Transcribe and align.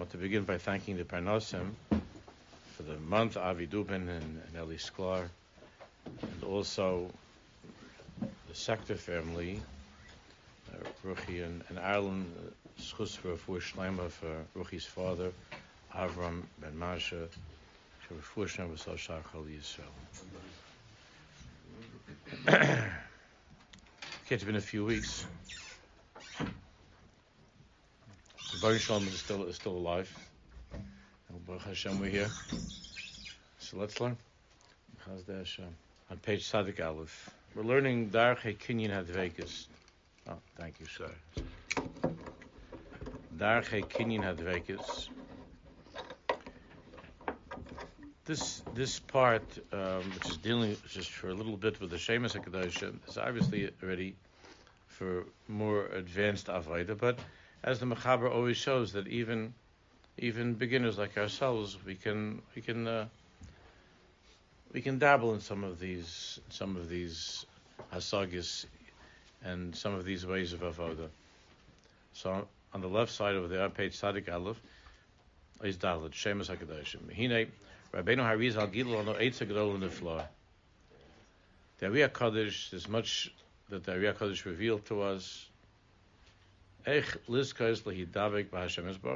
want 0.00 0.10
to 0.12 0.16
begin 0.16 0.44
by 0.44 0.56
thanking 0.56 0.96
the 0.96 1.04
Parnasim 1.04 1.72
for 2.74 2.82
the 2.84 2.96
month, 3.00 3.36
Avi 3.36 3.66
Dubin 3.66 4.08
and, 4.08 4.08
and 4.08 4.56
Eli 4.56 4.76
Sklar, 4.76 5.28
and 6.06 6.42
also 6.42 7.10
the 8.48 8.54
Sector 8.54 8.94
family, 8.94 9.60
uh, 10.72 10.76
Ruchi 11.06 11.44
and, 11.44 11.62
and 11.68 11.78
Ireland, 11.78 12.32
uh, 12.34 12.80
schus 12.80 13.14
for 13.14 13.58
Schleimer 13.60 14.08
for 14.10 14.42
Ruchi's 14.56 14.86
father, 14.86 15.32
Avram 15.94 16.44
Ben 16.62 16.78
Masha, 16.78 17.28
for 18.08 18.14
Fuhr 18.14 18.46
Schleimer 18.48 18.78
Sal 18.78 18.94
Shachal 18.94 19.44
Yisrael. 22.46 22.80
It's 24.30 24.44
been 24.44 24.56
a 24.56 24.60
few 24.60 24.84
weeks. 24.84 25.26
Baruch 28.60 28.82
Shalom 28.82 29.06
is 29.08 29.18
still 29.18 29.44
is 29.44 29.56
still 29.56 29.72
alive. 29.72 30.14
And 30.72 31.46
Baruch 31.46 31.62
Hashem, 31.62 31.98
we're 31.98 32.10
here. 32.10 32.28
So 33.58 33.78
let's 33.78 33.98
learn. 34.00 34.18
Chazde 35.02 35.38
Hashem. 35.38 35.64
On 36.10 36.18
page 36.18 36.44
Sadik 36.44 36.78
Aleph, 36.78 37.30
we're 37.54 37.62
learning 37.62 38.10
Darche 38.10 38.58
Kinyan 38.58 38.90
Hadvekis. 38.90 39.66
Oh, 40.28 40.34
thank 40.58 40.74
you, 40.78 40.86
sir. 40.86 41.10
Darche 43.38 43.82
Kinyan 43.88 44.24
Hadvekis. 44.24 45.08
This 48.26 48.62
this 48.74 49.00
part, 49.00 49.42
um, 49.72 50.02
which 50.14 50.28
is 50.28 50.36
dealing 50.36 50.76
just 50.86 51.10
for 51.10 51.30
a 51.30 51.34
little 51.34 51.56
bit 51.56 51.80
with 51.80 51.88
the 51.88 51.98
Shemus 51.98 52.34
Hakadosh, 52.34 52.82
is 53.08 53.16
obviously 53.16 53.70
already 53.82 54.16
for 54.88 55.24
more 55.48 55.86
advanced 55.86 56.48
avodah, 56.48 56.98
but 56.98 57.18
as 57.62 57.78
the 57.78 57.86
Mechaber 57.86 58.30
always 58.30 58.56
shows, 58.56 58.92
that 58.92 59.06
even 59.08 59.54
even 60.18 60.54
beginners 60.54 60.98
like 60.98 61.16
ourselves, 61.16 61.76
we 61.84 61.94
can 61.94 62.42
we 62.54 62.62
can 62.62 62.86
uh, 62.86 63.06
we 64.72 64.80
can 64.80 64.98
dabble 64.98 65.34
in 65.34 65.40
some 65.40 65.64
of 65.64 65.78
these 65.78 66.40
some 66.50 66.76
of 66.76 66.88
these 66.88 67.44
hasagis 67.92 68.66
and 69.44 69.74
some 69.74 69.94
of 69.94 70.04
these 70.04 70.26
ways 70.26 70.52
of 70.52 70.60
avoda. 70.60 71.08
So 72.12 72.46
on 72.72 72.80
the 72.80 72.88
left 72.88 73.12
side 73.12 73.34
of 73.34 73.48
the 73.48 73.70
page 73.70 73.96
Sadik 73.96 74.30
Aleph 74.30 74.60
is 75.62 75.76
Dalit 75.76 76.12
Shemus 76.12 76.48
Hakadoshim. 76.48 77.14
Hine 77.14 77.50
Rabbeinu 77.92 78.22
Harizal 78.22 78.72
Gilul 78.72 79.04
no 79.04 79.14
Eitz 79.14 79.44
Gedol 79.46 79.74
in 79.74 79.80
the 79.80 79.88
floor. 79.88 80.24
The 81.78 81.86
Ariya 81.86 82.12
Kaddish, 82.12 82.70
there's 82.70 82.88
much 82.88 83.32
that 83.70 83.84
the 83.84 83.92
Ariya 83.92 84.18
Kaddish 84.18 84.44
revealed 84.44 84.84
to 84.86 85.00
us 85.02 85.46
Ech 85.48 85.48
liskos 85.48 85.78
lehidavik 85.80 85.98
b'Hashem. 85.98 86.38
There's 86.40 86.48
Baruch 86.50 86.69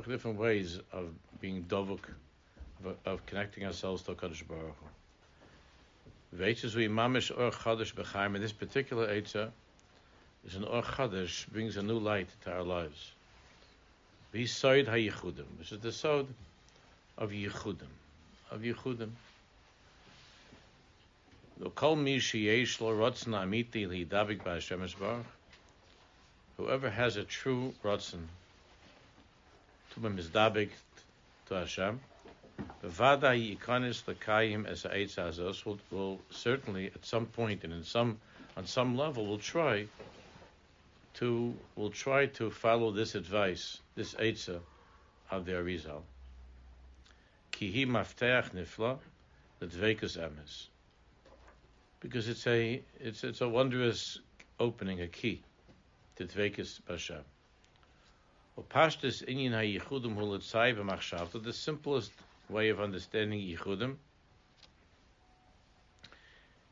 different 0.07 0.39
ways 0.39 0.81
of 0.93 1.09
being 1.41 1.65
dovuk, 1.65 2.01
of, 3.07 3.25
connecting 3.27 3.65
ourselves 3.65 4.03
to 4.03 4.12
Hakadosh 4.12 4.47
Baruch 4.47 4.77
Hu. 4.81 6.37
V'eitzes 6.37 6.75
we 6.75 6.89
mamish 6.89 7.31
or 7.31 7.51
chadash 7.51 7.95
b'chaim. 7.95 8.39
this 8.39 8.53
particular 8.53 9.09
eitzah 9.09 9.51
is 10.47 10.57
an 10.57 10.65
or 10.65 10.83
chadash 10.83 11.48
brings 11.51 11.77
a 11.77 11.83
new 11.83 11.98
light 11.98 12.29
to 12.45 12.53
our 12.53 12.62
lives. 12.62 13.12
V'yisoid 14.35 14.87
hayichudim, 14.87 15.47
which 15.59 15.73
is 15.73 15.81
the 15.81 15.92
sod 15.92 16.27
of 17.17 17.31
yichudim, 17.31 17.89
of 18.51 18.61
yichudim. 18.61 19.11
Lo 21.61 21.70
kol 21.70 21.97
mi 21.97 22.19
sheyesh 22.19 22.81
lo 22.81 22.92
rotzna 22.92 23.45
amiti 23.45 23.87
lehidavik 23.87 24.42
b'Hashem 24.42 24.98
Baruch. 24.98 25.25
Whoever 26.57 26.89
has 26.89 27.17
a 27.17 27.25
true 27.25 27.75
ratzon 27.83 28.29
to 29.91 30.01
be 30.01 30.09
mizdabik 30.09 30.71
to 31.47 31.55
Hashem, 31.55 32.01
vada 32.81 33.29
yikanis 33.29 34.05
lekayim 34.05 34.65
as 34.67 34.85
a 34.85 35.69
will, 35.69 35.79
will 35.91 36.21
certainly 36.31 36.93
at 36.95 37.05
some 37.05 37.27
point 37.27 37.65
and 37.65 37.73
in 37.73 37.83
some 37.83 38.20
on 38.57 38.67
some 38.67 38.97
level 38.97 39.27
will 39.27 39.39
try 39.39 39.87
to 41.14 41.55
will 41.75 41.91
try 41.91 42.27
to 42.27 42.51
follow 42.51 42.93
this 42.93 43.17
advice, 43.17 43.81
this 43.97 44.14
eitzah 44.14 44.61
of 45.33 45.47
the 45.47 45.53
Arizal. 45.53 46.03
Kihi 47.51 47.85
mafteach 47.87 48.53
nifla, 48.53 48.98
the 49.59 49.67
dvekus 49.67 50.17
emes, 50.17 50.67
because 51.98 52.29
it's 52.29 52.47
a 52.47 52.81
it's 53.01 53.25
it's 53.25 53.41
a 53.41 53.48
wondrous 53.48 54.20
opening, 54.61 55.01
a 55.01 55.09
key 55.09 55.43
to 56.17 56.25
Dvekis 56.25 56.80
Bashem. 56.83 57.23
Upashtis 58.58 59.25
inyan 59.25 59.52
ha-yichudim 59.52 60.14
hu 60.14 60.23
l'tzai 60.23 60.75
b'machshavta, 60.77 61.42
the 61.42 61.52
simplest 61.52 62.13
way 62.48 62.69
of 62.69 62.80
understanding 62.80 63.41
yichudim 63.41 63.97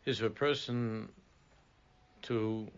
is 0.05 0.19
for 0.19 0.27
a 0.27 0.31
person 0.31 1.09
to 2.23 2.69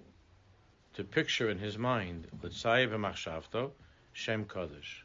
to 0.95 1.05
picture 1.05 1.51
in 1.51 1.59
his 1.59 1.77
mind 1.77 2.27
l'tzai 2.43 2.89
b'machshavta 2.89 3.71
Shem 4.15 4.45
Kodesh. 4.45 5.03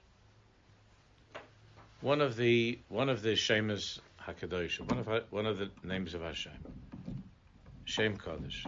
One 2.02 2.22
of 2.22 2.36
the 2.38 2.80
one 2.90 3.10
of 3.10 3.24
the 3.24 3.34
Shemas 3.34 4.00
Hakadosh, 4.22 4.80
one 4.80 5.00
of 5.00 5.24
one 5.32 5.46
of 5.48 5.58
the 5.58 5.72
names 5.84 6.14
of 6.14 6.22
Hashem, 6.22 6.54
Shem 7.86 8.18
Kodesh. 8.18 8.66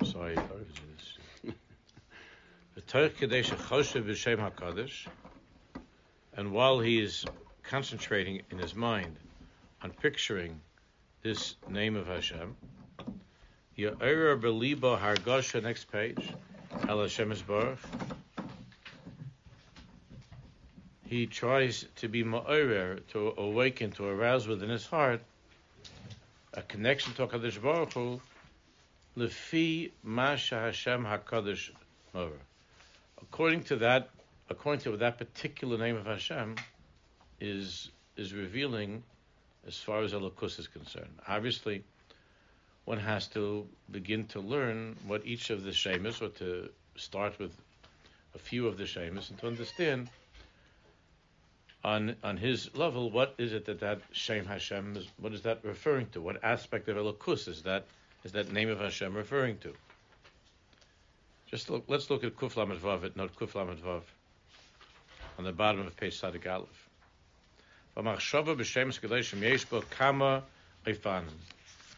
I'm 0.00 0.06
sorry, 0.06 0.34
HaKadosh, 4.38 5.06
and 6.34 6.52
while 6.52 6.80
he 6.80 6.98
is 6.98 7.26
concentrating 7.62 8.40
in 8.50 8.58
his 8.58 8.74
mind 8.74 9.16
on 9.82 9.90
picturing 9.90 10.58
this 11.22 11.56
name 11.68 11.96
of 11.96 12.06
Hashem, 12.06 12.56
Ya'era 13.76 14.40
Belibo 14.40 14.98
Hargosha, 14.98 15.62
next 15.62 15.92
page, 15.92 16.26
El 16.88 17.02
Hashem 17.02 17.34
Baruch, 17.46 17.78
he 21.06 21.26
tries 21.26 21.84
to 21.96 22.08
be 22.08 22.24
ma'orer, 22.24 23.06
to 23.08 23.34
awaken, 23.36 23.90
to 23.92 24.06
arouse 24.06 24.48
within 24.48 24.70
his 24.70 24.86
heart 24.86 25.20
a 26.54 26.62
connection 26.62 27.12
to 27.14 27.26
HaKadosh 27.26 27.60
Baruch 27.60 27.92
Hu 27.92 28.20
Lefi 29.16 29.90
Masha 30.02 30.58
Hashem 30.58 31.04
Hakadosh 31.04 31.70
Mora. 32.14 32.30
According 33.20 33.64
to 33.64 33.76
that, 33.76 34.08
according 34.48 34.80
to 34.84 34.96
that 34.96 35.18
particular 35.18 35.76
name 35.76 35.96
of 35.96 36.06
Hashem, 36.06 36.56
is 37.40 37.90
is 38.16 38.32
revealing 38.32 39.02
as 39.66 39.76
far 39.76 40.02
as 40.02 40.12
Elokus 40.12 40.58
is 40.58 40.66
concerned. 40.66 41.12
Obviously, 41.28 41.84
one 42.84 42.98
has 42.98 43.26
to 43.28 43.66
begin 43.90 44.26
to 44.28 44.40
learn 44.40 44.96
what 45.06 45.26
each 45.26 45.50
of 45.50 45.62
the 45.62 45.72
Shemus, 45.72 46.22
or 46.22 46.28
to 46.30 46.70
start 46.96 47.38
with 47.38 47.54
a 48.34 48.38
few 48.38 48.66
of 48.66 48.78
the 48.78 48.86
Shemus, 48.86 49.28
and 49.28 49.38
to 49.40 49.46
understand 49.46 50.08
on 51.84 52.16
on 52.24 52.38
his 52.38 52.74
level 52.74 53.10
what 53.10 53.34
is 53.36 53.52
it 53.52 53.66
that 53.66 53.80
that 53.80 54.00
Shem 54.12 54.46
Hashem 54.46 54.96
is, 54.96 55.06
what 55.18 55.34
is 55.34 55.42
that 55.42 55.60
referring 55.64 56.06
to? 56.10 56.22
What 56.22 56.42
aspect 56.42 56.88
of 56.88 56.96
Elokus 56.96 57.46
is 57.46 57.62
that? 57.62 57.86
Is 58.24 58.32
that 58.32 58.52
name 58.52 58.68
of 58.68 58.80
Hashem 58.80 59.14
referring 59.14 59.58
to? 59.58 59.72
Just 61.50 61.68
look, 61.68 61.84
let's 61.88 62.08
look 62.08 62.24
at 62.24 62.36
Kuf 62.36 62.56
Lamed 62.56 62.80
Vav, 62.80 63.14
not 63.16 63.36
Kuf 63.36 63.54
Lamed 63.54 63.78
Vav, 63.82 64.02
on 65.38 65.44
the 65.44 65.52
bottom 65.52 65.86
of 65.86 65.96
page 65.96 66.18
Sadik 66.18 66.46
Aleph. 66.46 66.88
V'machshava 67.96 68.56
b'shem 68.56 69.42
yesh 69.42 69.64
bo 69.66 69.82
kama. 69.82 70.42
There 70.84 70.94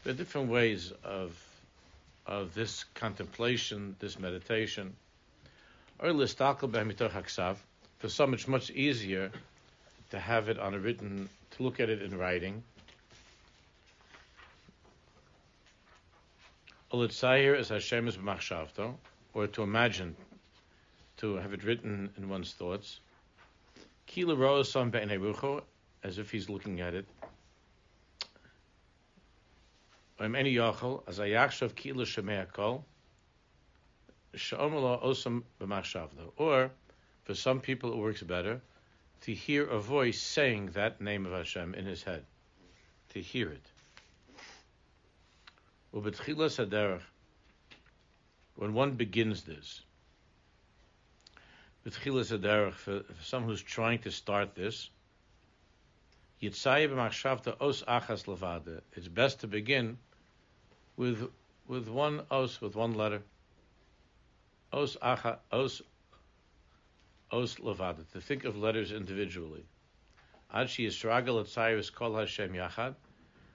are 0.07 0.13
different 0.13 0.51
ways 0.51 0.93
of 1.05 1.33
of 2.27 2.55
this 2.55 2.85
contemplation, 2.95 3.97
this 3.99 4.19
meditation. 4.19 4.95
Or 5.99 6.09
listakal 6.09 6.71
b'mitoch 6.71 7.11
haksav. 7.13 7.57
For 7.99 8.09
some, 8.09 8.35
it's 8.35 8.49
much 8.49 8.71
easier 8.71 9.31
to 10.11 10.19
have 10.19 10.49
it 10.49 10.59
on 10.59 10.75
a 10.75 10.79
written, 10.79 11.29
to 11.53 11.63
look 11.63 11.81
at 11.81 11.89
it 11.89 12.03
in 12.03 12.17
writing. 12.19 12.63
Is 17.03 17.71
Hashem's 17.71 18.17
b'machshavto, 18.17 18.95
or 19.33 19.49
to 19.49 19.63
imagine, 19.63 20.15
to 21.17 21.35
have 21.37 21.53
it 21.53 21.65
written 21.65 22.11
in 22.17 22.29
one's 22.29 22.53
thoughts. 22.53 23.01
Kila 24.07 24.37
as 26.05 26.19
if 26.19 26.31
he's 26.31 26.49
looking 26.49 26.81
at 26.81 26.95
it. 26.95 27.05
Or 30.21 30.27
any 30.37 30.55
yachol, 30.55 31.03
as 31.09 31.19
kila 31.75 32.05
shemei 32.05 32.53
kol, 32.53 32.85
osam 34.37 35.43
b'machshavto. 35.61 36.31
Or, 36.37 36.71
for 37.25 37.35
some 37.35 37.61
people 37.61 37.93
it 37.93 37.97
works 37.97 38.23
better, 38.23 38.61
to 39.23 39.35
hear 39.35 39.67
a 39.67 39.81
voice 39.81 40.21
saying 40.21 40.71
that 40.75 41.01
name 41.01 41.27
of 41.27 41.33
Hashem 41.33 41.75
in 41.75 41.87
his 41.87 42.05
head. 42.05 42.25
To 43.15 43.21
hear 43.21 43.49
it. 43.49 43.67
When 45.95 46.13
one 48.75 48.97
begins 48.97 49.45
this, 49.45 49.83
with 51.85 51.97
Chilas 52.01 52.37
Aderech 52.37 52.73
for, 52.73 53.05
for 53.05 53.23
someone 53.23 53.51
who's 53.51 53.63
trying 53.63 54.01
to 54.01 54.11
start 54.11 54.57
this. 54.57 54.91
Yitzayim 56.43 56.91
b'machshavta 56.91 57.57
os 57.61 57.85
achas 57.85 58.25
levada. 58.27 58.81
It's 58.95 59.07
best 59.07 59.41
to 59.41 59.47
begin 59.47 59.99
with 60.97 61.31
with 61.69 61.89
one 61.89 62.23
os, 62.29 62.61
with 62.61 62.75
one 62.75 62.95
letter. 62.95 63.23
Os 64.73 64.97
acha 64.97 65.39
os 65.53 65.81
os 67.31 67.55
levada. 67.57 68.05
To 68.15 68.21
think 68.21 68.43
of 68.45 68.57
letters 68.57 68.91
individually. 68.91 69.65
Ad 70.53 70.71
she 70.71 70.89
yisragal 70.89 71.41
at 71.41 71.95
kol 71.95 72.17
Hashem 72.17 72.53
yachad, 72.53 72.97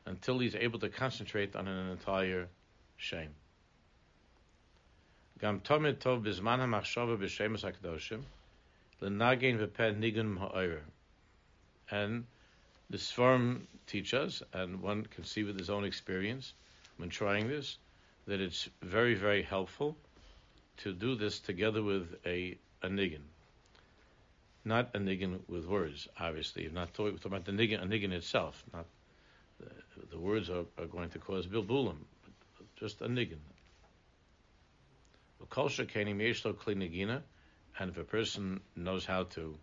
until 0.10 0.40
he's 0.40 0.56
able 0.56 0.80
to 0.80 0.90
concentrate 0.90 1.56
on 1.56 1.68
an 1.68 1.92
entire 1.92 2.48
shame. 2.98 3.30
Gam 5.40 5.62
tomid 5.62 6.00
tov 6.00 6.24
bizman 6.24 6.58
ha-machshava 6.58 7.16
b'shemus 7.18 7.62
ha-kedoshim, 7.62 8.22
l'nagein 9.02 9.60
v'peh 9.60 9.96
nigun 9.96 10.38
ha'oyer. 10.38 10.82
And 11.92 12.26
the 12.90 12.98
Sfarim 12.98 13.62
teach 13.86 14.16
us, 14.16 14.42
and 14.52 14.82
one 14.82 15.06
can 15.06 15.24
see 15.24 15.44
with 15.44 15.58
his 15.58 15.70
own 15.70 15.86
experience 15.86 16.54
when 16.98 17.10
trying 17.10 17.48
this, 17.48 17.78
that 18.26 18.42
it's 18.42 18.68
very, 18.82 19.14
very 19.14 19.44
helpful 19.44 19.96
to 20.78 20.92
do 20.92 21.16
this 21.16 21.40
together 21.40 21.84
with 21.84 22.16
a, 22.26 22.58
a. 22.84 23.20
Not 24.66 24.90
a 24.96 25.00
niggin 25.00 25.40
with 25.48 25.66
words, 25.66 26.08
obviously. 26.20 26.68
Not 26.74 26.94
talking, 26.96 27.18
talking 27.18 27.32
about 27.32 27.46
the 27.46 27.52
niggin, 27.52 28.12
a 28.12 28.16
itself. 28.18 28.64
Not 28.74 28.86
the, 30.10 30.20
words 30.20 30.50
are, 30.50 30.66
are, 30.78 30.86
going 30.86 31.10
to 31.10 31.20
cause 31.20 31.48
bilbulim, 31.48 31.98
just 32.80 33.02
a 33.02 33.08
niggin, 33.08 33.40
and 37.80 37.90
if 37.90 37.98
a 37.98 38.04
person 38.04 38.60
knows 38.76 39.06
how 39.06 39.24
to 39.24 39.58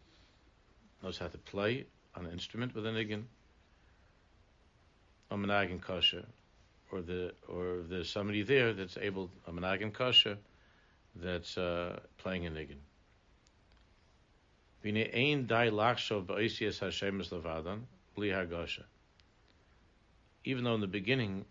knows 1.03 1.19
how 1.19 1.29
to 1.29 1.39
play 1.39 1.87
on 2.15 2.27
an 2.27 2.33
instrument 2.33 2.75
with 2.75 2.87
a 2.87 2.91
niggin, 2.91 3.25
a 5.31 5.37
menagin 5.37 5.81
kosher, 5.81 6.25
or 6.91 7.03
the 7.03 7.33
or 7.49 7.83
there's 7.89 8.11
somebody 8.11 8.43
there 8.43 8.73
that's 8.73 8.97
able 8.97 9.31
a 9.47 9.53
menagin 9.53 9.93
kosher 9.93 10.39
that's 11.15 11.57
uh, 11.59 11.99
playing 12.19 12.47
a 12.47 12.51
niggin. 12.51 12.79
Even 20.47 20.63
though 20.63 20.77
in 20.77 20.81
the 20.81 20.87
beginning 20.87 21.45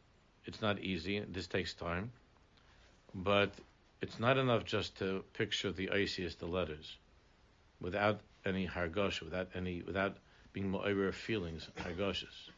it's 0.46 0.62
not 0.62 0.80
easy, 0.80 1.20
this 1.20 1.48
takes 1.48 1.74
time, 1.74 2.14
but 3.14 3.52
it's 4.02 4.20
not 4.20 4.38
enough 4.38 4.64
just 4.64 4.98
to 4.98 5.24
picture 5.34 5.72
the 5.72 5.90
iciest 5.92 6.40
the 6.40 6.46
letters, 6.46 6.98
without 7.82 8.22
any 8.46 8.66
hargosh, 8.66 9.22
without 9.22 9.50
any, 9.54 9.82
without 9.82 10.16
being 10.54 10.70
more 10.70 11.12
feelings, 11.12 11.68
hargoshes. 11.78 12.50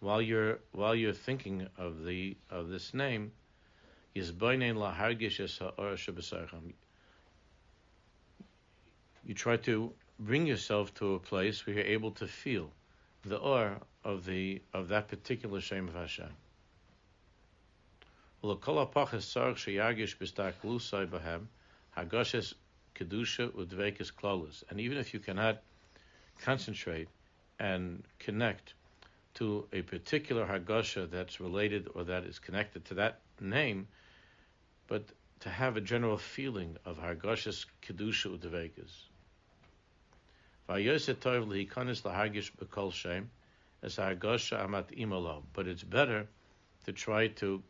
While 0.00 0.22
you're 0.22 0.60
while 0.72 0.94
you're 0.94 1.12
thinking 1.12 1.68
of 1.76 2.04
the 2.04 2.36
of 2.50 2.68
this 2.70 2.94
name. 2.94 3.32
You 4.14 4.22
try 9.34 9.56
to 9.56 9.92
bring 10.18 10.46
yourself 10.46 10.94
to 10.94 11.14
a 11.14 11.18
place 11.18 11.66
where 11.66 11.76
you're 11.76 11.84
able 11.84 12.12
to 12.12 12.26
feel 12.26 12.70
the 13.24 13.36
or 13.36 13.76
of 14.04 14.24
the 14.24 14.62
of 14.72 14.88
that 14.88 15.08
particular 15.08 15.60
shame 15.60 15.88
of 15.88 15.94
Hashem. 15.94 16.30
And 18.42 18.50
even 24.80 24.98
if 24.98 25.14
you 25.14 25.20
cannot 25.20 25.62
concentrate 26.40 27.08
and 27.58 28.04
connect 28.18 28.74
to 29.34 29.66
a 29.72 29.82
particular 29.82 30.46
Hagasha 30.46 31.10
that's 31.10 31.40
related 31.40 31.88
or 31.94 32.04
that 32.04 32.24
is 32.24 32.38
connected 32.38 32.84
to 32.86 32.94
that 32.94 33.20
name, 33.40 33.88
but 34.86 35.04
to 35.40 35.48
have 35.48 35.76
a 35.76 35.80
general 35.80 36.16
feeling 36.16 36.76
of 36.84 36.98
Hargashas 36.98 37.66
Kedusha 37.82 38.38
Udvekas. 38.38 39.07
But 40.68 40.82
it's 40.82 41.08
better 45.82 46.28
to 46.84 46.92
try 46.92 47.28
to 47.28 47.62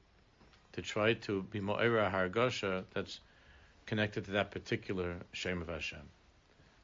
to 0.73 0.83
try 0.83 1.15
to 1.15 1.43
be 1.43 1.61
mo'era 1.61 2.11
hargosha 2.11 2.81
uh, 2.81 2.83
that's 2.93 3.21
connected 3.87 4.25
to 4.25 4.33
that 4.33 4.51
particular 4.51 5.17
Shem 5.33 5.63
of 5.63 5.69
Hashem. 5.69 6.03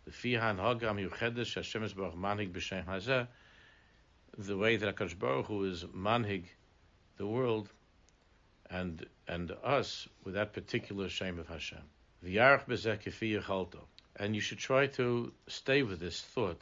The 0.05 0.13
fihan 0.13 0.59
hagam 0.59 1.05
yuchedesh 1.05 1.57
Hashem 1.57 1.83
is 1.83 1.95
baruch 1.95 2.15
manhig 2.15 2.53
b'shem 2.53 2.85
hazeh. 2.87 3.27
The 4.39 4.57
way 4.57 4.77
that 4.77 4.95
Hakadosh 4.95 5.19
Baruch 5.19 5.47
Hu 5.47 5.65
is 5.65 5.83
manhig 5.85 6.45
the 7.17 7.27
world 7.27 7.69
and 8.71 9.05
and 9.27 9.51
us 9.65 10.09
with 10.23 10.35
that 10.35 10.53
particular 10.53 11.09
Shem 11.09 11.41
of 11.41 11.49
Hashem. 11.49 11.83
V'yarach 12.25 12.67
b'zeh 12.67 13.03
kefi 13.03 13.41
yechalto. 13.41 13.81
And 14.17 14.35
you 14.35 14.41
should 14.41 14.59
try 14.59 14.87
to 14.87 15.33
stay 15.49 15.83
with 15.83 16.01
this 16.01 16.21
thought 16.21 16.61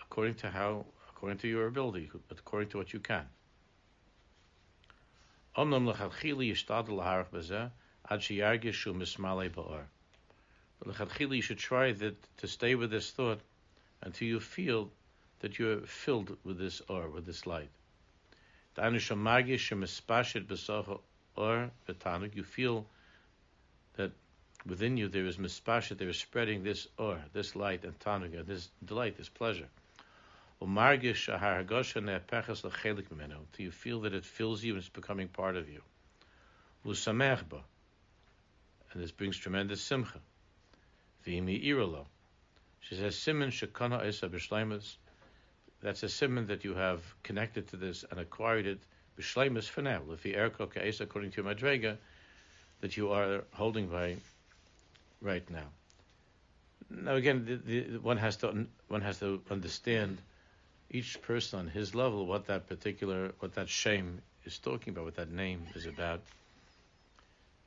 according 0.00 0.34
to 0.34 0.50
how, 0.50 0.86
according 1.10 1.38
to 1.38 1.48
your 1.48 1.66
ability, 1.66 2.10
according 2.30 2.70
to 2.70 2.78
what 2.78 2.92
you 2.92 3.00
can. 3.00 3.26
But 10.78 11.10
you 11.20 11.42
should 11.42 11.58
try 11.58 11.92
that 11.92 12.36
to 12.38 12.46
stay 12.46 12.74
with 12.74 12.90
this 12.90 13.10
thought 13.10 13.40
until 14.02 14.28
you 14.28 14.40
feel 14.40 14.90
that 15.40 15.58
you're 15.58 15.80
filled 15.86 16.36
with 16.44 16.58
this 16.58 16.82
or 16.88 17.08
with 17.10 17.26
this 17.26 17.46
light. 17.46 17.70
You 18.78 19.00
feel 22.44 22.86
that 23.96 24.12
within 24.66 24.96
you 24.96 25.08
there 25.08 25.26
is 25.26 25.36
mispashet, 25.36 25.98
there 25.98 26.08
is 26.08 26.18
spreading 26.18 26.62
this 26.62 26.88
or, 26.98 27.18
this 27.32 27.54
light 27.54 27.84
and 27.84 27.98
tanug, 28.00 28.46
this 28.46 28.68
delight, 28.84 29.16
this 29.16 29.28
pleasure. 29.28 29.68
Until 30.60 31.14
you 33.58 33.70
feel 33.70 34.00
that 34.00 34.14
it 34.14 34.24
fills 34.24 34.64
you 34.64 34.72
and 34.72 34.80
it's 34.80 34.88
becoming 34.88 35.28
part 35.28 35.56
of 35.56 35.68
you. 35.68 35.82
And 36.84 36.94
this 38.94 39.10
brings 39.10 39.36
tremendous 39.36 39.82
simcha. 39.82 40.20
She 41.24 42.94
says, 42.94 43.18
Simon 43.18 43.50
shekana 43.50 44.06
isa 44.06 44.28
b'shleimus. 44.28 44.96
That's 45.82 46.02
a 46.02 46.08
simon 46.08 46.46
that 46.46 46.64
you 46.64 46.74
have 46.74 47.02
connected 47.22 47.68
to 47.68 47.76
this 47.76 48.04
and 48.10 48.18
acquired 48.18 48.66
it 48.66 48.80
b'shleimus 49.18 49.68
for 49.68 49.82
now. 49.82 50.00
If 50.10 50.22
the 50.22 50.34
according 51.00 51.32
to 51.32 51.42
your 51.42 51.54
madrega, 51.54 51.98
that 52.80 52.96
you 52.96 53.10
are 53.10 53.44
holding 53.52 53.88
by 53.88 54.16
right 55.20 55.48
now. 55.50 55.68
Now 56.90 57.14
again, 57.16 57.44
the, 57.44 57.56
the, 57.56 57.98
one 57.98 58.16
has 58.16 58.36
to 58.38 58.66
one 58.88 59.00
has 59.02 59.18
to 59.18 59.42
understand 59.50 60.18
each 60.90 61.20
person 61.22 61.58
on 61.58 61.68
his 61.68 61.94
level 61.94 62.26
what 62.26 62.46
that 62.46 62.68
particular 62.68 63.32
what 63.40 63.54
that 63.54 63.68
shame 63.68 64.22
is 64.44 64.58
talking 64.58 64.92
about, 64.92 65.04
what 65.04 65.16
that 65.16 65.30
name 65.30 65.66
is 65.74 65.86
about. 65.86 66.20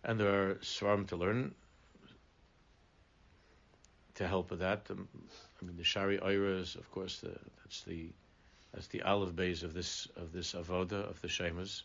And 0.04 0.20
there 0.20 0.52
are 0.52 0.56
svarim 0.56 1.08
to 1.08 1.18
learn 1.18 1.54
to 4.16 4.28
help 4.28 4.52
with 4.52 4.60
that. 4.60 4.86
Um, 4.90 5.08
I 5.62 5.66
mean, 5.66 5.76
the 5.76 5.84
Shaarei 5.84 6.22
Orah 6.22 6.62
of 6.62 6.92
course, 6.92 7.20
the, 7.20 7.38
that's 7.64 7.82
the 7.82 8.08
that's 8.74 8.88
the 8.88 9.02
olive 9.02 9.36
base 9.36 9.64
of 9.64 9.74
this 9.74 10.08
of 10.16 10.32
this 10.32 10.54
avoda 10.54 11.10
of 11.10 11.20
the 11.22 11.28
shemas 11.28 11.84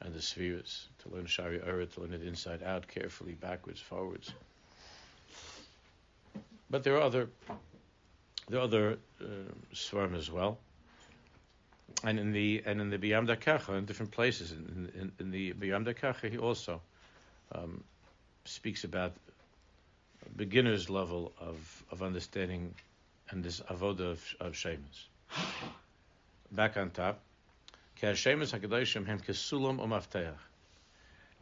and 0.00 0.14
the 0.14 0.22
spheres. 0.22 0.88
To 1.00 1.08
learn 1.08 1.24
Shaarei 1.24 1.66
Orah, 1.66 1.86
to 1.86 2.00
learn 2.00 2.12
it 2.12 2.22
inside 2.22 2.62
out, 2.62 2.86
carefully, 2.86 3.32
backwards, 3.32 3.80
forwards. 3.80 4.32
But 6.74 6.82
there 6.82 6.96
are 6.96 7.02
other 7.02 7.28
there 8.48 8.58
are 8.58 8.64
other 8.64 8.98
uh, 9.20 10.16
as 10.16 10.28
well, 10.28 10.58
and 12.02 12.18
in 12.18 12.32
the 12.32 12.64
and 12.66 12.80
in 12.80 12.90
the 12.90 12.98
B'Yam 12.98 13.28
Darkecha 13.28 13.78
in 13.78 13.84
different 13.84 14.10
places 14.10 14.50
in, 14.50 14.90
in, 14.98 15.12
in 15.20 15.30
the 15.30 15.52
B'Yam 15.52 15.86
Darkecha 15.86 16.28
he 16.28 16.36
also 16.36 16.80
um, 17.52 17.84
speaks 18.44 18.82
about 18.82 19.12
beginner's 20.36 20.90
level 20.90 21.32
of, 21.38 21.84
of 21.92 22.02
understanding 22.02 22.74
and 23.30 23.44
this 23.44 23.60
avoda 23.60 24.10
of, 24.10 24.34
of 24.40 24.56
shemus. 24.56 25.06
Back 26.50 26.76
on 26.76 26.90
top. 26.90 27.20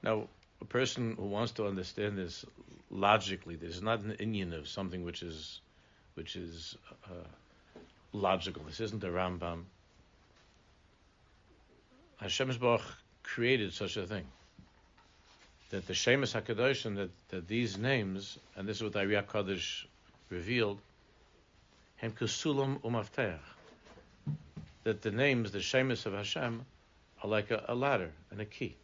Now, 0.02 0.28
a 0.62 0.64
person 0.64 1.16
who 1.18 1.26
wants 1.26 1.52
to 1.52 1.66
understand 1.66 2.16
this 2.16 2.44
logically, 2.88 3.56
this 3.56 3.74
is 3.74 3.82
not 3.82 4.00
an 4.00 4.12
Indian 4.12 4.52
of 4.52 4.68
something 4.68 5.04
which 5.04 5.22
is 5.22 5.60
which 6.14 6.36
is 6.36 6.76
uh, 7.06 7.28
logical. 8.12 8.62
This 8.64 8.80
isn't 8.80 9.02
a 9.02 9.08
Rambam. 9.08 9.64
Hashem 12.18 12.56
Baruch 12.60 12.82
created 13.24 13.72
such 13.72 13.96
a 13.96 14.06
thing. 14.06 14.26
that 15.70 15.86
the 15.86 15.94
Shemus 15.94 16.32
Hakadosh 16.34 16.82
that 16.96 17.10
that 17.30 17.48
these 17.48 17.76
names, 17.76 18.38
and 18.56 18.68
this 18.68 18.76
is 18.76 18.82
what 18.84 18.92
Ariya 18.92 19.24
Kodesh 19.24 19.86
revealed, 20.30 20.78
hem 21.96 22.12
kusulam 22.12 22.80
umafteach, 22.82 23.40
that 24.84 25.02
the 25.02 25.10
names, 25.10 25.50
the 25.50 25.60
Shemus 25.60 26.06
of 26.06 26.12
Hashem, 26.12 26.64
are 27.24 27.28
like 27.28 27.50
a, 27.50 27.64
a 27.68 27.74
ladder 27.74 28.12
and 28.30 28.40
a 28.40 28.44
key. 28.44 28.76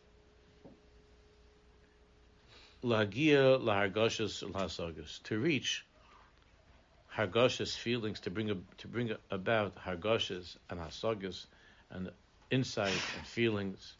Lagia 2.83 3.59
lahargoshas 3.61 4.45
lahasagas 4.45 5.23
to 5.25 5.39
reach 5.39 5.85
hargoshas 7.17 7.77
feelings, 7.77 8.21
to 8.21 8.31
bring 8.31 8.51
a, 8.51 8.57
to 8.77 8.87
bring 8.87 9.13
about 9.31 9.77
hargoshas 9.77 10.57
and 10.71 10.79
hasagas 10.79 11.47
and 11.91 12.11
insight 12.51 12.93
and 13.17 13.27
feelings. 13.27 13.97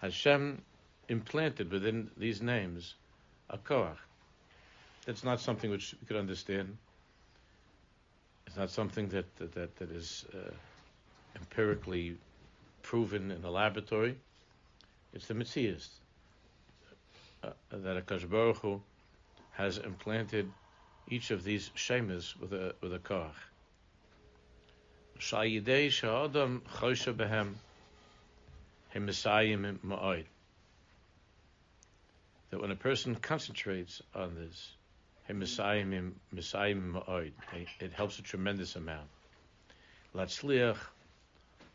Hashem 0.00 0.62
implanted 1.08 1.70
within 1.70 2.10
these 2.16 2.42
names 2.42 2.94
a 3.50 3.58
koach. 3.58 3.96
That's 5.06 5.22
not 5.22 5.40
something 5.40 5.70
which 5.70 5.94
we 6.00 6.06
could 6.06 6.16
understand. 6.16 6.76
It's 8.46 8.56
not 8.56 8.70
something 8.70 9.08
that 9.08 9.36
that, 9.36 9.52
that, 9.54 9.76
that 9.76 9.90
is 9.90 10.24
uh, 10.34 10.50
empirically 11.36 12.16
proven 12.84 13.30
in 13.30 13.42
a 13.44 13.50
laboratory. 13.50 14.16
It's 15.12 15.26
the 15.26 15.34
Metzias 15.34 15.88
uh, 17.42 17.50
that 17.72 17.96
a 17.96 18.26
Baruch 18.26 18.58
Hu 18.58 18.80
has 19.52 19.78
implanted 19.78 20.50
each 21.08 21.30
of 21.30 21.42
these 21.42 21.70
shemas 21.74 22.38
with 22.38 22.52
a 22.52 22.74
with 22.80 22.94
a 22.94 22.98
koach. 22.98 23.32
Shayidei 25.18 25.90
sha'adam 25.90 26.60
chosha 26.76 27.14
behem 27.14 27.54
him 28.90 29.06
ma'oid. 29.84 30.26
That 32.50 32.60
when 32.60 32.70
a 32.70 32.76
person 32.76 33.16
concentrates 33.16 34.02
on 34.14 34.34
this, 34.34 34.72
him 35.26 35.40
him 35.40 36.20
ma'oid, 36.32 37.32
it 37.80 37.92
helps 37.92 38.18
a 38.18 38.22
tremendous 38.22 38.76
amount. 38.76 39.08
Latzliach 40.14 40.78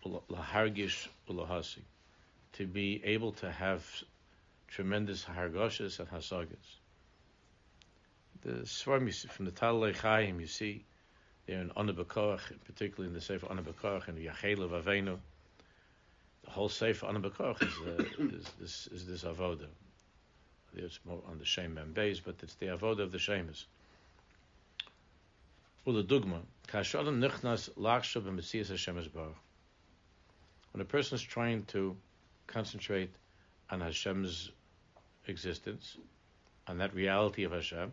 lahargish 0.05 1.07
ulahasi, 1.29 1.81
to 2.53 2.65
be 2.65 3.01
able 3.03 3.31
to 3.33 3.51
have 3.51 3.85
tremendous 4.67 5.23
hargoshes 5.23 5.99
and 5.99 6.09
hasagas. 6.09 6.77
The 8.41 8.65
Svarm 8.65 9.11
from 9.29 9.45
the 9.45 9.51
Talei 9.51 9.95
Chaim, 9.95 10.39
you 10.39 10.47
see, 10.47 10.85
there 11.45 11.59
in 11.59 11.71
Ana 11.75 11.93
BeKoach, 11.93 12.39
particularly 12.65 13.07
in 13.09 13.13
the 13.13 13.21
Sefer 13.21 13.47
Ana 13.49 13.61
BeKoach 13.61 14.07
and 14.07 14.17
Yachela 14.17 14.69
Vavenu, 14.69 15.17
the 16.45 16.51
whole 16.51 16.69
Sefer 16.69 17.07
Ana 17.07 17.19
BeKoach 17.19 17.61
is, 17.61 18.33
is, 18.33 18.51
this, 18.59 18.87
is 18.87 19.05
this 19.07 19.23
avoda. 19.23 19.67
It's 20.75 20.99
more 21.03 21.21
on 21.29 21.39
the 21.39 21.45
Shem 21.45 21.77
base, 21.93 22.19
but 22.19 22.35
it's 22.43 22.55
the 22.55 22.67
avoda 22.67 22.99
of 22.99 23.11
the 23.11 23.17
Shemus. 23.17 23.65
Ula 25.85 26.03
dugma, 26.03 26.41
kashadim 26.67 27.19
nichnas 27.19 27.69
lachshav 27.71 28.21
b'metzias 28.21 28.69
Hashem 28.69 28.95
Baruch. 29.13 29.35
When 30.79 30.85
a 30.85 30.87
person 30.87 31.15
is 31.15 31.21
trying 31.21 31.65
to 31.73 31.97
concentrate 32.47 33.11
on 33.69 33.81
Hashem's 33.81 34.49
existence, 35.27 35.97
on 36.69 36.77
that 36.77 36.95
reality 36.95 37.43
of 37.43 37.51
Hashem, 37.51 37.91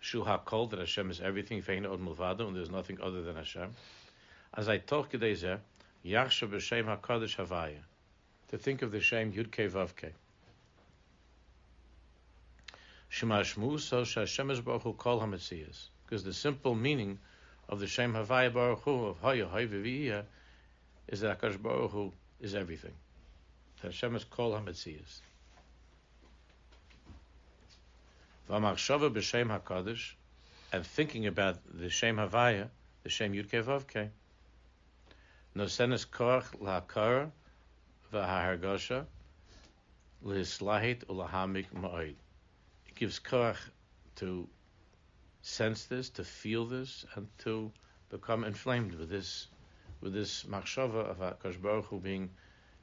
Shu 0.00 0.24
HaKol, 0.24 0.68
that 0.70 0.80
Hashem 0.80 1.08
is 1.12 1.20
everything, 1.20 1.62
Fein 1.62 1.86
Od 1.86 2.00
Mulvado, 2.00 2.48
and 2.48 2.56
there's 2.56 2.68
nothing 2.68 3.00
other 3.00 3.22
than 3.22 3.36
Hashem. 3.36 3.70
As 4.54 4.68
I 4.68 4.78
talk 4.78 5.10
today, 5.10 5.34
Zeh, 5.34 5.60
Yachshav 6.04 6.50
B'Shem 6.50 6.86
HaKadosh 6.86 7.36
Havaya, 7.36 7.78
to 8.48 8.58
think 8.58 8.82
of 8.82 8.90
the 8.90 8.98
Shem 8.98 9.32
Yud 9.32 9.52
Kei 9.52 9.68
Vav 9.68 9.94
Kei. 9.94 10.10
Shema 13.08 13.42
Shmu, 13.42 13.78
so 13.78 14.04
Hashem 14.04 14.50
is 14.50 14.60
Baruch 14.60 14.82
Hu 14.82 14.94
Kol 14.94 15.20
HaMetzias, 15.20 15.90
because 16.04 16.24
the 16.24 16.34
simple 16.34 16.74
meaning 16.74 17.20
of 17.68 17.78
the 17.78 17.86
Shem 17.86 18.14
Havaya 18.14 18.52
Baruch 18.52 18.80
Hu, 18.80 19.04
of 19.04 19.20
Hay 19.20 19.42
V'Viyah, 19.42 20.24
is 21.08 21.20
that 21.20 21.40
HaKadosh 21.40 21.62
Baruch 21.62 21.90
Hu 21.90 22.12
is 22.40 22.54
everything. 22.54 22.94
Hashem 23.82 24.16
is 24.16 24.24
Kol 24.24 24.52
HaMetzias. 24.52 25.20
V'amachshava 28.48 29.12
b'shem 29.12 29.48
hakadosh, 29.48 30.12
and 30.72 30.86
thinking 30.86 31.26
about 31.26 31.58
the 31.72 31.90
shem 31.90 32.16
havaya, 32.16 32.68
the 33.02 33.08
shem 33.08 33.32
yudke 33.32 33.62
vavke. 33.62 34.10
Nosenes 35.56 36.06
koach 36.06 36.44
la'akara 36.60 37.30
v'hahargosha 38.12 39.06
lislahit 40.24 41.04
ulahamik 41.06 41.66
ma'oid. 41.72 42.14
It 42.88 42.94
gives 42.94 43.18
koach 43.18 43.58
to 44.16 44.48
sense 45.42 45.84
this, 45.84 46.10
to 46.10 46.24
feel 46.24 46.66
this, 46.66 47.04
and 47.14 47.26
to 47.38 47.72
become 48.10 48.44
inflamed 48.44 48.94
with 48.94 49.08
this, 49.08 49.48
with 50.00 50.12
this 50.12 50.44
machshava 50.44 51.10
of 51.10 51.18
Hakadosh 51.18 51.60
Baruch 51.60 51.86
Hu 51.86 51.98
being 51.98 52.30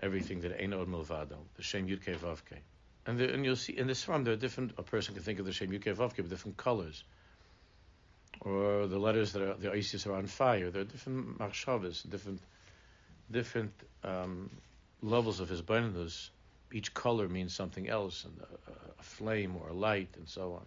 everything 0.01 0.41
that 0.41 0.61
ain't 0.61 0.73
od 0.73 0.87
milvado, 0.87 1.37
the 1.55 1.63
shem 1.63 1.87
yudke 1.87 2.17
vavke. 2.17 2.59
And, 3.05 3.19
the, 3.19 3.33
and 3.33 3.43
you'll 3.43 3.55
see 3.55 3.77
in 3.77 3.87
this 3.87 4.07
one, 4.07 4.23
there 4.23 4.33
are 4.33 4.37
different. 4.37 4.73
A 4.77 4.83
person 4.83 5.13
can 5.13 5.23
think 5.23 5.39
of 5.39 5.45
the 5.45 5.53
same 5.53 5.71
Yukei 5.71 5.93
Vavke 5.93 6.17
with 6.17 6.29
different 6.29 6.55
colors, 6.55 7.03
or 8.39 8.87
the 8.87 8.97
letters 8.97 9.33
that 9.33 9.41
are 9.41 9.53
the 9.55 9.71
Isis 9.73 10.07
are 10.07 10.15
on 10.15 10.27
fire. 10.27 10.69
There 10.69 10.83
are 10.83 10.85
different 10.85 11.37
marshavas, 11.37 12.09
different 12.09 12.39
different 13.29 13.73
um, 14.03 14.49
levels 15.01 15.41
of 15.41 15.49
his 15.49 15.61
blindness. 15.61 16.29
Each 16.71 16.93
color 16.93 17.27
means 17.27 17.53
something 17.53 17.89
else, 17.89 18.23
and 18.23 18.39
a, 18.39 18.71
a, 18.99 19.03
flame 19.03 19.55
or 19.57 19.67
a 19.67 19.73
light, 19.73 20.09
and 20.15 20.27
so 20.27 20.53
on. 20.53 20.65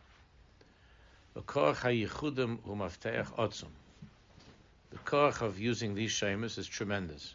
The 4.97 5.03
koach 5.03 5.43
of 5.43 5.61
using 5.61 5.95
these 5.95 6.11
shemas 6.11 6.57
is 6.57 6.67
tremendous 6.67 7.35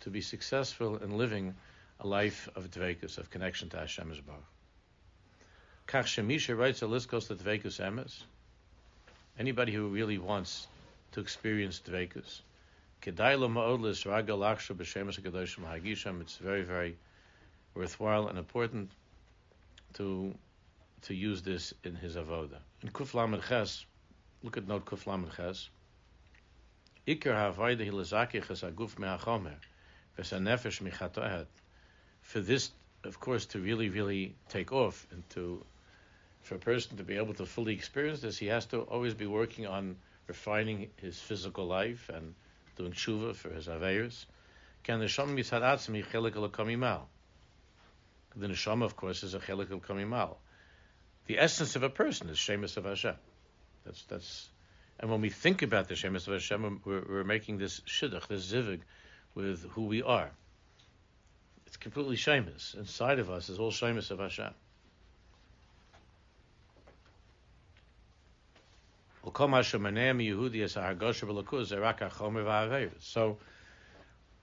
to 0.00 0.10
be 0.10 0.20
successful 0.22 0.96
in 0.96 1.18
living 1.18 1.54
a 2.00 2.06
life 2.06 2.48
of 2.56 2.70
dvekus, 2.70 3.18
of 3.18 3.28
connection 3.28 3.68
to 3.68 3.76
Hashem 3.76 4.08
Baruch. 4.26 4.42
Kach 5.86 6.06
shemisha 6.06 6.56
writes 6.56 6.80
a 6.80 6.86
liskos 6.86 7.26
to 7.28 7.34
dvekus 7.34 7.78
emes. 7.78 8.22
Anybody 9.38 9.74
who 9.74 9.88
really 9.88 10.16
wants 10.16 10.66
to 11.12 11.20
experience 11.20 11.82
dvekus. 11.86 12.40
It's 16.22 16.36
very, 16.38 16.62
very 16.62 16.96
worthwhile 17.74 18.28
and 18.28 18.38
important 18.38 18.90
to 19.94 20.34
to 21.02 21.14
use 21.14 21.42
this 21.42 21.72
in 21.84 21.94
his 21.94 22.16
avoda. 22.16 22.58
In 22.82 22.90
Kuf 22.90 23.14
Lamed 23.14 23.42
Ches, 23.48 23.84
look 24.42 24.56
at 24.56 24.66
note 24.66 24.84
Kuf 24.84 25.06
Lamed 25.06 25.30
Ches. 25.36 25.68
Iker 27.06 27.34
ha'avayda 27.34 27.90
hilazakich 27.90 28.46
aguf 28.46 28.98
me'achomer, 28.98 29.56
v'sanefesh 30.18 30.82
michatohet. 30.82 31.46
For 32.22 32.40
this, 32.40 32.70
of 33.04 33.18
course, 33.18 33.46
to 33.46 33.58
really, 33.58 33.88
really 33.88 34.34
take 34.48 34.72
off 34.72 35.06
and 35.10 35.28
to, 35.30 35.64
for 36.42 36.56
a 36.56 36.58
person 36.58 36.98
to 36.98 37.02
be 37.02 37.16
able 37.16 37.34
to 37.34 37.46
fully 37.46 37.74
experience 37.74 38.20
this, 38.20 38.38
he 38.38 38.46
has 38.46 38.66
to 38.66 38.80
always 38.82 39.14
be 39.14 39.26
working 39.26 39.66
on 39.66 39.96
refining 40.26 40.90
his 40.96 41.18
physical 41.18 41.66
life 41.66 42.10
and 42.12 42.34
doing 42.76 42.92
tshuva 42.92 43.34
for 43.34 43.50
his 43.50 43.66
aveiros. 43.66 44.26
Can 44.84 45.00
the 45.00 45.06
neshama 45.06 45.34
mitzad 45.34 45.62
atzmi 45.62 46.04
chelik 46.04 46.34
kamimal? 46.50 47.02
The 48.36 48.46
neshama, 48.46 48.84
of 48.84 48.96
course, 48.96 49.22
is 49.22 49.34
a 49.34 49.40
chelik 49.40 49.68
kamimal. 49.68 50.36
The 51.26 51.38
essence 51.38 51.76
of 51.76 51.82
a 51.82 51.90
person 51.90 52.28
is 52.28 52.38
shemus 52.38 52.76
of 52.76 52.84
Hashem. 52.84 53.14
That's 53.84 54.02
that's 54.04 54.50
and 55.00 55.10
when 55.10 55.22
we 55.22 55.30
think 55.30 55.62
about 55.62 55.88
the 55.88 55.96
Shemus 55.96 56.26
of 56.26 56.34
Hashem, 56.34 56.82
we're, 56.84 57.02
we're 57.08 57.24
making 57.24 57.56
this 57.56 57.80
shidduch, 57.80 58.28
this 58.28 58.52
zivig, 58.52 58.80
with 59.34 59.62
who 59.70 59.86
we 59.86 60.02
are. 60.02 60.30
It's 61.66 61.78
completely 61.78 62.16
Shemus. 62.16 62.74
Inside 62.74 63.18
of 63.18 63.30
us 63.30 63.48
is 63.48 63.58
all 63.58 63.70
Shemus 63.70 64.10
of 64.10 64.18
Hashem. 64.18 64.52
So, 73.00 73.38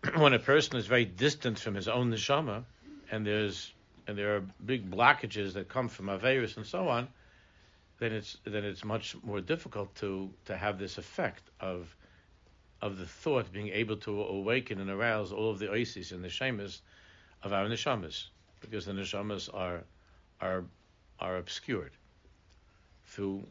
when 0.16 0.34
a 0.34 0.40
person 0.40 0.78
is 0.78 0.88
very 0.88 1.06
distant 1.06 1.60
from 1.60 1.76
his 1.76 1.88
own 1.88 2.12
neshama, 2.12 2.64
and 3.12 3.26
there's 3.26 3.72
and 4.08 4.18
there 4.18 4.36
are 4.36 4.42
big 4.66 4.90
blockages 4.90 5.54
that 5.54 5.68
come 5.68 5.90
from 5.90 6.08
averus 6.08 6.58
and 6.58 6.66
so 6.66 6.88
on, 6.88 7.08
then 8.00 8.14
it's 8.14 8.38
then 8.46 8.64
it's 8.64 8.84
much 8.86 9.16
more 9.24 9.42
difficult 9.42 9.94
to 9.96 10.32
to 10.46 10.56
have 10.56 10.80
this 10.80 10.98
effect 10.98 11.44
of 11.60 11.96
of 12.82 12.98
the 12.98 13.06
thought 13.06 13.52
being 13.52 13.70
able 13.70 13.98
to 13.98 14.22
awaken 14.24 14.80
and 14.80 14.90
arouse 14.90 15.32
all 15.32 15.50
of 15.50 15.60
the 15.60 15.70
oasis 15.70 16.12
and 16.12 16.24
the 16.24 16.30
shemas 16.30 16.82
of 17.44 17.52
our 17.54 17.66
neshamas, 17.66 18.28
because 18.62 18.86
the 18.86 18.94
neshamas 18.94 19.50
are 19.54 19.84
are 20.42 20.64
are 21.20 21.38
obscured 21.38 21.92
through 23.06 23.44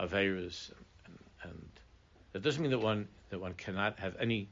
averas 0.00 0.70
and, 1.04 1.18
and 1.42 1.70
That 2.32 2.42
doesn't 2.42 2.62
mean 2.62 2.70
that 2.70 2.78
one 2.78 3.08
that 3.30 3.40
one 3.40 3.54
cannot 3.54 3.98
have 3.98 4.16
any 4.18 4.48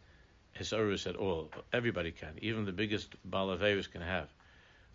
hisaurus 0.59 1.07
at 1.07 1.17
all. 1.17 1.51
Everybody 1.73 2.13
can. 2.13 2.35
Even 2.41 2.65
the 2.65 2.73
biggest 2.73 3.15
balaveus 3.31 3.91
can 3.91 4.01
have. 4.03 4.29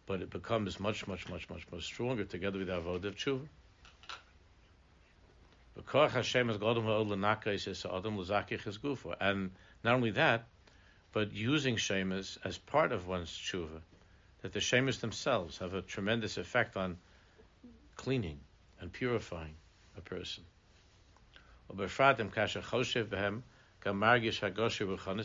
But 0.10 0.24
it 0.24 0.32
becomes 0.32 0.80
much, 0.80 1.06
much, 1.06 1.30
much, 1.30 1.48
much, 1.52 1.68
much 1.72 1.84
stronger 1.84 2.26
together 2.26 2.58
with 2.58 2.68
the 2.68 2.74
avodah 2.74 3.06
of 3.06 3.16
tshuva. 3.16 3.48
And 9.20 9.52
not 9.84 9.94
only 9.94 10.10
that, 10.10 10.48
but 11.12 11.32
using 11.32 11.76
shemas 11.76 12.40
as 12.44 12.58
part 12.58 12.92
of 12.92 13.06
one's 13.06 13.30
tshuva, 13.30 13.82
that 14.42 14.52
the 14.52 14.60
shemas 14.60 15.00
themselves 15.00 15.60
have 15.60 15.76
a 15.76 15.84
tremendous 15.84 16.38
effect 16.38 16.76
on 16.76 16.98
cleaning 17.96 18.40
and 18.80 18.92
purifying 18.92 19.54
a 19.96 20.02
person. 20.02 20.44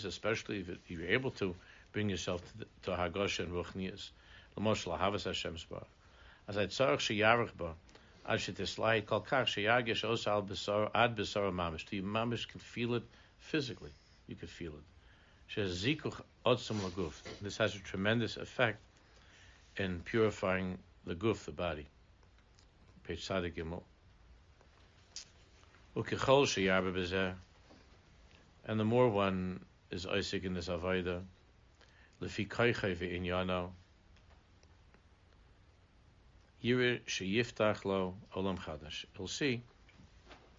Especially 0.04 0.60
if 0.60 0.90
you're 0.90 1.08
able 1.08 1.30
to 1.30 1.56
bring 1.92 2.10
yourself 2.10 2.42
to, 2.58 2.66
to 2.82 2.90
Hagosha 2.90 3.44
and 3.44 3.52
Ruchnias. 3.52 4.10
As 4.56 4.86
I 6.56 6.66
tzarech 6.66 7.00
sheyarech 7.00 7.56
ba, 7.56 7.74
ad 8.26 8.38
shetislai 8.38 9.04
kol 9.04 9.20
kach 9.22 9.46
sheyagish 9.46 10.04
os 10.04 10.26
al 10.26 10.42
besar 10.42 10.90
ad 10.94 11.16
besar 11.16 11.50
mamish. 11.50 11.86
The 11.86 12.02
mamish 12.02 12.48
can 12.48 12.60
feel 12.60 12.94
it 12.94 13.02
physically. 13.38 13.92
You 14.28 14.36
can 14.36 14.48
feel 14.48 14.72
it. 14.72 15.54
Shezikuch 15.54 16.20
otzum 16.46 16.80
laguf. 16.80 17.20
This 17.42 17.56
has 17.56 17.74
a 17.74 17.80
tremendous 17.80 18.36
effect 18.36 18.78
in 19.76 20.00
purifying 20.00 20.78
the 21.04 21.14
guf, 21.14 21.44
the 21.44 21.52
body. 21.52 21.86
Page 23.02 23.24
Sadik 23.24 23.56
Gimel. 23.56 23.82
Ukichol 25.96 26.46
sheyarbe 26.46 26.94
bezeh. 26.94 27.34
And 28.66 28.80
the 28.80 28.84
more 28.84 29.08
one 29.08 29.64
is 29.90 30.06
Isaac 30.06 30.44
in 30.44 30.54
this 30.54 30.68
Avaida, 30.68 31.22
lefi 32.22 32.48
kaichai 32.48 32.96
ve'inyano, 32.96 33.70
chadash. 38.56 39.04
He'll 39.16 39.28
see 39.28 39.60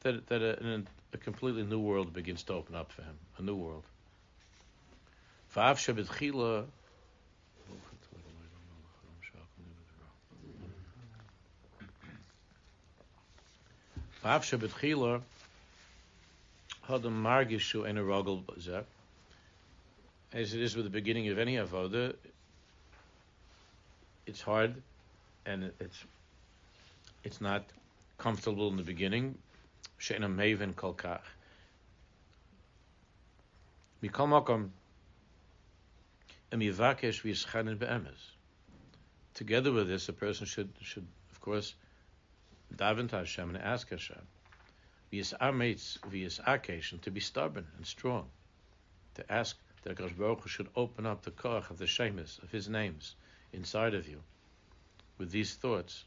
that, 0.01 0.27
that 0.27 0.41
a, 0.41 0.83
a, 1.13 1.17
completely 1.17 1.63
new 1.63 1.79
world 1.79 2.13
begins 2.13 2.43
to 2.43 2.53
open 2.53 2.75
up 2.75 2.91
for 2.91 3.01
him, 3.01 3.15
a 3.39 3.41
new 3.41 3.55
world. 3.55 3.83
As 20.33 20.53
it 20.53 20.61
is 20.61 20.75
with 20.75 20.85
the 20.85 20.91
beginning 20.91 21.29
of 21.29 21.39
any 21.39 21.55
avoda, 21.55 22.13
it's 24.27 24.41
hard, 24.41 24.75
and 25.45 25.71
it's 25.79 26.03
it's 27.23 27.41
not 27.41 27.63
comfortable 28.17 28.69
in 28.69 28.77
the 28.77 28.83
beginning. 28.83 29.37
Maven 29.99 30.73
kolkach. 30.73 31.21
Together 39.33 39.71
with 39.71 39.87
this, 39.87 40.09
a 40.09 40.13
person 40.13 40.45
should 40.45 40.69
should 40.81 41.07
of 41.31 41.41
course 41.41 41.75
daven 42.75 43.09
to 43.09 43.17
Hashem 43.17 43.49
and 43.49 43.57
ask 43.57 43.89
Hashem 43.89 44.27
v'yis 45.11 47.01
to 47.01 47.11
be 47.11 47.19
stubborn 47.19 47.67
and 47.77 47.85
strong, 47.85 48.29
to 49.15 49.31
ask 49.31 49.57
that 49.83 50.17
Baruch 50.17 50.47
should 50.47 50.67
open 50.75 51.05
up 51.05 51.23
the 51.23 51.31
koch 51.31 51.69
of 51.69 51.77
the 51.77 51.85
shemis 51.85 52.41
of 52.43 52.51
His 52.51 52.67
names 52.67 53.15
inside 53.53 53.93
of 53.93 54.07
you, 54.07 54.21
with 55.17 55.31
these 55.31 55.53
thoughts. 55.55 56.03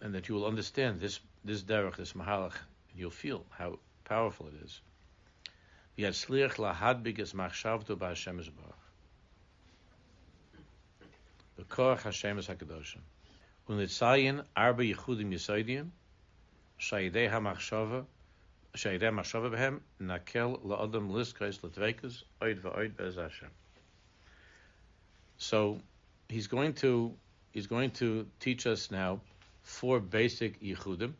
And 0.00 0.14
that 0.14 0.28
you 0.28 0.34
will 0.34 0.46
understand 0.46 1.00
this 1.00 1.20
this 1.44 1.62
derech, 1.62 1.96
this 1.96 2.12
mahalach, 2.12 2.54
and 2.90 2.96
you'll 2.96 3.10
feel 3.10 3.44
how 3.50 3.78
powerful 4.04 4.48
it 4.48 4.54
is. 4.64 4.80
V'yatzliach 5.98 6.56
lahadbig 6.56 7.18
es 7.18 7.32
machshavto 7.32 7.96
ba'Hashem. 7.96 8.44
The 11.56 11.64
Hashem 11.96 12.38
is 12.38 12.48
HaKadoshim. 12.48 13.00
Shayidei 18.76 19.10
ha-machshava 19.10 19.50
behem, 19.50 19.80
nakel 20.00 20.60
la'odam 20.64 21.10
liskais 21.10 21.62
l'tvekas, 21.62 22.22
oid 22.40 22.60
va'oid 22.60 22.96
be'ez 22.96 23.16
Hashem. 23.16 23.50
So, 25.38 25.80
he's 26.28 26.46
going 26.46 26.74
to, 26.74 27.14
he's 27.52 27.66
going 27.66 27.90
to 27.92 28.26
teach 28.40 28.66
us 28.66 28.90
now 28.90 29.20
four 29.62 30.00
basic 30.00 30.60
yichudim, 30.62 31.12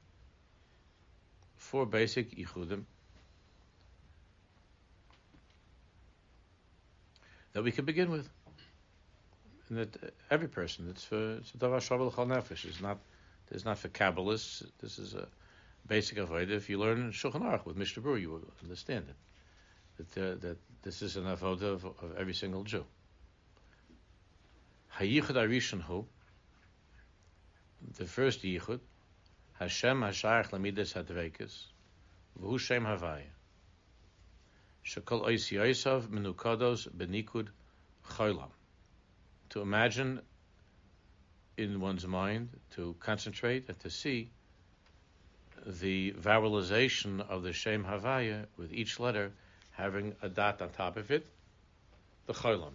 four 1.57 1.87
basic 1.87 2.37
yichudim, 2.37 2.85
that 7.53 7.63
we 7.63 7.73
can 7.73 7.85
begin 7.85 8.11
with 8.11 8.29
and 9.73 9.79
that 9.79 10.05
uh, 10.05 10.07
every 10.31 10.49
person, 10.49 10.87
it's 10.91 11.05
for 11.05 11.37
it's 11.37 11.53
a 11.55 11.57
davar 11.57 11.81
chal 11.81 11.99
nefesh. 12.27 12.65
It's 12.67 12.81
not 12.81 12.99
it's 13.51 13.65
not 13.65 13.79
for 13.79 13.89
kabbalists. 13.89 14.63
This 14.81 14.99
is 14.99 15.15
a 15.15 15.27
basic 15.87 16.19
avodah. 16.19 16.51
If 16.51 16.69
you 16.69 16.79
learn 16.79 17.13
Shulchan 17.13 17.43
Aruch 17.43 17.67
with 17.67 17.77
Mishnah 17.77 18.03
Berurah, 18.03 18.21
you 18.21 18.31
will 18.31 18.53
understand 18.63 19.07
it. 19.09 19.17
That 19.97 20.23
uh, 20.23 20.35
that 20.41 20.57
this 20.83 21.03
is 21.03 21.17
an 21.17 21.25
avodah 21.25 21.63
of, 21.63 21.85
of 21.85 22.17
every 22.19 22.35
single 22.35 22.65
Jew. 22.65 22.85
Hayichud 24.97 25.37
Arishon 25.37 25.83
Hu. 25.83 26.07
The 27.97 28.07
first 28.07 28.43
yichud, 28.43 28.81
Hashem 29.55 30.01
Hashayach 30.01 30.51
Lamidas 30.51 30.95
Hadvekes, 30.95 31.65
V'hu 32.41 32.59
Shem 32.59 32.85
Havaya. 32.85 33.23
Shekol 34.87 35.27
Ois 35.27 35.51
Yosav 35.51 36.09
Menukados 36.09 36.89
Benikud 36.89 37.49
Cholam 38.09 38.51
to 39.53 39.61
imagine 39.61 40.23
in 41.59 41.79
one's 41.79 42.07
mind, 42.07 42.49
to 42.75 42.97
concentrate 43.01 43.69
and 43.69 43.79
to 43.81 43.91
see 43.91 44.31
the 45.67 46.13
vowelization 46.13 47.29
of 47.29 47.43
the 47.43 47.53
Shem 47.53 47.85
Havaya 47.85 48.47
with 48.57 48.73
each 48.73 48.99
letter 48.99 49.33
having 49.73 50.15
a 50.23 50.29
dot 50.29 50.61
on 50.61 50.71
top 50.71 50.97
of 50.97 51.11
it, 51.11 51.27
the 52.27 52.33
Cholam. 52.33 52.73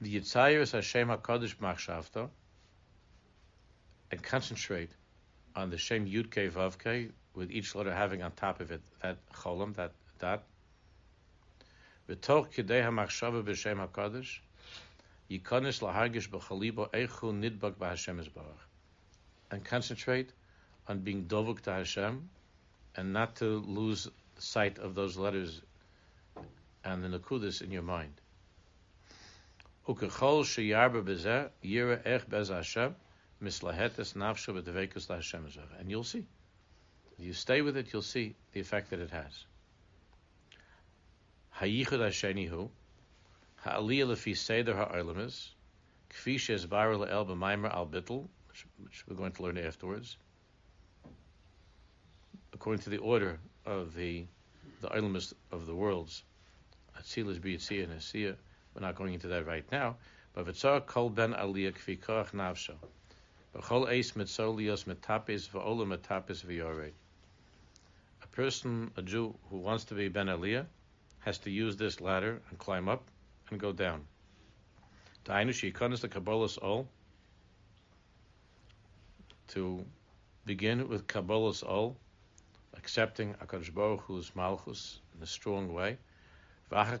The 0.00 0.20
Yitzhayir 0.20 0.60
is 0.60 0.72
Hashem 0.72 1.08
HaKadosh 1.08 1.56
Machshavta 1.56 2.28
and 4.10 4.22
concentrate 4.22 4.90
on 5.56 5.70
the 5.70 5.78
Shem 5.78 6.06
Yudke 6.06 6.50
Vavke 6.50 7.10
with 7.34 7.50
each 7.50 7.74
letter 7.74 7.94
having 7.94 8.22
on 8.22 8.32
top 8.32 8.60
of 8.60 8.70
it 8.70 8.82
that 9.00 9.16
Cholam, 9.32 9.74
that 9.76 9.92
dot, 10.18 10.42
V'toch 12.08 12.52
kidei 12.52 12.84
hamachshava 12.84 13.42
b'shem 13.42 13.86
HaKadosh, 13.88 14.40
yikonis 15.30 15.80
lahargish 15.80 16.28
b'chalibo 16.28 16.90
eichu 16.90 17.32
nidbak 17.32 17.74
b'Hashem 17.74 18.22
Yisbarach. 18.22 18.64
And 19.50 19.64
concentrate 19.64 20.32
on 20.88 21.00
being 21.00 21.24
dovuk 21.26 21.60
to 21.62 21.72
Hashem 21.72 22.28
and 22.96 23.12
not 23.12 23.36
to 23.36 23.44
lose 23.44 24.08
sight 24.38 24.78
of 24.78 24.94
those 24.94 25.16
letters 25.16 25.60
and 26.84 27.02
the 27.02 27.18
nakudas 27.18 27.62
in 27.62 27.70
your 27.70 27.82
mind. 27.82 28.12
Ukechol 29.88 30.44
sheyarba 30.44 31.02
bezeh 31.02 31.50
yira 31.62 32.00
ech 32.06 32.28
bez 32.28 32.48
Hashem 32.48 32.94
mislahetes 33.42 34.14
nafsho 34.14 34.60
b'devekus 34.60 35.08
Hashem 35.08 35.46
And 35.78 35.90
you'll 35.90 36.04
see. 36.04 36.26
If 37.18 37.24
you 37.24 37.32
stay 37.32 37.62
with 37.62 37.76
it, 37.76 37.92
you'll 37.92 38.02
see 38.02 38.34
the 38.52 38.60
effect 38.60 38.90
that 38.90 38.98
it 38.98 39.10
has. 39.10 39.44
Hayichud 41.60 42.00
Hasheni 42.00 42.48
Hu, 42.48 42.70
Ha'aliyah 43.64 44.08
Lefi 44.08 44.36
Seder 44.36 44.76
Ha'arlemis, 44.76 45.48
Kfi 46.10 46.34
Shezbar 46.34 46.98
Le'el 46.98 47.26
B'maimer 47.26 47.72
Al 47.72 47.86
Bittel, 47.86 48.28
which 48.82 49.06
we're 49.08 49.16
going 49.16 49.32
to 49.32 49.42
learn 49.42 49.56
afterwards, 49.56 50.18
according 52.52 52.82
to 52.82 52.90
the 52.90 52.98
order 52.98 53.38
of 53.64 53.94
the 53.94 54.26
the 54.82 54.90
Arlemis 54.90 55.32
of 55.50 55.64
the 55.64 55.74
worlds, 55.74 56.24
Atzilas 56.98 57.38
B'Yitzia 57.38 57.84
and 57.84 58.36
we're 58.74 58.82
not 58.82 58.96
going 58.96 59.14
into 59.14 59.28
that 59.28 59.46
right 59.46 59.64
now, 59.72 59.96
but 60.34 60.44
V'tzar 60.44 60.84
Kol 60.84 61.08
Ben 61.08 61.32
Aliyah 61.32 61.72
Kfi 61.72 61.98
Koach 61.98 62.32
Navsho, 62.32 62.74
V'chol 63.56 63.88
Eis 63.88 64.12
Mitzolios 64.12 64.84
Metapis 64.84 65.48
V'olam 65.48 65.96
Metapis 65.96 66.44
V'yored. 66.44 66.92
A 68.22 68.26
person, 68.26 68.90
a 68.98 69.00
Jew 69.00 69.34
who 69.48 69.56
wants 69.56 69.84
to 69.84 69.94
be 69.94 70.08
Ben 70.08 70.26
Aliyah, 70.26 70.66
has 71.20 71.38
to 71.38 71.50
use 71.50 71.78
this 71.78 72.02
ladder 72.02 72.42
and 72.50 72.58
climb 72.58 72.90
up 72.90 73.10
and 73.50 73.60
go 73.60 73.72
down. 73.72 74.06
The. 75.24 76.86
To 79.48 79.84
begin 80.46 80.88
with 80.88 81.06
Kabbalah's 81.06 81.62
Ol, 81.62 81.96
accepting 82.76 83.34
Akadosh 83.34 83.72
Baruch 83.72 84.02
Hu's 84.02 84.34
Malchus 84.34 85.00
in 85.16 85.22
a 85.22 85.26
strong 85.26 85.72
way. 85.72 85.96
And 86.70 87.00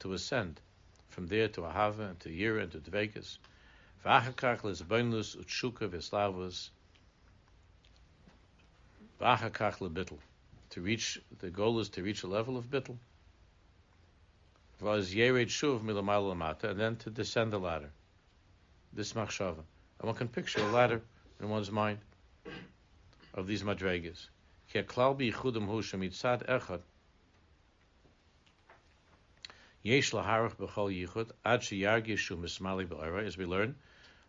to 0.00 0.12
ascend 0.12 0.60
from 1.08 1.26
there 1.28 1.48
to 1.48 1.60
Ahava 1.62 2.10
and 2.10 2.20
to 2.20 2.28
Yira 2.28 2.62
and 2.62 2.72
to 2.72 2.78
Dvekus. 2.78 3.38
To 10.70 10.80
reach, 10.80 11.20
the 11.38 11.50
goal 11.50 11.80
is 11.80 11.88
to 11.90 12.02
reach 12.02 12.22
a 12.24 12.26
level 12.26 12.56
of 12.56 12.70
bittel. 12.70 12.98
V'az 14.80 15.14
yered 15.14 15.48
shuv 15.48 15.82
milamal 15.82 16.34
lamata, 16.34 16.70
and 16.70 16.80
then 16.80 16.96
to 16.96 17.10
descend 17.10 17.52
the 17.52 17.58
ladder. 17.58 17.90
This 18.92 19.12
machshava. 19.12 19.64
And 19.98 20.08
one 20.08 20.14
can 20.14 20.28
picture 20.28 20.60
a 20.60 20.70
ladder 20.70 21.02
in 21.40 21.48
one's 21.48 21.70
mind 21.70 21.98
of 23.34 23.46
these 23.46 23.62
madregas. 23.62 24.28
As 24.74 24.86
we 33.36 33.46
learn, 33.46 33.74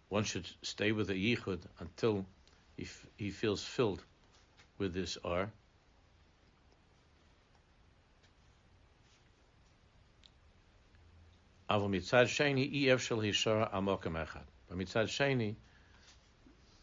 one 0.10 0.24
should 0.24 0.50
stay 0.62 0.92
with 0.92 1.08
the 1.08 1.36
yichud 1.36 1.60
until 1.80 2.26
he, 2.78 2.84
f- 2.84 3.08
he 3.18 3.32
feels 3.32 3.64
filled 3.64 4.04
with 4.78 4.94
this 4.94 5.18
ar. 5.24 5.52
Mitzad 11.70 12.28
sheni 12.28 12.88
ef 12.88 13.02
shel 13.02 13.20
hishara 13.20 13.72
mokem 13.74 14.14
echad. 14.14 14.44
But 14.70 14.78
mitzad 14.78 15.06
sheni, 15.06 15.56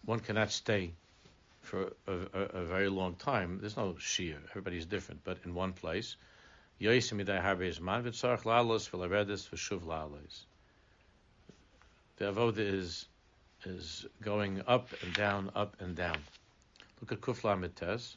one 0.04 0.20
cannot 0.20 0.50
stay 0.50 0.94
for 1.60 1.92
a, 2.06 2.12
a, 2.12 2.40
a 2.40 2.64
very 2.64 2.88
long 2.88 3.14
time. 3.14 3.58
There's 3.60 3.76
no 3.76 3.96
shear. 3.98 4.38
Everybody's 4.50 4.86
different, 4.86 5.22
but 5.24 5.38
in 5.44 5.54
one 5.54 5.72
place. 5.72 6.16
The 6.78 6.86
avoda 12.20 12.58
is 12.58 13.06
is 13.64 14.06
going 14.20 14.62
up 14.66 14.88
and 15.02 15.14
down, 15.14 15.50
up 15.54 15.76
and 15.80 15.94
down. 15.94 16.18
Look 17.00 17.12
at 17.12 17.20
Kufla 17.20 17.58
Mites. 17.58 18.16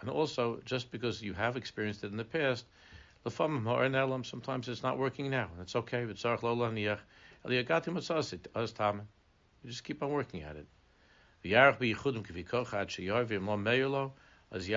And 0.00 0.10
also, 0.10 0.60
just 0.64 0.92
because 0.92 1.20
you 1.20 1.32
have 1.34 1.56
experienced 1.56 2.04
it 2.04 2.12
in 2.12 2.16
the 2.16 2.24
past, 2.24 2.64
sometimes 3.26 4.68
it's 4.68 4.82
not 4.82 4.98
working 4.98 5.30
now. 5.30 5.48
It's 5.60 5.74
okay. 5.76 6.02
You 6.02 6.14
just 9.66 9.84
keep 9.84 10.02
on 10.02 10.10
working 10.10 10.42
at 10.42 10.56
it. 10.56 10.66
And 14.52 14.60
if 14.60 14.68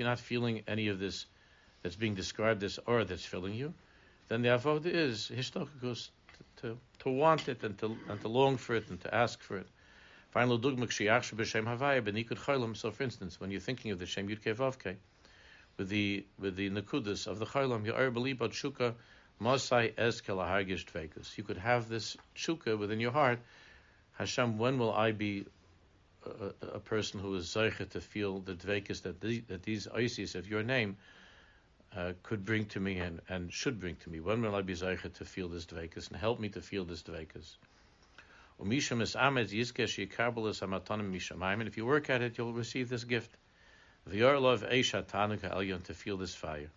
you're 0.00 0.08
not 0.08 0.18
feeling 0.18 0.62
any 0.66 0.88
of 0.88 0.98
this 0.98 1.26
that's 1.82 1.96
being 1.96 2.14
described 2.14 2.62
as 2.62 2.78
or 2.86 3.04
that's 3.04 3.24
filling 3.24 3.54
you, 3.54 3.74
then 4.28 4.40
the 4.42 4.48
avodah 4.48 4.86
is 4.86 5.30
histokikus, 5.32 6.08
to, 6.62 6.78
to 7.00 7.10
want 7.10 7.48
it 7.48 7.62
and 7.62 7.76
to, 7.78 7.96
and 8.08 8.20
to 8.22 8.28
long 8.28 8.56
for 8.56 8.76
it 8.76 8.88
and 8.88 8.98
to 9.02 9.14
ask 9.14 9.42
for 9.42 9.58
it. 9.58 9.66
Final 10.30 10.58
dugmak 10.58 10.88
shiach 10.88 11.34
b'shem 11.34 11.64
havaya 11.64 12.00
b'nikud 12.00 12.38
chaylam. 12.38 12.74
So, 12.76 12.90
for 12.90 13.02
instance, 13.02 13.38
when 13.38 13.50
you're 13.50 13.60
thinking 13.60 13.90
of 13.90 13.98
the 13.98 14.06
shem 14.06 14.28
yud 14.28 14.40
vavke, 14.42 14.96
with 15.76 15.90
the 15.90 16.24
with 16.38 16.56
the 16.56 16.70
nakudas 16.70 17.26
of 17.26 17.38
the 17.38 17.46
chaylam, 17.46 17.84
you 17.84 17.92
are 17.92 18.10
belibot 18.10 18.52
shuka 18.52 18.94
masai 19.38 19.92
es. 19.98 20.22
You 21.36 21.44
could 21.44 21.58
have 21.58 21.88
this 21.90 22.16
shuka 22.34 22.78
within 22.78 23.00
your 23.00 23.12
heart. 23.12 23.38
Hashem, 24.14 24.56
when 24.56 24.78
will 24.78 24.94
I 24.94 25.12
be 25.12 25.44
a, 26.74 26.80
person 26.80 27.20
who 27.20 27.34
is 27.34 27.46
zeicha 27.46 27.88
to 27.90 28.00
feel 28.00 28.40
the 28.40 28.54
dvekus 28.54 29.02
that 29.02 29.20
the, 29.20 29.40
that 29.48 29.62
these 29.62 29.88
isis 29.88 30.34
of 30.34 30.48
your 30.48 30.62
name 30.62 30.96
uh, 31.96 32.12
could 32.22 32.44
bring 32.44 32.66
to 32.66 32.80
me 32.80 32.98
and, 32.98 33.20
and 33.28 33.52
should 33.52 33.80
bring 33.80 33.96
to 33.96 34.10
me? 34.10 34.20
When 34.20 34.42
will 34.42 34.54
I 34.54 34.62
be 34.62 34.74
zeicha 34.74 35.12
to 35.14 35.24
feel 35.24 35.48
this 35.48 35.66
dvekus 35.66 36.08
and 36.08 36.16
help 36.16 36.40
me 36.40 36.48
to 36.50 36.60
feel 36.60 36.84
this 36.84 37.02
dvekus? 37.02 37.56
And 38.58 38.72
if 41.68 41.76
you 41.76 41.86
work 41.86 42.10
at 42.10 42.22
it, 42.22 42.38
you'll 42.38 42.52
receive 42.54 42.88
this 42.88 43.04
gift. 43.04 43.36
To 44.08 45.94
feel 45.94 46.16
this 46.16 46.34
fire. 46.34 46.70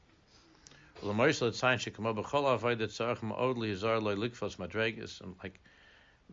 Like 5.41 5.59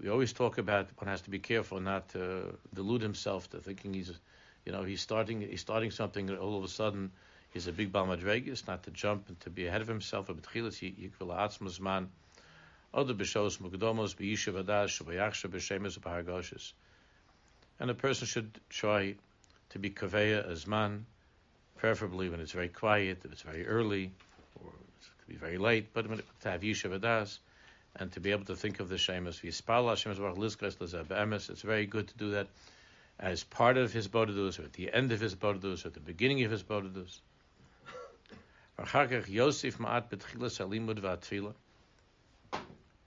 we 0.01 0.11
always 0.11 0.33
talk 0.33 0.59
about, 0.59 0.89
one 0.99 1.09
has 1.09 1.23
to 1.23 1.31
be 1.31 1.39
careful 1.39 1.81
not 1.81 2.09
to 2.11 2.55
delude 2.75 3.03
himself 3.03 3.49
to 3.51 3.59
thinking 3.59 3.95
he's, 3.95 4.13
you 4.65 4.73
know, 4.73 4.83
he's 4.83 5.01
starting 5.01 5.41
he's 5.41 5.61
starting 5.61 5.91
something 5.91 6.29
and 6.29 6.39
all 6.39 6.59
of 6.59 6.65
a 6.65 6.69
sudden 6.69 7.11
he's 7.53 7.67
a 7.67 7.73
big 7.73 7.93
balmadregus, 7.93 8.67
not 8.67 8.83
to 8.85 8.91
jump 8.91 9.29
and 9.29 9.41
to 9.41 9.51
be 9.51 9.67
ahead 9.67 9.81
of 9.81 9.89
himself. 9.89 10.29
And 10.29 10.39
a 17.91 17.95
person 17.95 18.27
should 18.27 18.61
try 18.71 19.15
to 19.71 19.79
be 19.79 19.91
kaveya 19.91 20.51
as 20.51 20.67
man, 20.67 21.07
preferably 21.77 22.29
when 22.29 22.41
it's 22.41 22.53
very 22.53 22.69
quiet, 22.69 23.19
if 23.25 23.33
it's 23.33 23.43
very 23.43 23.67
early, 23.67 24.11
or 24.63 24.69
it 24.69 25.09
could 25.19 25.29
be 25.29 25.37
very 25.37 25.59
late, 25.59 25.93
but 25.93 26.07
to 26.41 26.51
have 26.51 26.63
yishuv 26.63 26.99
adas, 26.99 27.39
and 27.99 28.13
to 28.13 28.21
be 28.21 28.31
able 28.31 28.45
to 28.45 28.57
think 28.57 28.81
of 28.81 28.89
the 28.89 28.99
shemus 28.99 29.41
It's 29.43 29.61
very 31.63 31.87
good 31.87 32.09
to 32.09 32.17
do 32.17 32.31
that 32.33 32.49
as 33.19 33.45
part 33.45 33.77
of 33.79 33.93
his 33.93 34.09
bodadus, 34.09 34.59
or 34.59 34.65
at 34.65 34.75
the 34.75 34.93
end 34.93 35.13
of 35.13 35.21
his 35.21 35.35
bodadus, 35.35 35.85
or 35.85 35.89
at 35.89 35.95
the 35.95 36.01
beginning 36.01 36.45
of 36.45 36.51
his 36.51 36.63
bodadus. 36.63 37.21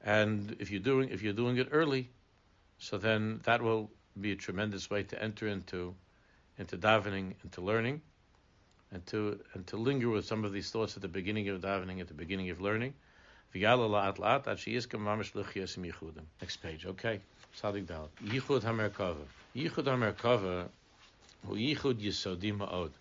And 0.01 0.55
if 0.59 0.71
you're 0.71 0.79
doing 0.79 1.09
if 1.09 1.21
you're 1.21 1.33
doing 1.33 1.57
it 1.57 1.67
early, 1.71 2.09
so 2.79 2.97
then 2.97 3.41
that 3.43 3.61
will 3.61 3.91
be 4.19 4.31
a 4.31 4.35
tremendous 4.35 4.89
way 4.89 5.03
to 5.03 5.21
enter 5.21 5.47
into 5.47 5.93
into 6.57 6.77
davening, 6.77 7.35
into 7.43 7.61
learning, 7.61 8.01
and 8.91 9.05
to 9.07 9.39
and 9.53 9.67
to 9.67 9.77
linger 9.77 10.09
with 10.09 10.25
some 10.25 10.43
of 10.43 10.51
these 10.51 10.71
thoughts 10.71 10.95
at 10.95 11.03
the 11.03 11.07
beginning 11.07 11.47
of 11.49 11.61
davening, 11.61 12.01
at 12.01 12.07
the 12.07 12.13
beginning 12.15 12.49
of 12.49 12.59
learning. 12.61 12.93
Next 16.41 16.57
page, 16.61 16.85
okay. 16.85 17.19
Sadik 17.53 17.87
Dal. 17.87 18.09
Yichud 18.23 18.61
HaMerkava. 18.61 19.25
Yichud 19.55 19.85
HaMerkava 19.85 20.69
hu 21.45 21.55
Yichud 21.55 21.99
Yisodi 21.99 22.55
Ma'od. 22.55 22.91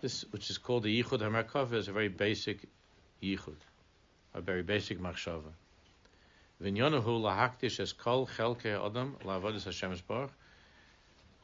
This, 0.00 0.24
which 0.30 0.50
is 0.50 0.58
called 0.58 0.82
the 0.82 1.02
Yichud 1.02 1.20
HaMerkava, 1.20 1.74
is 1.74 1.88
a 1.88 1.92
very 1.92 2.08
basic 2.08 2.68
Yichud 3.22 3.56
a 4.34 4.40
very 4.40 4.62
basic 4.62 5.00
machshava. 5.00 5.52
V'nyanahu 6.62 7.20
lahaktish 7.20 7.80
es 7.80 7.92
kol 7.92 8.26
chelke 8.26 8.66
adam 8.66 9.16
la'avodas 9.24 9.64
Hashem 9.64 9.96
Baruch 10.06 10.30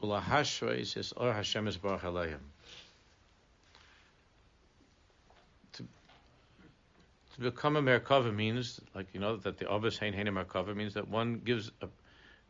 ulahashreis 0.01 0.95
es 0.97 1.11
or 1.13 1.33
Hashem 1.33 1.69
Baruch 1.81 2.01
aleihem. 2.01 2.39
To 7.37 7.51
become 7.51 7.75
a 7.75 7.81
merkava 7.81 8.33
means, 8.33 8.79
like 8.95 9.07
you 9.13 9.19
know, 9.19 9.37
that 9.37 9.57
the 9.57 9.67
obvious 9.67 9.97
hein 9.97 10.13
hein 10.13 10.27
merkava 10.27 10.75
means 10.75 10.95
that 10.95 11.07
one 11.07 11.41
gives 11.43 11.71
a, 11.81 11.87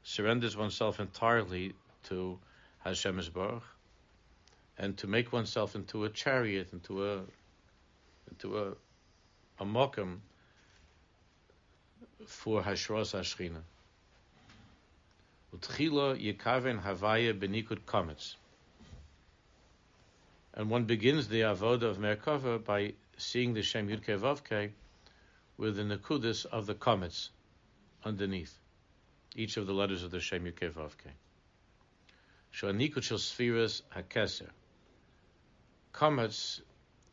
surrenders 0.03 0.55
oneself 0.55 0.99
entirely 0.99 1.73
to 2.03 2.39
Hashem 2.79 3.21
Baruch, 3.33 3.63
and 4.77 4.97
to 4.97 5.07
make 5.07 5.33
oneself 5.33 5.75
into 5.75 6.05
a 6.05 6.09
chariot, 6.09 6.69
into 6.71 7.05
a 7.05 7.21
into 8.31 8.57
a 8.57 8.73
a 9.59 9.65
mokum 9.65 10.19
for 12.25 12.61
Hashros 12.61 13.13
Hashchina. 13.13 13.61
Utchila 15.55 16.15
Yekaven 16.21 16.81
Havaya 16.81 17.37
Benikud 17.37 17.79
Komets. 17.85 18.35
And 20.53 20.69
one 20.69 20.85
begins 20.85 21.27
the 21.27 21.41
avoda 21.41 21.83
of 21.83 21.97
Merkava 21.97 22.63
by 22.63 22.93
seeing 23.17 23.53
the 23.53 23.61
Shem 23.61 23.87
Yudke 23.89 24.19
Vavke 24.19 24.71
with 25.57 25.75
the 25.75 25.83
Nakudis 25.83 26.45
of 26.45 26.65
the 26.65 26.75
comets 26.75 27.31
underneath 28.05 28.57
each 29.35 29.57
of 29.57 29.67
the 29.67 29.73
letters 29.73 30.03
of 30.03 30.11
the 30.11 30.19
Shem 30.19 30.45
Yudke 30.45 30.71
Vavke. 30.71 31.11
Shanikud 32.53 33.03
Shel 33.03 33.17
Spheres 33.17 33.83
HaKeser. 33.95 34.49
comets 35.91 36.61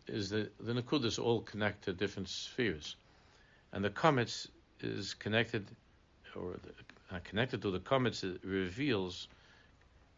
is 0.06 0.30
the 0.30 0.50
the 0.60 0.72
nakudas 0.72 1.18
all 1.18 1.40
connect 1.40 1.84
to 1.84 1.92
different 1.92 2.28
spheres, 2.28 2.96
and 3.72 3.84
the 3.84 3.90
comets 3.90 4.48
is 4.80 5.14
connected, 5.14 5.66
or 6.34 6.58
the, 6.62 7.16
uh, 7.16 7.20
connected 7.24 7.62
to 7.62 7.70
the 7.70 7.80
comets 7.80 8.22
it 8.22 8.40
reveals 8.44 9.28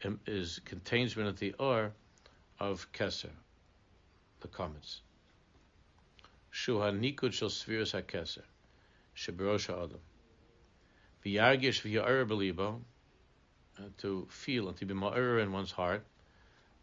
um, 0.05 0.18
is 0.27 0.61
contains 0.64 1.16
within 1.16 1.35
the 1.37 1.55
or 1.59 1.92
of 2.59 2.90
Keser, 2.92 3.31
the 4.40 4.49
comets. 4.49 5.01
Nikud 6.56 7.32
shel 7.32 7.50
spheres 7.50 7.92
hakeser, 7.92 8.42
sheberosh 9.14 9.68
adam. 9.70 10.00
V'yargish 11.24 11.82
v'ya'er 11.82 12.26
belibo, 12.26 12.80
uh, 13.78 13.82
to 13.98 14.26
feel 14.30 14.68
and 14.68 14.76
to 14.78 14.86
be 14.86 14.94
ma'er 14.94 15.42
in 15.42 15.52
one's 15.52 15.70
heart. 15.70 16.04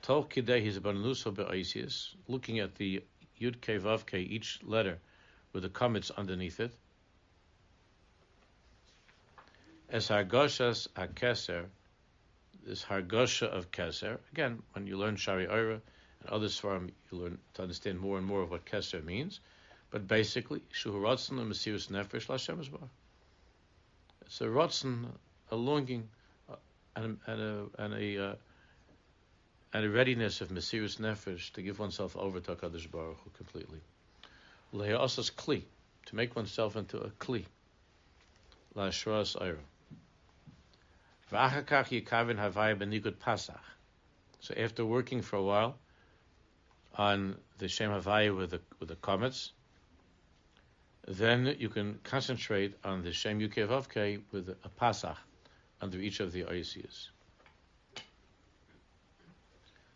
Kidei 0.03 0.61
his 0.61 0.79
abanuso 0.79 1.33
be'oisius, 1.33 2.15
looking 2.27 2.59
at 2.59 2.75
the 2.75 3.03
yud 3.41 3.61
ke 3.61 3.81
vav 3.81 4.05
ke, 4.05 4.15
each 4.15 4.59
letter 4.63 4.99
with 5.53 5.63
the 5.63 5.69
comets 5.69 6.11
underneath 6.11 6.59
it. 6.59 6.71
As 9.89 10.07
hargoshas 10.07 10.87
hakeser, 10.89 11.65
this 12.65 12.83
hargosha 12.83 13.47
of 13.47 13.71
keser. 13.71 14.19
Again, 14.31 14.61
when 14.73 14.87
you 14.87 14.97
learn 14.97 15.15
Shaarei 15.15 15.49
Orah 15.49 15.81
and 16.21 16.29
other 16.29 16.47
svarim, 16.47 16.91
you 17.11 17.17
learn 17.17 17.37
to 17.55 17.61
understand 17.63 17.99
more 17.99 18.17
and 18.17 18.25
more 18.25 18.41
of 18.41 18.51
what 18.51 18.65
keser 18.65 19.03
means. 19.03 19.39
But 19.93 20.07
basically, 20.07 20.63
shuhu 20.73 20.99
rotzen 20.99 21.39
and 21.39 21.51
mesirus 21.51 21.87
nefesh 21.91 22.27
l'Hashem 22.27 22.59
It's 24.21 24.41
a 24.41 24.45
rotzen, 24.45 25.05
a 25.51 25.55
longing, 25.55 26.09
uh, 26.49 26.55
and, 26.95 27.19
and 27.27 27.39
a 27.39 27.65
and 27.77 27.93
a 27.93 28.29
uh, 28.29 28.35
and 29.71 29.85
a 29.85 29.89
readiness 29.91 30.41
of 30.41 30.49
mesirus 30.49 30.99
nefesh 30.99 31.53
to 31.53 31.61
give 31.61 31.77
oneself 31.77 32.17
over 32.17 32.39
to 32.39 32.55
Hakadosh 32.55 32.89
Baruch 32.89 33.19
Hu 33.23 33.29
completely. 33.37 33.81
Le'asas 34.73 35.31
kli, 35.31 35.61
to 36.07 36.15
make 36.15 36.35
oneself 36.35 36.75
into 36.75 36.97
a 36.97 37.11
kli. 37.11 37.45
La'ashras 38.75 39.39
ira. 39.39 39.59
So 44.39 44.53
after 44.57 44.85
working 44.85 45.21
for 45.21 45.35
a 45.35 45.43
while 45.43 45.77
on 46.95 47.37
the 47.59 47.67
Shem 47.67 47.91
Havaya 47.91 48.35
with 48.35 48.49
the 48.49 48.61
with 48.79 48.89
the 48.89 48.95
comets, 48.95 49.51
then 51.07 51.55
you 51.59 51.69
can 51.69 51.99
concentrate 52.03 52.75
on 52.83 53.03
the 53.03 53.11
Shem 53.11 53.39
Yukevavke 53.39 54.21
with 54.31 54.49
a 54.49 54.69
Pasach 54.81 55.17
under 55.81 55.99
each 55.99 56.19
of 56.19 56.31
the 56.31 56.43
Oisias. 56.43 57.09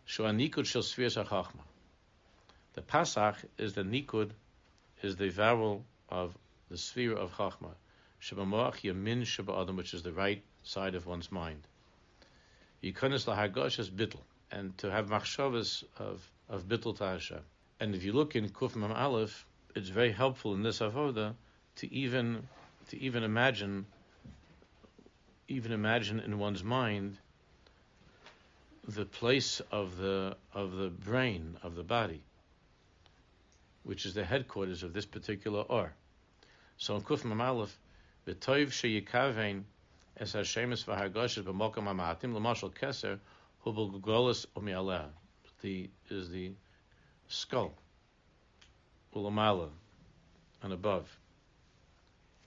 Nikud 0.06 0.66
shel 0.66 0.82
Svir 0.82 1.54
The 2.74 2.82
Pasach 2.82 3.36
is 3.56 3.72
the 3.74 3.82
Nikud, 3.82 4.30
is 5.02 5.16
the 5.16 5.30
vowel 5.30 5.84
of 6.08 6.36
the 6.68 6.76
sphere 6.76 7.14
of 7.14 7.32
Chachma. 7.32 7.74
Shebamoach 8.20 8.82
Yamin 8.82 9.24
Sheba 9.24 9.52
Adam, 9.52 9.76
which 9.76 9.94
is 9.94 10.02
the 10.02 10.12
right 10.12 10.42
side 10.62 10.94
of 10.94 11.06
one's 11.06 11.30
mind. 11.30 11.62
Yikonis 12.82 13.26
lahagosh 13.26 13.78
is 13.78 13.90
bittel, 13.90 14.20
and 14.50 14.76
to 14.78 14.90
have 14.90 15.08
machshavas 15.08 15.84
of 15.98 16.30
of 16.48 16.64
bittel 16.64 16.96
to. 16.96 17.42
And 17.80 17.94
if 17.94 18.02
you 18.04 18.12
look 18.12 18.34
in 18.34 18.48
Kuf 18.48 18.74
Mem 18.74 18.92
Aleph, 18.92 19.46
it's 19.78 19.90
very 19.90 20.10
helpful 20.10 20.54
in 20.54 20.62
this 20.62 20.80
avoda 20.80 21.34
to 21.76 21.94
even 21.94 22.42
to 22.90 23.00
even 23.00 23.22
imagine 23.22 23.86
even 25.46 25.70
imagine 25.70 26.18
in 26.18 26.36
one's 26.38 26.64
mind 26.64 27.16
the 28.88 29.04
place 29.04 29.62
of 29.70 29.96
the 29.96 30.36
of 30.52 30.72
the 30.72 30.88
brain 30.88 31.56
of 31.62 31.76
the 31.76 31.84
body, 31.84 32.22
which 33.84 34.04
is 34.04 34.14
the 34.14 34.24
headquarters 34.24 34.82
of 34.82 34.92
this 34.92 35.06
particular 35.06 35.60
or. 35.60 35.94
So 36.76 36.96
in 36.96 37.02
Kuf 37.02 37.24
Mem 37.24 37.40
Aleph, 37.40 37.78
the 38.24 38.34
toiv 38.34 38.68
sheyikavein 38.68 39.62
es 40.16 40.32
Hashemis 40.32 40.84
v'hargoshes 40.84 41.44
b'mokam 41.44 41.86
amatim 41.86 42.34
l'mashal 42.34 42.74
keser 42.74 43.20
hu 43.60 43.72
b'gugolus 43.72 44.46
u'mi'aleh. 44.56 45.06
The 45.60 45.90
is 46.10 46.30
the 46.30 46.52
skull 47.28 47.74
u'lamala 49.14 49.70
and 50.62 50.72
above. 50.72 51.18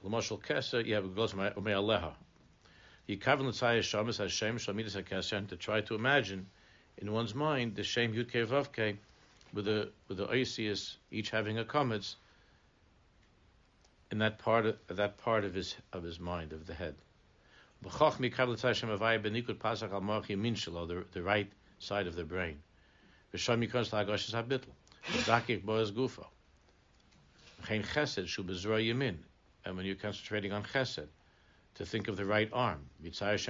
L'mashal 0.03 0.41
keser 0.41 0.85
you 0.85 0.95
have 0.95 1.03
gugolus 1.03 1.33
u'mi'aleha. 1.33 2.13
Yikaven 3.07 3.47
l'tzayah 3.47 3.79
shamis 3.79 4.17
Hashem 4.17 4.57
shalmidas 4.57 5.01
hakeser 5.01 5.47
to 5.47 5.57
try 5.57 5.81
to 5.81 5.95
imagine 5.95 6.47
in 6.97 7.11
one's 7.11 7.35
mind 7.35 7.75
the 7.75 7.83
shem 7.83 8.13
yudke 8.13 8.45
vavke 8.45 8.97
with 9.53 9.65
the 9.65 9.91
with 10.07 10.17
the 10.17 10.27
oisius 10.27 10.97
each 11.11 11.29
having 11.29 11.57
a 11.57 11.65
comets 11.65 12.15
in 14.11 14.19
that 14.19 14.39
part 14.39 14.65
of 14.65 14.77
that 14.89 15.17
part 15.17 15.43
of 15.43 15.53
his 15.53 15.75
of 15.93 16.03
his 16.03 16.19
mind 16.19 16.53
of 16.53 16.67
the 16.67 16.73
head. 16.73 16.95
The, 17.81 17.89
the 21.11 21.21
right 21.23 21.51
side 21.79 22.07
of 22.07 22.15
the 22.15 22.23
brain. 22.23 22.61
And 29.63 29.77
when 29.77 29.85
you're 29.85 29.95
concentrating 29.95 30.51
on 30.51 30.63
chesed, 30.63 31.07
to 31.75 31.85
think 31.85 32.07
of 32.07 32.17
the 32.17 32.25
right 32.25 32.49
arm. 32.51 32.79
Chesed 33.03 33.47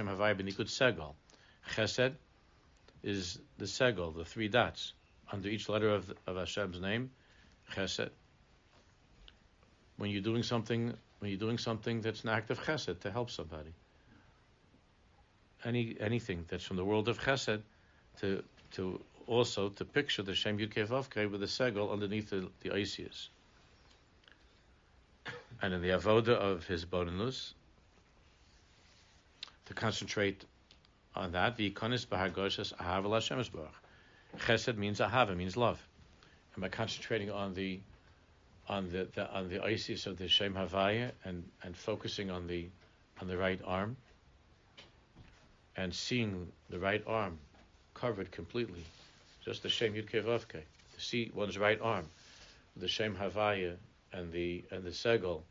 is 3.02 3.38
the 3.58 3.64
segel, 3.64 4.14
the 4.14 4.24
three 4.24 4.48
dots, 4.48 4.92
under 5.32 5.48
each 5.48 5.68
letter 5.68 5.88
of, 5.88 6.12
of 6.26 6.36
Hashem's 6.36 6.80
name. 6.80 7.10
Chesed. 7.74 8.10
When 9.96 10.10
you're 10.10 10.22
doing 10.22 10.42
something, 10.42 10.94
when 11.18 11.30
you're 11.30 11.40
doing 11.40 11.58
something 11.58 12.00
that's 12.00 12.22
an 12.22 12.30
act 12.30 12.50
of 12.50 12.60
chesed 12.60 13.00
to 13.00 13.10
help 13.10 13.30
somebody 13.30 13.72
any 15.64 15.96
anything 16.00 16.44
that's 16.48 16.64
from 16.64 16.76
the 16.76 16.84
world 16.84 17.08
of 17.08 17.18
Chesed 17.18 17.62
to 18.20 18.42
to 18.72 19.00
also 19.26 19.68
to 19.70 19.84
picture 19.84 20.22
the 20.22 20.34
Shem 20.34 20.58
Yud 20.58 20.72
Vavkei 20.72 21.30
with 21.30 21.40
the 21.40 21.46
segel 21.46 21.92
underneath 21.92 22.30
the, 22.30 22.48
the 22.60 22.70
Isias. 22.70 23.28
And 25.62 25.72
in 25.72 25.80
the 25.80 25.90
avoda 25.90 26.30
of 26.30 26.66
his 26.66 26.84
bonus, 26.84 27.54
to 29.66 29.74
concentrate 29.74 30.44
on 31.14 31.30
that, 31.32 31.56
the 31.56 31.70
ikonis 31.70 32.04
b'hargoshas 32.04 32.74
ahav 32.74 33.08
Hashem 33.12 33.68
Chesed 34.38 34.76
means 34.76 34.98
ahava, 34.98 35.30
it 35.30 35.36
means 35.36 35.56
love, 35.56 35.80
and 36.54 36.62
by 36.62 36.68
concentrating 36.68 37.30
on 37.30 37.54
the 37.54 37.78
on 38.68 38.90
the, 38.90 39.06
the 39.14 39.30
on 39.32 39.48
the 39.48 39.62
Isis 39.62 40.06
of 40.06 40.18
the 40.18 40.26
Shem 40.26 40.54
Havaya 40.54 41.12
and 41.24 41.48
and 41.62 41.76
focusing 41.76 42.30
on 42.30 42.48
the 42.48 42.66
on 43.20 43.28
the 43.28 43.36
right 43.36 43.60
arm, 43.64 43.96
and 45.76 45.94
seeing 45.94 46.50
the 46.70 46.78
right 46.80 47.04
arm 47.06 47.38
covered 47.94 48.32
completely, 48.32 48.84
just 49.44 49.62
the 49.62 49.68
Shem 49.68 49.94
Yud 49.94 50.10
Kevavke, 50.10 50.62
to 50.94 51.00
see 51.00 51.30
one's 51.34 51.56
right 51.56 51.80
arm, 51.80 52.06
the 52.76 52.88
Shem 52.88 53.14
Havaya 53.14 53.76
and 54.12 54.32
the 54.32 54.64
and 54.72 54.82
the 54.82 54.90
Segel 54.90 55.42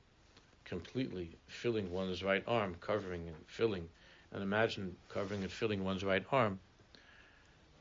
completely 0.72 1.30
filling 1.48 1.92
one's 1.92 2.24
right 2.24 2.44
arm, 2.48 2.74
covering 2.80 3.28
and 3.28 3.36
filling, 3.46 3.90
and 4.32 4.42
imagine 4.42 4.96
covering 5.10 5.42
and 5.44 5.52
filling 5.52 5.84
one's 5.84 6.02
right 6.02 6.24
arm. 6.32 6.60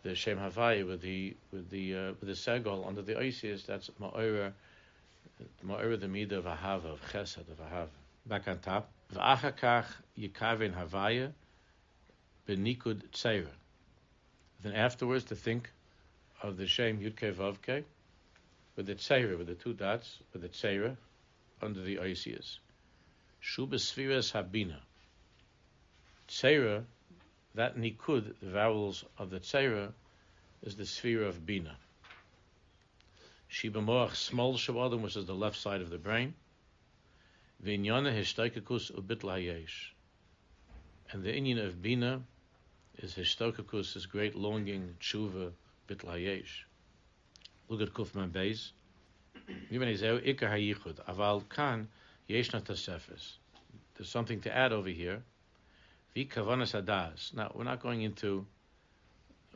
The 0.03 0.17
Shem 0.17 0.39
Havaya 0.39 0.85
with 0.85 1.01
the 1.01 1.37
with 1.53 1.71
the 1.71 1.95
uh, 1.95 2.13
with 2.19 2.27
the 2.27 2.33
Segel 2.33 2.85
under 2.89 3.03
the 3.03 3.17
Isis, 3.17 3.63
that's 3.63 3.91
Ma'ora, 4.01 4.53
Ma'ora 5.65 6.01
the 6.01 6.09
Midah 6.09 6.39
of 6.39 6.47
Ahava, 6.47 6.87
of 6.87 7.01
Chesed, 7.13 7.49
of 7.49 7.61
Ahava. 7.61 7.95
Back 8.27 8.49
on 8.49 8.59
top. 8.59 8.91
V'achakach 9.15 9.87
Yikavin 10.19 10.75
Havaya, 10.75 11.31
benikud 12.49 13.03
tzeira. 13.13 13.55
Then 14.65 14.73
afterwards 14.73 15.27
to 15.27 15.37
think 15.37 15.71
of 16.43 16.57
the 16.57 16.67
Shem 16.67 16.99
Yudke 16.99 17.33
Vavke 17.35 17.85
with 18.75 18.87
the 18.87 18.97
tzeira, 18.97 19.39
with 19.39 19.47
the 19.47 19.55
two 19.55 19.75
dots, 19.75 20.19
with 20.33 20.43
the 20.43 20.49
tzeira 20.49 20.97
under 21.63 21.83
the 21.83 21.97
Isias. 21.97 22.59
Shuba 23.41 23.77
Sfiras 23.77 24.33
Habina. 24.33 24.81
Tzeira, 26.29 26.85
that 27.55 27.77
nikud, 27.77 28.35
the 28.41 28.51
vowels 28.51 29.05
of 29.19 29.31
the 29.31 29.41
tzeira, 29.41 29.93
is 30.63 30.77
the 30.77 30.85
sphere 30.85 31.25
of 31.25 31.45
Bina. 31.47 31.77
Shiba 33.49 33.81
Moach 33.81 34.11
Smol 34.11 34.55
Shabadim, 34.55 35.01
which 35.01 35.17
is 35.17 35.27
the 35.27 35.35
left 35.35 35.59
side 35.59 35.81
of 35.81 35.91
the 35.91 35.99
brain. 35.99 36.35
Vinyana 37.65 38.13
Hishtaikakus 38.13 38.93
Ubit 38.93 39.23
Layesh. 39.23 39.91
And 41.11 41.25
the 41.25 41.35
Indian 41.35 41.59
of 41.59 41.83
Bina 41.83 42.23
is 42.99 43.15
Hishtokakus, 43.15 43.95
his 43.95 44.07
great 44.07 44.37
longing, 44.37 44.97
tshuva, 45.01 45.53
bitlayesh. 45.89 46.65
Look 47.69 47.81
at 47.81 47.93
Kufman 47.93 48.31
Beis. 48.31 48.71
Aval 51.09 51.49
kan 51.49 51.89
yeshna 52.31 52.63
tasefes. 52.63 53.33
There's 53.97 54.09
something 54.09 54.41
to 54.43 54.57
add 54.57 54.73
over 54.73 54.89
here. 54.89 55.23
Vi 56.15 56.25
kavanas 56.27 56.81
adas. 56.81 57.35
Now 57.35 57.53
we're 57.55 57.65
not 57.65 57.81
going 57.81 58.03
into 58.03 58.47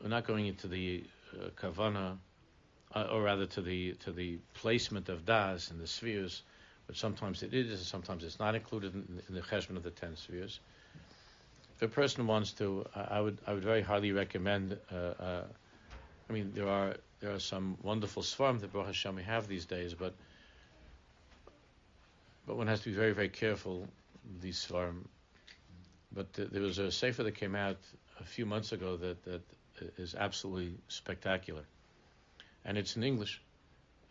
we're 0.01 0.09
not 0.09 0.27
going 0.27 0.47
into 0.47 0.67
the 0.67 1.03
uh, 1.33 1.49
kavana 1.49 2.17
uh, 2.93 3.07
or 3.11 3.21
rather 3.23 3.45
to 3.45 3.61
the 3.61 3.93
to 3.93 4.11
the 4.11 4.37
placement 4.53 5.09
of 5.09 5.25
das 5.25 5.71
in 5.71 5.77
the 5.77 5.87
spheres, 5.87 6.43
but 6.87 6.95
sometimes 6.95 7.43
it 7.43 7.53
is, 7.53 7.69
and 7.69 7.79
sometimes 7.79 8.23
it's 8.23 8.39
not 8.39 8.55
included 8.55 8.93
in, 8.93 9.21
in 9.27 9.35
the 9.35 9.41
cheshbon 9.41 9.75
of 9.75 9.83
the 9.83 9.91
ten 9.91 10.15
spheres. 10.15 10.59
If 11.75 11.81
a 11.81 11.87
person 11.87 12.25
wants 12.27 12.53
to, 12.53 12.85
I, 12.95 13.17
I 13.17 13.21
would 13.21 13.37
I 13.47 13.53
would 13.53 13.63
very 13.63 13.81
highly 13.81 14.11
recommend. 14.11 14.77
Uh, 14.91 14.95
uh, 14.95 15.43
I 16.29 16.33
mean, 16.33 16.51
there 16.53 16.69
are 16.69 16.95
there 17.19 17.33
are 17.33 17.39
some 17.39 17.77
wonderful 17.83 18.23
svarim 18.23 18.59
that 18.61 18.71
Baruch 18.71 18.87
Hashem 18.87 19.15
we 19.15 19.23
have 19.23 19.47
these 19.47 19.65
days, 19.65 19.93
but 19.93 20.13
but 22.45 22.57
one 22.57 22.67
has 22.67 22.81
to 22.81 22.89
be 22.89 22.95
very 22.95 23.13
very 23.13 23.29
careful 23.29 23.87
these 24.41 24.65
svarim. 24.65 25.05
But 26.11 26.33
th- 26.33 26.49
there 26.49 26.61
was 26.61 26.77
a 26.77 26.91
sefer 26.91 27.23
that 27.23 27.35
came 27.35 27.55
out 27.55 27.77
a 28.19 28.23
few 28.23 28.45
months 28.45 28.71
ago 28.71 28.97
that 28.97 29.23
that 29.25 29.41
is 29.97 30.15
absolutely 30.15 30.77
spectacular, 30.87 31.63
and 32.63 32.77
it's 32.77 32.95
in 32.95 33.03
English, 33.03 33.41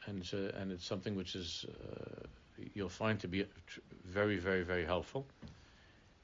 and 0.07 0.21
it's, 0.21 0.35
uh, 0.35 0.53
and 0.57 0.73
it's 0.73 0.85
something 0.85 1.17
which 1.17 1.35
is 1.35 1.65
uh, 1.69 2.27
you'll 2.75 2.89
find 2.89 3.21
to 3.21 3.29
be 3.29 3.47
very 4.05 4.39
very 4.39 4.63
very 4.63 4.85
helpful. 4.85 5.27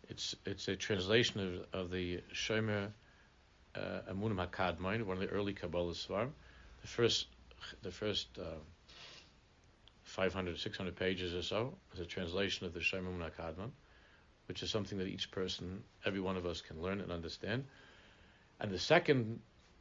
It's 0.08 0.36
it's 0.44 0.68
a 0.68 0.76
translation 0.76 1.64
of, 1.72 1.80
of 1.80 1.90
the 1.90 2.20
Shomer 2.34 2.88
uh, 3.74 3.80
Emunim 4.10 4.44
Hakadmain, 4.46 5.04
one 5.04 5.16
of 5.16 5.20
the 5.20 5.28
early 5.28 5.52
Kabbalah 5.52 5.94
Svarim. 5.94 6.30
The 6.82 6.88
first 6.88 7.26
the 7.82 7.90
first 7.90 8.26
uh, 8.38 8.58
500 10.10 10.58
600 10.58 10.96
pages 10.96 11.34
or 11.34 11.42
so 11.42 11.74
is 11.94 12.00
a 12.00 12.04
translation 12.04 12.66
of 12.66 12.74
the 12.74 12.80
Shomer 12.80 13.08
Emunim 13.08 13.30
Hakadman, 13.30 13.70
which 14.48 14.62
is 14.62 14.70
something 14.70 14.98
that 14.98 15.06
each 15.06 15.30
person, 15.30 15.82
every 16.04 16.20
one 16.20 16.36
of 16.36 16.46
us, 16.46 16.60
can 16.60 16.82
learn 16.82 17.00
and 17.00 17.12
understand. 17.12 17.64
And 18.60 18.70
the 18.70 18.78
second 18.78 19.40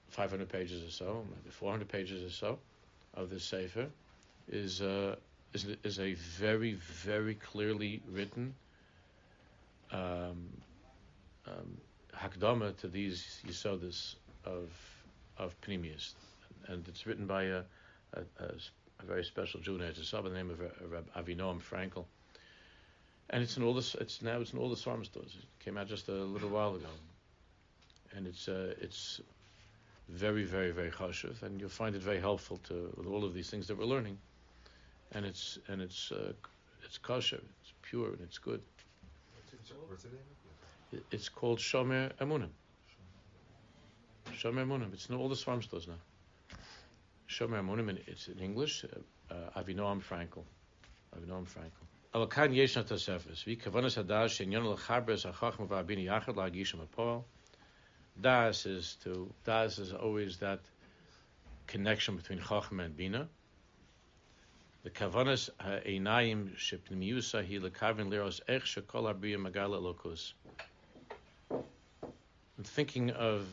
500 0.09 0.47
pages 0.47 0.83
or 0.83 0.91
so, 0.91 1.25
maybe 1.29 1.49
400 1.49 1.87
pages 1.87 2.23
or 2.23 2.29
so, 2.29 2.59
of 3.15 3.29
this 3.29 3.43
sefer 3.43 3.87
is 4.47 4.81
uh, 4.81 5.15
is 5.53 5.65
is 5.83 5.99
a 5.99 6.13
very 6.13 6.73
very 6.73 7.33
clearly 7.33 8.01
written 8.11 8.53
um, 9.91 10.47
um, 11.47 11.77
hakdama 12.15 12.77
to 12.77 12.87
these 12.87 13.41
yisodas 13.47 14.15
of 14.45 14.69
of 15.37 15.55
and 16.67 16.87
it's 16.87 17.07
written 17.07 17.25
by 17.25 17.43
a, 17.43 17.63
a, 18.13 18.21
a, 18.39 18.51
a 18.99 19.05
very 19.05 19.23
special 19.23 19.59
Jew 19.59 19.77
named 19.77 19.95
by 20.11 20.21
the 20.21 20.29
name 20.29 20.49
of 20.49 20.59
Reb 20.59 21.07
Avinoam 21.15 21.61
Frankel, 21.61 22.05
and 23.29 23.43
it's 23.43 23.57
in 23.57 23.63
all 23.63 23.73
this. 23.73 23.95
It's 23.95 24.21
now 24.21 24.39
it's 24.41 24.53
in 24.53 24.59
all 24.59 24.69
the 24.69 24.75
stores. 24.75 25.09
It 25.15 25.63
came 25.63 25.77
out 25.77 25.87
just 25.87 26.07
a 26.09 26.13
little 26.13 26.49
while 26.49 26.75
ago, 26.75 26.87
and 28.15 28.27
it's 28.27 28.47
uh, 28.47 28.73
it's 28.81 29.21
very 30.09 30.43
very 30.43 30.71
very 30.71 30.91
chashuv, 30.91 31.41
and 31.43 31.59
you'll 31.59 31.69
find 31.69 31.95
it 31.95 32.01
very 32.01 32.19
helpful 32.19 32.57
to 32.67 32.93
with 32.97 33.07
all 33.07 33.23
of 33.23 33.33
these 33.33 33.49
things 33.49 33.67
that 33.67 33.77
we're 33.77 33.85
learning, 33.85 34.17
and 35.13 35.25
it's 35.25 35.59
and 35.67 35.81
it's 35.81 36.11
uh, 36.11 36.33
it's 36.83 36.97
kosher, 36.97 37.41
it's 37.61 37.73
pure, 37.81 38.09
and 38.09 38.21
it's 38.21 38.37
good. 38.37 38.61
What's 39.87 40.03
the 40.03 40.09
name? 40.09 41.03
It's 41.11 41.29
called 41.29 41.59
Shomer 41.59 42.11
Emunim. 42.19 42.49
Shomer 44.33 44.65
Emunim. 44.65 44.93
It's 44.93 45.07
in 45.07 45.15
all 45.15 45.29
the 45.29 45.35
farm 45.35 45.61
stores 45.61 45.87
now. 45.87 45.93
Shomer 47.29 47.59
Emunim, 47.59 47.95
it's 48.07 48.27
in 48.27 48.39
English, 48.39 48.83
uh, 48.83 49.33
uh, 49.33 49.61
Avinoam 49.61 50.01
Frankel. 50.01 50.43
Avinoam 51.15 51.45
Frankel. 51.45 51.85
אבל 52.13 52.27
כאן 52.29 52.53
יש 52.53 52.77
לנו 52.77 52.87
תוספת, 52.87 53.31
והיא 53.45 53.59
כוונת 53.59 53.97
הדס 53.97 54.41
Das 58.21 58.65
is 58.65 58.97
to 59.03 59.33
das 59.45 59.79
is 59.79 59.93
always 59.93 60.39
that 60.39 60.59
connection 61.67 62.17
between 62.17 62.39
Chachma 62.39 62.85
and 62.85 62.97
Bina. 62.97 63.29
The 64.83 64.89
kavanas 64.89 65.49
ha'einayim 65.59 66.57
shepnimiusa 66.57 67.45
hi 67.47 67.59
lekavin 67.59 68.09
liros 68.09 68.41
ech 68.49 68.63
shekol 68.63 69.13
abriya 69.13 69.37
magala 69.37 69.79
elokus. 69.79 70.33
And 71.49 72.67
thinking 72.67 73.11
of 73.11 73.47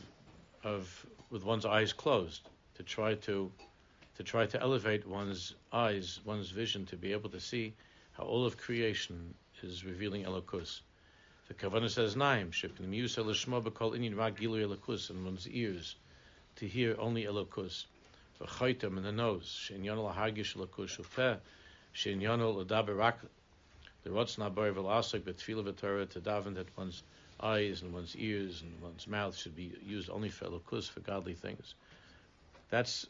of 0.63 1.05
with 1.29 1.45
one's 1.45 1.65
eyes 1.65 1.93
closed 1.93 2.49
to 2.75 2.83
try 2.83 3.15
to 3.15 3.51
to 4.17 4.23
try 4.23 4.47
to 4.47 4.59
elevate 4.59 5.07
one's 5.07 5.53
eyes, 5.71 6.19
one's 6.25 6.49
vision 6.49 6.87
to 6.87 6.97
be 6.97 7.11
able 7.13 7.29
to 7.29 7.39
see 7.39 7.73
how 8.13 8.23
all 8.23 8.45
of 8.45 8.57
creation 8.57 9.35
is 9.61 9.85
revealing 9.85 10.23
Elokus. 10.23 10.81
The 11.47 11.53
Kavanah 11.53 11.89
says 11.89 12.15
Naim, 12.15 12.51
Shepnimiusa 12.51 13.23
l'shmo 13.23 13.63
b'kol 13.63 13.95
inyan 13.95 14.17
ra 14.17 14.31
gilu 14.31 14.65
Elokus 14.65 15.11
in 15.11 15.23
one's 15.23 15.47
ears 15.47 15.95
to 16.55 16.67
hear 16.67 16.95
only 16.97 17.25
Elokus. 17.25 17.85
V'chaitam 18.41 18.97
in 18.97 19.03
the 19.03 19.11
nose, 19.11 19.55
she'inyan 19.65 19.97
l'hargish 19.97 20.55
Elokus 20.55 20.97
ufeh, 20.97 21.37
she'inyan 21.93 22.41
l'daber 22.41 22.97
rak 22.97 23.19
the 24.03 24.09
Rotz 24.09 24.37
Nabar 24.37 24.73
Velasik, 24.73 25.25
but 25.25 25.37
Tefillah 25.37 25.71
V'Torah 25.71 26.09
to 26.09 26.21
daven 26.21 26.55
that 26.55 26.75
one's 26.75 27.03
eyes 27.39 27.83
and 27.83 27.93
one's 27.93 28.15
ears 28.15 28.63
and 28.63 28.81
one's 28.81 29.05
mouth 29.05 29.37
should 29.37 29.55
be 29.55 29.73
used 29.85 30.09
only 30.09 30.29
for 30.29 30.45
elokus, 30.45 30.89
for 30.89 31.01
godly 31.01 31.35
things. 31.35 31.75
That's 32.69 33.07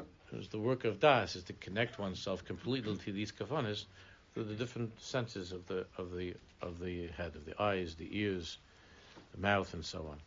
the 0.51 0.59
work 0.59 0.85
of 0.85 0.99
Das, 0.99 1.35
is 1.35 1.43
to 1.45 1.53
connect 1.53 1.97
oneself 1.97 2.45
completely 2.45 2.95
to 2.97 3.11
these 3.11 3.31
kafanas 3.31 3.85
through 4.33 4.45
the 4.45 4.53
different 4.53 5.01
senses 5.01 5.51
of 5.51 5.65
the 5.67 5.85
of 5.97 6.11
the 6.11 6.35
of 6.61 6.79
the 6.79 7.07
head, 7.07 7.35
of 7.35 7.45
the 7.45 7.59
eyes, 7.61 7.95
the 7.95 8.07
ears, 8.19 8.57
the 9.33 9.41
mouth, 9.41 9.73
and 9.73 9.83
so 9.83 10.07
on. 10.07 10.19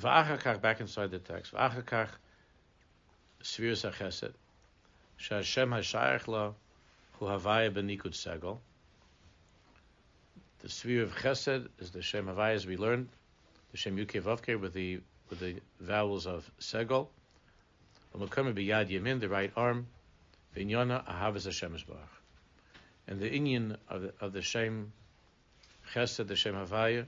V'achakach, 0.00 0.60
back 0.60 0.80
inside 0.80 1.10
the 1.10 1.18
text. 1.18 1.52
V'achakach, 1.52 2.10
Svirus 3.42 3.88
HaChesed, 3.88 4.32
Shashem 5.16 5.70
HaShayach 5.70 6.26
Lo, 6.26 6.54
Hu 7.14 7.26
Havaya 7.26 7.70
Benikud 7.72 8.12
Segel. 8.12 8.58
The 10.60 10.68
sphere 10.68 11.02
of 11.04 11.14
Chesed 11.14 11.68
is 11.78 11.90
the 11.90 12.02
Shem 12.02 12.26
Havaya, 12.26 12.54
as 12.54 12.66
we 12.66 12.76
learned, 12.76 13.08
the 13.70 13.76
Shem 13.76 13.96
Yukei 13.96 14.20
Vavke 14.20 14.60
with 14.60 14.72
the 14.72 15.00
with 15.30 15.40
the 15.40 15.56
vowels 15.80 16.26
of. 16.26 16.50
Umakum 16.60 18.54
B'Yad 18.54 18.88
Yamin, 18.88 19.20
the 19.20 19.28
right 19.28 19.52
arm, 19.56 19.86
V'inyana 20.56 21.04
Ahavas 21.06 21.44
Hashem. 21.44 21.76
And 23.06 23.20
the 23.20 23.30
Inyan 23.30 23.76
of 23.88 24.02
the, 24.02 24.12
of 24.20 24.32
the 24.32 24.42
Shem 24.42 24.92
Chesed, 25.94 26.26
the 26.26 26.36
Shem 26.36 26.54
Havaya, 26.54 27.04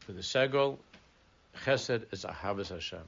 for 0.00 0.12
the 0.12 0.20
Segel, 0.20 0.78
Chesed 1.64 2.12
is 2.12 2.24
Ahavas 2.24 2.68
Hashem. 2.68 2.98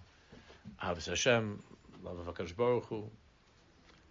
Ahavas 0.83 1.07
Hashem, 1.09 1.63
love 2.05 2.27
of 2.27 2.35
HaKadosh 2.35 2.57
Baruch 2.57 2.85
Hu, 2.87 3.05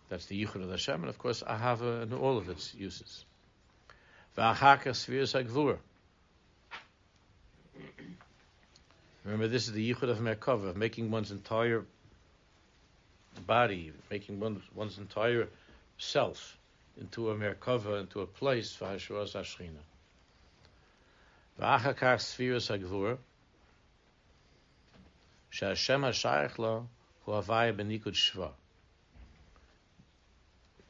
that's 0.10 0.26
the 0.28 0.44
Yichud 0.44 0.64
of 0.64 0.70
Hashem, 0.70 1.02
and 1.02 1.10
of 1.10 1.18
course 1.18 1.42
Ahava 1.42 2.04
and 2.04 2.14
all 2.14 2.38
of 2.38 2.50
its 2.50 2.74
uses. 2.76 3.26
Remember, 9.26 9.48
this 9.48 9.68
is 9.68 9.74
the 9.74 9.92
yichud 9.92 10.08
of 10.08 10.20
Merkava, 10.20 10.70
of 10.70 10.78
making 10.78 11.10
one's 11.10 11.32
entire 11.32 11.84
body, 13.48 13.92
making 14.12 14.40
one's, 14.40 14.62
one's 14.76 15.00
entire 15.00 15.48
self 15.98 16.58
into 17.02 17.32
a 17.32 17.36
Merkava, 17.36 18.02
into 18.02 18.22
a 18.22 18.28
place 18.28 18.76
for 18.76 18.86
Hashras 18.86 19.34
Hashrina. 19.34 19.82
V'achakar 21.60 22.18
Sfiras 22.18 22.70
HaGvur, 22.70 23.18
She'ashem 25.50 26.02
HaShayach 26.02 26.60
Lo, 26.60 26.88
Hu 27.26 27.32
Havaya 27.32 27.76
Benikud 27.76 28.14
Shva. 28.14 28.52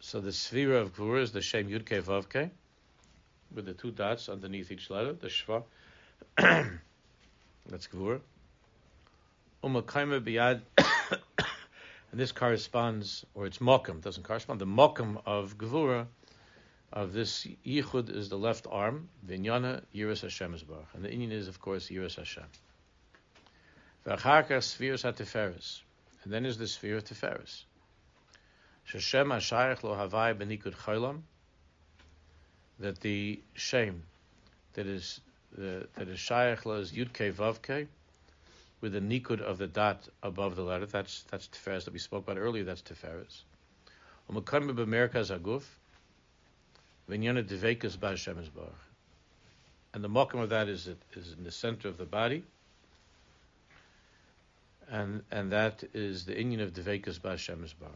So 0.02 0.20
the 0.20 0.32
Sfira 0.32 0.82
of 0.82 0.94
Gvur 0.94 1.22
is 1.22 1.32
the 1.32 1.42
Shem 1.42 1.70
Yud 1.70 1.84
Vavke, 1.86 2.50
with 3.54 3.66
the 3.66 3.74
two 3.74 3.92
dots 3.92 4.28
underneath 4.28 4.72
each 4.72 4.90
letter, 4.90 5.14
the 5.14 5.28
Shva. 5.28 5.64
That's 7.68 7.88
Gvura. 7.88 8.22
Umakaima 9.64 10.22
Biyad, 10.22 10.62
and 12.12 12.20
this 12.20 12.32
corresponds, 12.32 13.26
or 13.34 13.48
it's 13.48 13.58
Mokum, 13.58 14.02
doesn't 14.02 14.24
correspond. 14.24 14.62
The 14.62 14.68
Mokum 14.68 15.22
of 15.26 15.58
Gvura, 15.58 16.06
of 16.94 17.14
this 17.14 17.48
Yichud, 17.66 18.16
is 18.16 18.30
the 18.30 18.38
left 18.38 18.68
arm, 18.70 19.10
Vinyana 19.28 19.82
Yiras 19.94 20.22
Hashem 20.22 20.54
is 20.54 20.64
Baruch. 20.64 20.86
And 20.94 21.04
the 21.04 21.10
Inyan 21.10 21.32
is, 21.32 21.48
of 21.48 21.60
course, 21.60 21.90
Yiras 21.90 22.16
Hashem. 22.18 22.44
V'acharka 24.06 24.62
Spheres 24.62 25.04
HaTeferes. 25.04 25.82
And 26.24 26.34
then 26.34 26.46
is 26.46 26.58
the 26.58 26.68
sphere 26.68 26.98
of 26.98 27.06
Teferes. 27.06 27.64
Sheshem 28.90 29.28
Hashayach 29.28 29.84
Lo 29.84 29.96
Havai 29.96 30.36
Benikud 30.36 30.76
Cholam, 30.76 31.22
that 32.80 33.00
the 33.00 33.40
shame 33.54 34.04
that 34.74 34.86
is 34.86 35.22
the, 35.58 35.88
that 35.96 36.08
is 36.08 36.20
Shayach 36.20 36.66
Lo 36.66 36.76
is 36.76 36.92
Yudke 36.92 37.34
Vavke, 37.34 37.88
with 38.82 38.94
the 38.94 39.00
nikud 39.00 39.42
of 39.42 39.58
the 39.58 39.68
dot 39.68 40.08
above 40.22 40.56
the 40.56 40.64
letter. 40.64 40.86
That's 40.86 41.24
that's 41.32 41.48
Tiferes 41.48 41.86
that 41.86 41.94
we 41.94 42.00
spoke 42.00 42.24
about 42.24 42.38
earlier. 42.38 42.64
That's 42.64 42.82
Tiferes. 42.82 43.44
Umakarmi 44.32 44.76
b'merkaz 44.76 45.38
aguf, 45.38 45.64
v'nyana 47.10 47.44
devekas 47.44 47.98
b'Hashem 47.98 48.36
Baruch. 48.54 48.74
And 49.94 50.04
the 50.04 50.10
mokum 50.10 50.42
of 50.42 50.50
that 50.50 50.68
is 50.68 50.88
it 50.88 50.98
is 51.14 51.34
in 51.38 51.44
the 51.44 51.52
center 51.52 51.88
of 51.88 51.98
the 51.98 52.06
body. 52.06 52.44
and 54.90 55.24
and 55.32 55.52
that 55.52 55.84
is 55.94 56.26
the 56.26 56.34
Inyan 56.34 56.62
of 56.62 56.74
Devekas 56.74 57.20
B'Hashem 57.20 57.68
Baruch. 57.80 57.96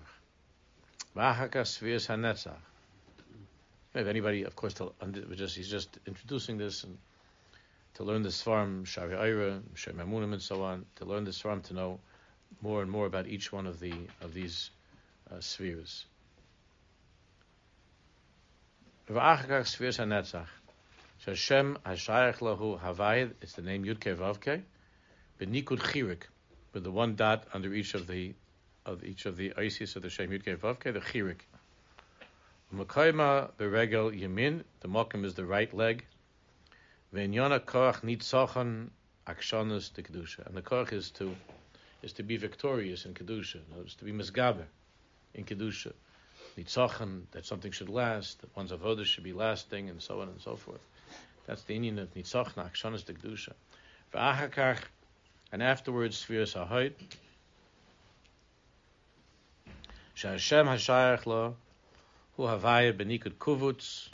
V'achaka 1.16 1.62
Svias 1.62 2.07
HaNetzach. 2.07 2.55
If 3.93 4.07
anybody, 4.07 4.43
of 4.43 4.55
course, 4.55 4.76
just 5.36 5.55
he's 5.55 5.70
just 5.70 5.97
introducing 6.05 6.57
this 6.57 6.84
and 6.84 6.97
to 7.95 8.03
learn 8.03 8.21
the 8.21 8.31
farm, 8.31 8.85
Shaarei 8.85 9.19
Orah, 9.19 9.61
Shem 9.75 9.99
and 9.99 10.41
so 10.41 10.63
on, 10.63 10.85
to 10.95 11.05
learn 11.05 11.25
the 11.25 11.33
farm, 11.33 11.61
to 11.63 11.73
know 11.73 11.99
more 12.61 12.81
and 12.81 12.89
more 12.89 13.05
about 13.05 13.27
each 13.27 13.51
one 13.51 13.67
of 13.67 13.79
the 13.79 13.93
of 14.21 14.33
these 14.33 14.71
uh, 15.31 15.39
spheres. 15.39 16.05
V'achakach 19.09 19.67
spheres 19.67 19.97
hanetzach. 19.97 20.47
Hashem 21.25 21.77
hashayach 21.85 22.37
lahu 22.37 22.79
havayid. 22.79 23.33
It's 23.41 23.53
the 23.53 23.61
name 23.61 23.83
Yudke 23.83 24.15
Vavke. 24.15 24.61
Benikud 25.39 25.79
chirik, 25.79 26.23
with 26.73 26.83
the 26.83 26.91
one 26.91 27.15
dot 27.15 27.45
under 27.53 27.73
each 27.73 27.93
of 27.93 28.07
the 28.07 28.33
of 28.85 29.03
each 29.03 29.25
of 29.25 29.35
the 29.35 29.53
Isis 29.57 29.95
of 29.95 30.03
the 30.03 30.09
Shem 30.09 30.29
Yudke 30.29 30.57
Vavke, 30.57 30.93
the 30.93 31.01
chirik. 31.01 31.41
Makaima 32.73 33.51
beregel 33.57 34.17
yamin. 34.17 34.63
The 34.81 34.87
mokim 34.87 35.25
is 35.25 35.33
the 35.33 35.45
right 35.45 35.73
leg. 35.73 36.05
Ve'nyana 37.14 37.60
koach 37.60 38.01
nitzachon 38.01 38.89
akshanas 39.26 39.91
the 39.93 40.03
kedusha, 40.03 40.45
and 40.45 40.55
the 40.55 40.62
koach 40.62 40.93
is 40.93 41.10
to 41.10 41.36
is 42.03 42.14
to 42.14 42.24
be 42.24 42.38
victorious 42.38 43.05
in 43.05 43.16
kedusha, 43.16 43.60
is 43.84 43.95
to 43.95 44.05
be 44.05 44.12
misgaber 44.12 44.66
in 45.34 45.43
kedusha. 45.43 45.93
Nitzachon 46.55 47.24
that 47.32 47.45
something 47.45 47.72
should 47.72 47.89
last, 47.89 48.41
that 48.41 48.55
one's 48.55 48.72
avodah 48.72 49.05
should 49.05 49.24
be 49.24 49.34
lasting, 49.34 49.89
and 49.89 50.01
so 50.01 50.22
on 50.22 50.30
and 50.30 50.39
so 50.39 50.55
forth. 50.55 50.82
That's 51.47 51.64
the 51.64 51.80
Inyan 51.80 51.99
of 51.99 52.14
nitzachon 52.14 52.55
akshanas 52.55 53.05
the 53.05 53.14
kedusha. 53.14 53.53
Ve'achakach, 54.14 54.80
and 55.51 55.64
afterwards 55.64 56.18
spheres 56.18 56.53
hahoit. 56.53 56.93
Shashem 60.14 60.68
hashayach 60.68 61.26
lo 61.26 61.55
hu 62.38 62.43
havaya 62.43 62.93
benikud 62.93 63.34
kuvutz 63.39 64.10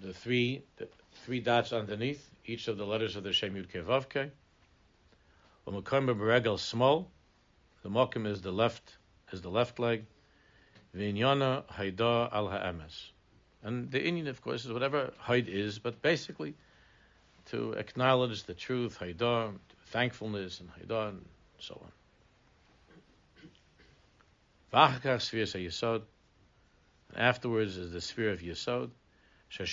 the 0.00 0.12
three 0.12 0.62
the 0.76 0.88
three 1.24 1.40
dots 1.40 1.72
underneath 1.72 2.28
each 2.46 2.68
of 2.68 2.78
the 2.78 2.86
letters 2.86 3.16
of 3.16 3.22
the 3.22 3.32
Shem 3.32 3.54
Yud 3.54 3.68
Kevavke. 3.68 4.30
Umakom 5.66 6.06
beregel 6.16 6.58
small. 6.58 7.10
The 7.82 7.90
mokim 7.90 8.26
is 8.26 8.40
the 8.40 8.52
left 8.52 8.96
is 9.32 9.42
the 9.42 9.50
left 9.50 9.78
leg. 9.78 10.04
Vinyana 10.96 11.64
haida 11.70 12.28
al 12.32 12.48
ha'emes. 12.48 13.12
And 13.62 13.90
the 13.90 14.00
Inyan, 14.00 14.28
of 14.28 14.40
course, 14.40 14.64
is 14.64 14.72
whatever 14.72 15.12
haid 15.26 15.48
is, 15.48 15.78
but 15.78 16.00
basically 16.00 16.54
to 17.46 17.72
acknowledge 17.72 18.44
the 18.44 18.54
truth, 18.54 18.96
haida, 18.96 19.52
thankfulness, 19.86 20.60
and 20.60 20.70
haida, 20.70 21.08
and 21.08 21.24
so 21.58 21.80
on. 21.82 21.92
V'achakach 24.72 25.20
sphere 25.20 25.44
yisod. 25.44 26.02
And 27.10 27.18
afterwards 27.18 27.76
is 27.76 27.92
the 27.92 28.00
sphere 28.00 28.30
of 28.30 28.40
yisod. 28.40 28.90
So 29.50 29.64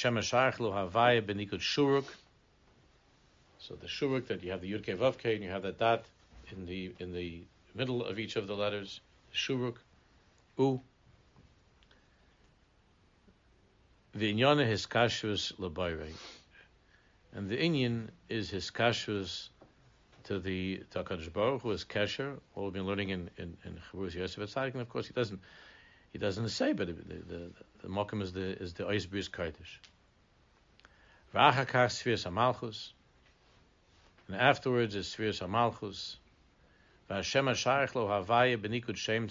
the 3.75 3.87
Shuruk 3.87 4.27
that 4.27 4.43
you 4.43 4.51
have 4.51 4.61
the 4.61 4.71
Yudke 4.71 4.97
Vavke 4.97 5.35
and 5.35 5.43
you 5.43 5.49
have 5.49 5.61
that 5.63 5.77
dot 5.77 6.05
in 6.51 6.65
the 6.65 6.93
in 6.99 7.13
the 7.13 7.43
middle 7.75 8.03
of 8.03 8.17
each 8.17 8.35
of 8.37 8.47
the 8.47 8.55
letters. 8.55 9.01
Shuruk. 9.33 9.75
U. 10.57 10.81
The 14.15 14.33
Inyana 14.33 14.65
his 14.65 14.87
kashus 14.87 15.53
labayre. 15.57 16.11
And 17.33 17.47
the 17.47 17.57
Inyan 17.57 18.07
is 18.29 18.49
his 18.49 18.71
kashus 18.71 19.49
to 20.23 20.39
the 20.39 20.81
Takadosh 20.91 21.31
Baruch 21.31 21.61
who 21.61 21.69
is 21.71 21.85
Kesher, 21.85 22.39
what 22.53 22.63
we've 22.63 22.73
been 22.73 22.87
learning 22.87 23.09
in 23.09 23.29
in, 23.37 23.55
in 23.63 23.79
Yosef 23.93 24.57
and 24.57 24.81
of 24.81 24.89
course 24.89 25.07
he 25.07 25.13
doesn't 25.13 25.39
he 26.13 26.19
doesn't 26.19 26.49
say, 26.49 26.73
but 26.73 26.87
the, 26.87 26.93
the, 26.93 27.15
the 27.27 27.51
mokum 27.87 28.21
is 28.21 28.33
the 28.33 28.61
is 28.61 28.73
the 28.73 28.83
oisbris 28.83 29.29
kodesh. 29.29 29.79
V'achakach 31.33 31.91
spheres 31.91 32.25
hamalchus, 32.25 32.91
and 34.27 34.35
afterwards 34.35 34.95
is 34.95 35.07
spheres 35.07 35.39
hamalchus. 35.39 36.17
V'Hashem 37.09 37.49
hasharich 37.49 37.95
lo 37.95 38.07
havaya 38.07 38.57
benikud 38.57 38.97
shem. 38.97 39.29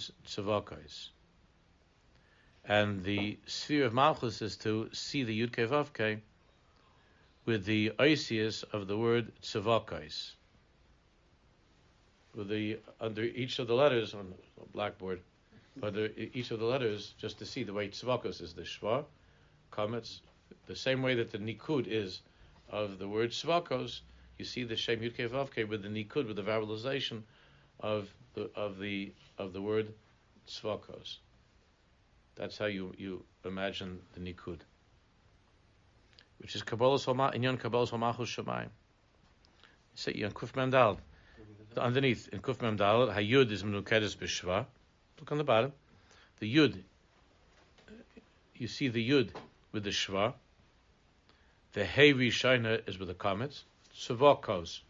And 2.68 3.04
the 3.04 3.38
sphere 3.46 3.84
of 3.84 3.92
malchus 3.92 4.42
is 4.42 4.56
to 4.58 4.88
see 4.92 5.22
the 5.22 5.40
yud 5.40 5.54
vavke 5.54 6.20
with 7.44 7.64
the 7.64 7.92
oisius 7.98 8.64
of 8.72 8.88
the 8.88 8.98
word 8.98 9.32
tzavokais. 9.40 10.32
With 12.34 12.48
the 12.48 12.80
under 13.00 13.22
each 13.22 13.58
of 13.60 13.68
the 13.68 13.74
letters 13.74 14.14
on 14.14 14.30
the 14.30 14.64
blackboard 14.72 15.20
but 15.78 15.94
each 16.16 16.50
of 16.50 16.58
the 16.58 16.64
letters, 16.64 17.14
just 17.18 17.38
to 17.38 17.46
see 17.46 17.62
the 17.62 17.72
way 17.72 17.88
tzvakos 17.88 18.40
is 18.40 18.54
the 18.54 18.62
shva, 18.62 19.04
comets, 19.70 20.20
the 20.66 20.76
same 20.76 21.02
way 21.02 21.14
that 21.16 21.30
the 21.30 21.38
nikud 21.38 21.86
is 21.86 22.20
of 22.70 22.98
the 22.98 23.08
word 23.08 23.30
tzvakos, 23.30 24.00
you 24.38 24.44
see 24.44 24.64
the 24.64 24.76
shem 24.76 25.00
yudke 25.00 25.28
vavke 25.28 25.68
with 25.68 25.82
the 25.82 25.88
nikud, 25.88 26.26
with 26.26 26.36
the 26.36 26.42
vowelization 26.42 27.22
of 27.80 28.08
the 28.34 28.50
of 28.54 28.78
the 28.78 29.12
of 29.38 29.52
the 29.52 29.60
word 29.60 29.92
tzvakos. 30.48 31.16
That's 32.36 32.58
how 32.58 32.66
you, 32.66 32.92
you 32.98 33.24
imagine 33.44 34.00
the 34.14 34.20
nikud, 34.20 34.60
which 36.38 36.54
is 36.54 36.62
kabbalah 36.62 36.98
soma 36.98 37.32
inyan 37.34 37.58
kabbalah 37.58 37.86
somachus 37.86 38.34
shemayim. 38.34 38.68
Say 39.94 40.12
kuf 40.12 40.52
memdal, 40.52 40.98
underneath 41.76 42.28
in 42.28 42.40
kuf 42.40 42.56
memdal 42.56 43.14
hayud 43.14 43.50
is 43.50 43.62
menukedes 43.62 44.16
b'shva. 44.16 44.66
Look 45.20 45.32
on 45.32 45.38
the 45.38 45.44
bottom. 45.44 45.72
The 46.40 46.54
Yud. 46.54 46.82
You 48.54 48.68
see 48.68 48.88
the 48.88 49.08
Yud 49.08 49.30
with 49.72 49.84
the 49.84 49.90
Shva. 49.90 50.34
The 51.72 51.84
Hey 51.84 52.12
Rishona 52.12 52.86
is 52.88 52.98
with 52.98 53.08
the 53.08 53.14
comets. 53.14 53.64
Savokos. 53.94 54.80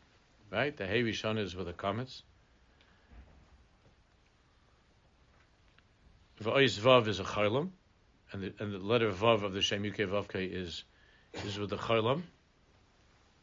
Right? 0.51 0.77
The 0.77 0.87
Hey 0.87 1.03
Rishona 1.03 1.41
is 1.41 1.55
with 1.57 1.66
the 1.66 1.72
comets. 1.72 2.22
V'ois 6.43 6.79
Vav 6.79 7.09
is 7.09 7.20
a 7.20 7.24
Chaylam. 7.24 7.70
And 8.33 8.43
the, 8.43 8.53
and 8.59 8.72
the 8.72 8.79
letter 8.79 9.11
Vav 9.11 9.43
of 9.43 9.53
the 9.53 9.62
Shem 9.62 9.85
Yukei 9.85 10.07
Vavke 10.09 10.53
is, 10.53 10.85
is 11.45 11.59
with 11.59 11.70
the 11.70 11.77
Chaylam. 11.77 12.22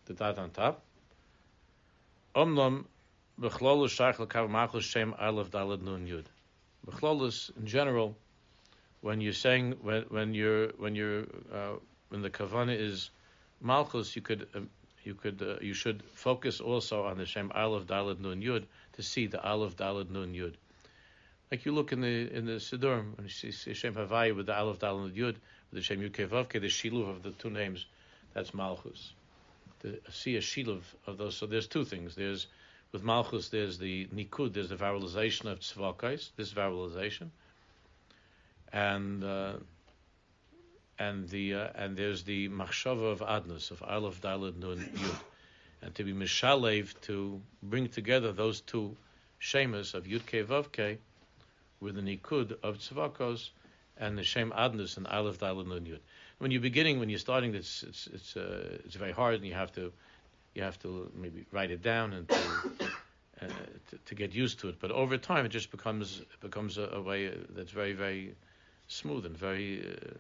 The 0.05 0.13
dot 0.13 0.37
on 0.37 0.51
top. 0.51 0.83
Omnam 2.35 2.85
B'chlolu 3.39 3.87
Shach 3.87 4.19
L'kav 4.19 4.49
Machus 4.49 4.83
Shem 4.83 5.13
Aleph 5.19 5.49
Dalad 5.49 5.81
Nun 5.81 6.07
Yud. 6.07 6.25
Bechlolus 6.85 7.55
in 7.57 7.65
general, 7.65 8.15
when 9.01 9.21
you're 9.21 9.33
saying 9.33 9.75
when 9.81 10.03
when 10.03 10.33
you're 10.33 10.69
when 10.77 10.95
you're 10.95 11.23
uh, 11.53 11.73
when 12.09 12.21
the 12.21 12.29
kavana 12.29 12.77
is 12.77 13.09
malchus, 13.61 14.15
you 14.15 14.21
could 14.21 14.47
uh, 14.55 14.59
you 15.03 15.13
could 15.13 15.41
uh, 15.41 15.55
you 15.61 15.73
should 15.73 16.03
focus 16.13 16.59
also 16.59 17.03
on 17.03 17.17
the 17.17 17.25
shem 17.25 17.51
aleph 17.53 17.85
dalad 17.85 18.19
nun 18.19 18.41
yud 18.41 18.65
to 18.93 19.03
see 19.03 19.27
the 19.27 19.41
aleph 19.43 19.75
dalad 19.75 20.09
nun 20.09 20.33
yud. 20.33 20.53
Like 21.51 21.65
you 21.65 21.73
look 21.73 21.91
in 21.91 22.01
the 22.01 22.31
in 22.33 22.45
the 22.45 22.53
siddur 22.53 23.03
when 23.15 23.25
you 23.25 23.29
see 23.29 23.73
shem 23.73 23.95
havai 23.95 24.35
with 24.35 24.47
the 24.47 24.57
aleph 24.57 24.79
dalad 24.79 25.01
nun 25.01 25.11
yud 25.11 25.35
with 25.35 25.73
the 25.73 25.81
shem 25.81 25.99
yud 25.99 26.11
kevavke, 26.11 26.61
the 26.61 26.67
shiluv 26.67 27.09
of 27.09 27.23
the 27.23 27.31
two 27.31 27.49
names, 27.49 27.85
that's 28.33 28.53
malchus. 28.53 29.13
To 29.81 29.99
see 30.11 30.37
a 30.37 30.41
shiluv 30.41 30.81
of 31.07 31.17
those. 31.17 31.35
So 31.35 31.45
there's 31.45 31.67
two 31.67 31.83
things. 31.83 32.15
There's 32.15 32.47
with 32.93 33.03
Malchus, 33.03 33.49
there's 33.49 33.79
the 33.79 34.05
Nikud, 34.15 34.53
there's 34.53 34.69
the 34.69 34.75
vowelization 34.75 35.51
of 35.51 35.59
Tzvakais, 35.59 36.29
this 36.37 36.53
vowelization, 36.53 37.29
and 38.71 39.23
uh, 39.23 39.53
and 40.99 41.27
the 41.29 41.55
uh, 41.55 41.67
and 41.75 41.97
there's 41.97 42.23
the 42.23 42.49
Machshava 42.49 43.11
of 43.11 43.19
Adnus 43.19 43.71
of 43.71 43.81
Aleph 43.81 44.21
Dalad 44.21 44.57
Nun 44.57 44.77
Yud, 44.95 45.19
and 45.81 45.95
to 45.95 46.03
be 46.03 46.13
Mishalev 46.13 46.93
to 47.01 47.41
bring 47.63 47.89
together 47.89 48.31
those 48.31 48.61
two 48.61 48.95
shemas 49.41 49.95
of 49.95 50.05
Yud 50.05 50.21
Ke 50.27 50.47
Vav 50.47 50.97
with 51.79 51.95
the 51.95 52.01
Nikud 52.01 52.55
of 52.61 52.77
Tzvakos 52.77 53.49
and 53.97 54.17
the 54.17 54.23
Shem 54.23 54.51
Adnus 54.51 54.97
and 54.97 55.07
Aleph 55.07 55.39
Dalad 55.39 55.65
Nun 55.65 55.85
Yud. 55.85 55.99
When 56.37 56.51
you're 56.51 56.61
beginning, 56.61 56.99
when 56.99 57.09
you're 57.09 57.17
starting, 57.17 57.55
it's 57.55 57.81
it's 57.81 58.07
it's, 58.13 58.37
uh, 58.37 58.77
it's 58.85 58.95
very 58.95 59.13
hard, 59.13 59.35
and 59.35 59.45
you 59.47 59.55
have 59.55 59.71
to 59.73 59.91
you 60.55 60.63
have 60.63 60.79
to 60.79 61.11
maybe 61.15 61.45
write 61.51 61.71
it 61.71 61.81
down 61.81 62.13
and 62.13 62.29
to, 62.29 62.35
uh, 63.41 63.47
to, 63.89 63.97
to, 64.05 64.15
get 64.15 64.33
used 64.33 64.59
to 64.59 64.69
it. 64.69 64.75
But 64.79 64.91
over 64.91 65.17
time, 65.17 65.45
it 65.45 65.49
just 65.49 65.71
becomes 65.71 66.21
becomes 66.41 66.77
a, 66.77 66.89
a 66.93 67.01
way 67.01 67.31
that's 67.55 67.71
very 67.71 67.93
very 67.93 68.35
smooth 68.87 69.25
and 69.25 69.37
very 69.37 69.81
uh, 69.81 70.13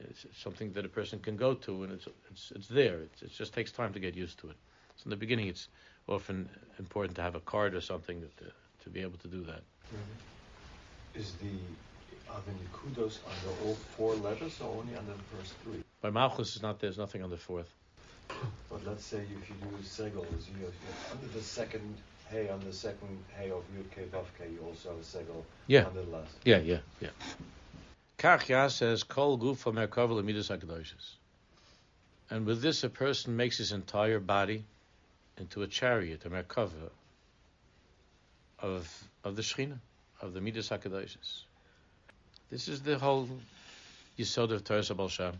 it's 0.00 0.26
something 0.36 0.72
that 0.72 0.84
a 0.84 0.88
person 0.88 1.18
can 1.20 1.36
go 1.36 1.54
to, 1.54 1.84
and 1.84 1.92
it's 1.92 2.08
it's 2.30 2.52
it's 2.54 2.68
there. 2.68 2.98
It's, 3.00 3.22
it 3.22 3.32
just 3.32 3.52
takes 3.54 3.70
time 3.72 3.92
to 3.92 4.00
get 4.00 4.16
used 4.16 4.38
to 4.40 4.48
it. 4.48 4.56
So 4.96 5.04
in 5.04 5.10
the 5.10 5.16
beginning, 5.16 5.48
it's 5.48 5.68
often 6.08 6.48
important 6.78 7.16
to 7.16 7.22
have 7.22 7.34
a 7.34 7.40
card 7.40 7.74
or 7.74 7.80
something 7.80 8.20
that 8.20 8.36
to, 8.38 8.44
to 8.84 8.90
be 8.90 9.00
able 9.00 9.18
to 9.18 9.28
do 9.28 9.42
that. 9.44 9.62
Mm-hmm. 9.62 11.20
Is 11.20 11.32
the 11.34 12.32
are 12.32 12.40
the 12.46 12.52
nikudos 12.52 13.18
under 13.24 13.64
all 13.64 13.74
four 13.74 14.14
letters 14.16 14.60
or 14.60 14.76
only 14.80 14.96
under 14.96 15.12
the 15.12 15.36
first 15.36 15.54
three? 15.62 15.82
By 16.00 16.10
Malchus 16.10 16.56
is 16.56 16.62
not 16.62 16.80
there's 16.80 16.98
nothing 16.98 17.22
on 17.22 17.30
the 17.30 17.36
fourth. 17.36 17.72
But 18.70 18.86
let's 18.86 19.04
say 19.04 19.18
if 19.18 19.48
you 19.48 19.54
do 19.60 19.82
segels, 19.82 20.48
you 20.48 20.64
have, 20.64 20.74
under 21.12 21.32
the 21.32 21.42
second 21.42 21.94
hey 22.30 22.48
on 22.48 22.60
the 22.60 22.72
second 22.72 23.22
hey 23.36 23.50
of 23.50 23.62
Yud 23.76 23.90
K 23.94 24.02
Vav 24.12 24.24
you 24.52 24.58
also 24.66 24.90
have 24.90 24.98
a 24.98 25.02
segel 25.02 25.44
Yeah. 25.66 25.84
on 25.84 25.94
the 25.94 26.02
last. 26.02 26.34
Yeah, 26.44 26.58
yeah, 26.58 26.78
yeah. 27.00 27.10
Kach 28.18 28.48
Yah 28.48 28.68
says, 28.68 29.02
Kol 29.02 29.38
Gufa 29.38 29.72
Merkava 29.72 30.22
Lemidas 30.22 30.56
HaKadoshis. 30.56 31.16
And 32.30 32.46
with 32.46 32.62
this, 32.62 32.82
a 32.84 32.88
person 32.88 33.36
makes 33.36 33.58
his 33.58 33.72
entire 33.72 34.18
body 34.18 34.64
into 35.38 35.62
a 35.62 35.66
chariot, 35.66 36.24
a 36.24 36.30
Merkava, 36.30 36.90
of, 38.60 38.90
of 39.24 39.36
the 39.36 39.42
Shechina, 39.42 39.78
of 40.22 40.32
the 40.32 40.40
Midas 40.40 40.70
HaKadoshis. 40.70 41.42
This 42.50 42.68
is 42.68 42.80
the 42.82 42.98
whole 42.98 43.28
Yisod 44.18 44.52
of 44.52 44.64
Torah 44.64 44.82
Shem, 44.82 45.34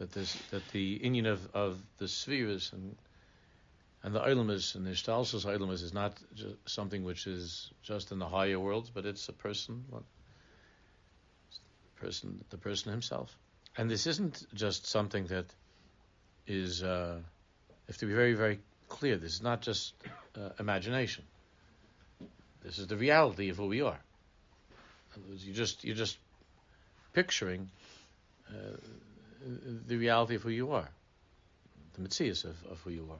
that, 0.00 0.36
that 0.50 0.68
the 0.68 1.00
union 1.02 1.26
of, 1.26 1.48
of 1.54 1.78
the 1.98 2.08
spheres 2.08 2.72
and 2.72 2.96
and 4.02 4.14
the 4.14 4.20
Eilamas 4.20 4.74
and 4.74 4.86
the 4.86 4.92
Shtalsus 4.92 5.44
Eilamas 5.44 5.82
is 5.82 5.92
not 5.92 6.18
something 6.66 7.04
which 7.04 7.26
is 7.26 7.70
just 7.82 8.12
in 8.12 8.18
the 8.18 8.28
higher 8.28 8.58
worlds, 8.58 8.90
but 8.90 9.04
it's 9.04 9.28
a 9.28 9.32
person, 9.32 9.84
what, 9.90 10.02
person, 11.96 12.42
the 12.48 12.56
person 12.56 12.90
himself. 12.90 13.36
And 13.76 13.90
this 13.90 14.06
isn't 14.06 14.46
just 14.54 14.86
something 14.86 15.26
that 15.26 15.46
is, 16.46 16.82
uh, 16.82 17.18
if 17.88 17.98
to 17.98 18.06
be 18.06 18.14
very, 18.14 18.32
very 18.32 18.60
clear, 18.88 19.18
this 19.18 19.34
is 19.34 19.42
not 19.42 19.60
just 19.60 19.92
uh, 20.34 20.48
imagination. 20.58 21.24
This 22.62 22.78
is 22.78 22.86
the 22.86 22.96
reality 22.96 23.50
of 23.50 23.58
who 23.58 23.66
we 23.66 23.82
are. 23.82 24.00
You 25.36 25.52
just, 25.52 25.84
you're 25.84 25.96
just 25.96 26.16
picturing 27.12 27.70
uh, 28.48 28.76
the 29.86 29.96
reality 29.96 30.34
of 30.34 30.42
who 30.42 30.50
you 30.50 30.72
are, 30.72 30.88
the 31.94 32.02
mitzias 32.02 32.44
of, 32.44 32.56
of 32.70 32.80
who 32.80 32.90
you 32.90 33.08
are. 33.10 33.18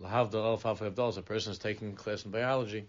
Lahavdal 0.00 0.60
Abdal, 0.60 1.18
a 1.18 1.22
person 1.22 1.52
is 1.52 1.58
taking 1.58 1.92
a 1.92 1.96
class 1.96 2.24
in 2.24 2.30
biology, 2.30 2.84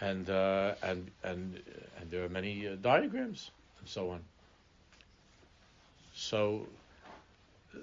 and 0.00 0.28
uh, 0.30 0.74
and 0.82 1.10
and 1.22 1.60
and 2.00 2.10
there 2.10 2.24
are 2.24 2.28
many 2.28 2.66
uh, 2.66 2.76
diagrams 2.76 3.50
and 3.78 3.88
so 3.88 4.10
on. 4.10 4.20
So, 6.14 6.66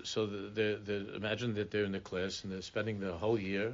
so 0.03 0.25
the, 0.25 0.37
the, 0.37 0.79
the 0.85 1.15
imagine 1.15 1.53
that 1.55 1.71
they're 1.71 1.85
in 1.85 1.91
the 1.91 1.99
class 1.99 2.43
and 2.43 2.51
they're 2.51 2.61
spending 2.61 2.99
the 2.99 3.13
whole 3.13 3.39
year 3.39 3.73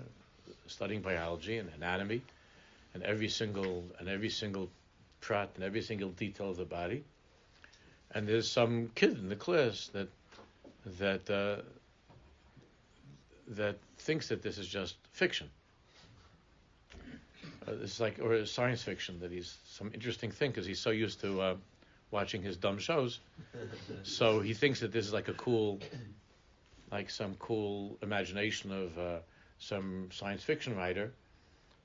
studying 0.68 1.02
biology 1.02 1.58
and 1.58 1.70
anatomy, 1.76 2.22
and 2.94 3.04
every 3.04 3.30
single 3.30 3.84
and 4.00 4.08
every 4.10 4.30
single 4.30 4.70
prat 5.22 5.50
and 5.56 5.64
every 5.64 5.82
single 5.82 6.10
detail 6.10 6.50
of 6.50 6.58
the 6.58 6.66
body. 6.66 7.04
And 8.16 8.28
there's 8.28 8.50
some 8.50 8.92
kid 8.96 9.18
in 9.18 9.30
the 9.30 9.36
class 9.36 9.90
that 9.94 10.08
that 11.00 11.30
uh, 11.30 11.62
that 13.50 13.78
thinks 13.98 14.30
that 14.30 14.42
this 14.42 14.58
is 14.58 14.68
just 14.68 14.96
fiction. 15.12 15.50
Uh, 17.68 17.74
it's 17.82 18.00
like 18.00 18.20
or 18.22 18.46
science 18.46 18.84
fiction 18.84 19.20
that 19.20 19.32
he's 19.32 19.58
some 19.66 19.92
interesting 19.94 20.32
thing 20.32 20.52
because 20.52 20.66
he's 20.66 20.80
so 20.80 20.90
used 20.90 21.22
to 21.22 21.42
uh, 21.42 21.56
watching 22.12 22.42
his 22.42 22.58
dumb 22.58 22.78
shows, 22.78 23.20
so 24.04 24.42
he 24.42 24.54
thinks 24.54 24.82
that 24.82 24.92
this 24.92 25.06
is 25.06 25.14
like 25.14 25.28
a 25.28 25.34
cool, 25.34 25.80
like 26.92 27.10
some 27.10 27.36
cool 27.40 27.98
imagination 28.02 28.72
of 28.72 28.98
uh, 28.98 29.20
some 29.60 30.10
science 30.12 30.44
fiction 30.44 30.76
writer 30.76 31.12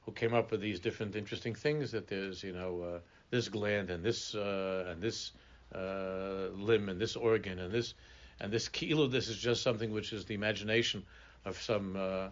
who 0.05 0.12
came 0.12 0.35
up 0.35 0.51
with 0.51 0.61
these 0.61 0.81
different 0.81 1.16
interesting 1.16 1.55
things. 1.55 1.93
That 1.93 2.09
there's 2.09 2.43
you 2.43 2.53
know 2.53 2.83
uh, 2.83 2.99
this 3.31 3.49
gland 3.49 3.91
and 3.91 4.05
this 4.05 4.35
uh, 4.35 4.87
and 4.89 5.01
this 5.01 5.33
uh, 5.75 6.49
limb 6.55 6.89
and 6.89 7.01
this 7.01 7.16
organ 7.16 7.59
and 7.59 7.73
this 7.73 7.95
and 8.41 8.53
this 8.53 8.69
kilo. 8.69 9.07
This 9.07 9.29
is 9.29 9.37
just 9.37 9.62
something 9.62 9.93
which 9.93 10.12
is 10.12 10.25
the 10.25 10.35
imagination 10.35 11.05
of 11.45 11.61
some 11.61 11.97
uh, 11.97 12.29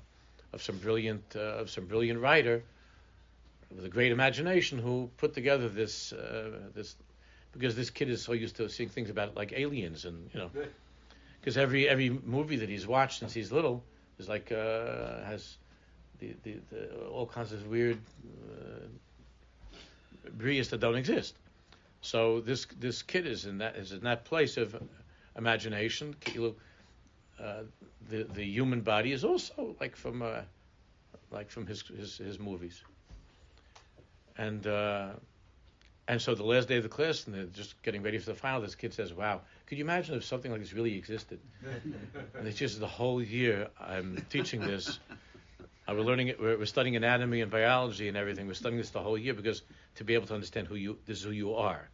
of 0.52 0.62
some 0.62 0.78
brilliant 0.78 1.24
uh, 1.34 1.60
of 1.60 1.70
some 1.70 1.86
brilliant 1.86 2.20
writer 2.20 2.62
with 3.74 3.84
a 3.84 3.88
great 3.88 4.12
imagination 4.12 4.78
who 4.78 5.10
put 5.16 5.34
together 5.34 5.68
this 5.68 6.12
uh, 6.12 6.50
this 6.74 6.96
because 7.52 7.74
this 7.74 7.90
kid 7.90 8.08
is 8.08 8.22
so 8.22 8.32
used 8.32 8.56
to 8.56 8.68
seeing 8.68 8.88
things 8.88 9.10
about 9.10 9.36
like 9.36 9.52
aliens 9.52 10.04
and 10.04 10.30
you 10.32 10.40
know 10.40 10.50
because 11.40 11.56
every 11.56 11.88
every 11.88 12.10
movie 12.10 12.56
that 12.56 12.68
he's 12.68 12.86
watched 12.86 13.20
since 13.20 13.32
he's 13.32 13.52
little 13.52 13.82
is 14.18 14.28
like 14.28 14.52
uh, 14.52 15.24
has 15.24 15.56
the, 16.18 16.34
the, 16.42 16.56
the 16.70 17.06
all 17.06 17.26
kinds 17.26 17.52
of 17.52 17.66
weird 17.66 17.98
uh, 18.50 18.86
that 20.70 20.80
don't 20.80 20.96
exist. 20.96 21.34
So 22.00 22.40
this 22.40 22.66
this 22.78 23.02
kid 23.02 23.26
is 23.26 23.46
in 23.46 23.58
that 23.58 23.76
is 23.76 23.92
in 23.92 24.04
that 24.04 24.24
place 24.24 24.56
of 24.56 24.80
imagination. 25.36 26.14
Uh, 27.38 27.62
the 28.08 28.24
the 28.24 28.44
human 28.44 28.80
body 28.80 29.12
is 29.12 29.24
also 29.24 29.76
like 29.80 29.96
from 29.96 30.22
uh, 30.22 30.40
like 31.30 31.50
from 31.50 31.66
his 31.66 31.82
his, 31.82 32.18
his 32.18 32.38
movies. 32.38 32.82
And 34.38 34.66
uh, 34.66 35.10
and 36.08 36.22
so 36.22 36.34
the 36.34 36.44
last 36.44 36.68
day 36.68 36.76
of 36.76 36.82
the 36.82 36.88
class, 36.88 37.26
and 37.26 37.34
they're 37.34 37.44
just 37.46 37.80
getting 37.82 38.02
ready 38.02 38.18
for 38.18 38.26
the 38.26 38.36
final. 38.36 38.60
This 38.60 38.74
kid 38.74 38.94
says, 38.94 39.12
"Wow, 39.12 39.40
could 39.66 39.78
you 39.78 39.84
imagine 39.84 40.14
if 40.14 40.24
something 40.24 40.50
like 40.52 40.60
this 40.60 40.72
really 40.72 40.96
existed?" 40.96 41.40
and 42.38 42.46
it's 42.46 42.58
just 42.58 42.78
the 42.78 42.86
whole 42.86 43.20
year 43.22 43.68
I'm 43.80 44.24
teaching 44.30 44.60
this. 44.60 44.98
Uh, 45.88 45.94
we're 45.94 46.02
learning 46.02 46.28
it. 46.28 46.40
We're, 46.40 46.66
studying 46.66 46.96
anatomy 46.96 47.40
and 47.42 47.50
biology 47.50 48.08
and 48.08 48.16
everything. 48.16 48.46
We're 48.46 48.54
studying 48.54 48.78
this 48.78 48.90
the 48.90 49.00
whole 49.00 49.16
year 49.16 49.34
because 49.34 49.62
to 49.96 50.04
be 50.04 50.14
able 50.14 50.26
to 50.26 50.34
understand 50.34 50.66
who 50.66 50.74
you 50.74 50.98
this 51.06 51.18
is 51.18 51.24
who 51.24 51.30
you 51.30 51.54
are. 51.54 51.88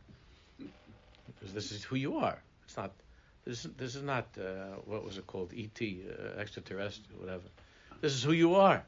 Because 0.58 1.52
this 1.52 1.72
is 1.72 1.84
who 1.84 1.96
you 1.96 2.16
are. 2.16 2.38
It's 2.64 2.76
not. 2.76 2.92
This 3.44 3.64
is, 3.64 3.72
this 3.72 3.96
is 3.96 4.02
not 4.02 4.26
uh, 4.38 4.76
what 4.86 5.04
was 5.04 5.18
it 5.18 5.26
called? 5.26 5.52
ET, 5.56 5.80
uh, 5.82 6.40
extraterrestrial, 6.40 7.20
whatever. 7.20 7.42
This 8.00 8.14
is 8.14 8.22
who 8.22 8.32
you 8.32 8.54
are. 8.54 8.82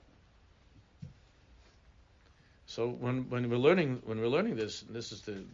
So 2.66 2.88
when 2.88 3.28
when 3.28 3.50
we're 3.50 3.56
learning 3.56 4.00
when 4.06 4.20
we're 4.20 4.28
learning 4.28 4.56
this, 4.56 4.84
this 4.88 5.12
is 5.12 5.20
the 5.22 5.44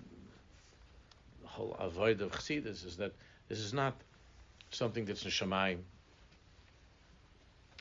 whole 1.44 1.76
avoid 1.78 2.20
of 2.20 2.30
chassidus, 2.30 2.86
is 2.86 2.98
that 2.98 3.12
this 3.48 3.58
is 3.58 3.74
not 3.74 3.94
something 4.70 5.04
that's 5.04 5.24
in 5.24 5.30
Shemayim, 5.30 5.78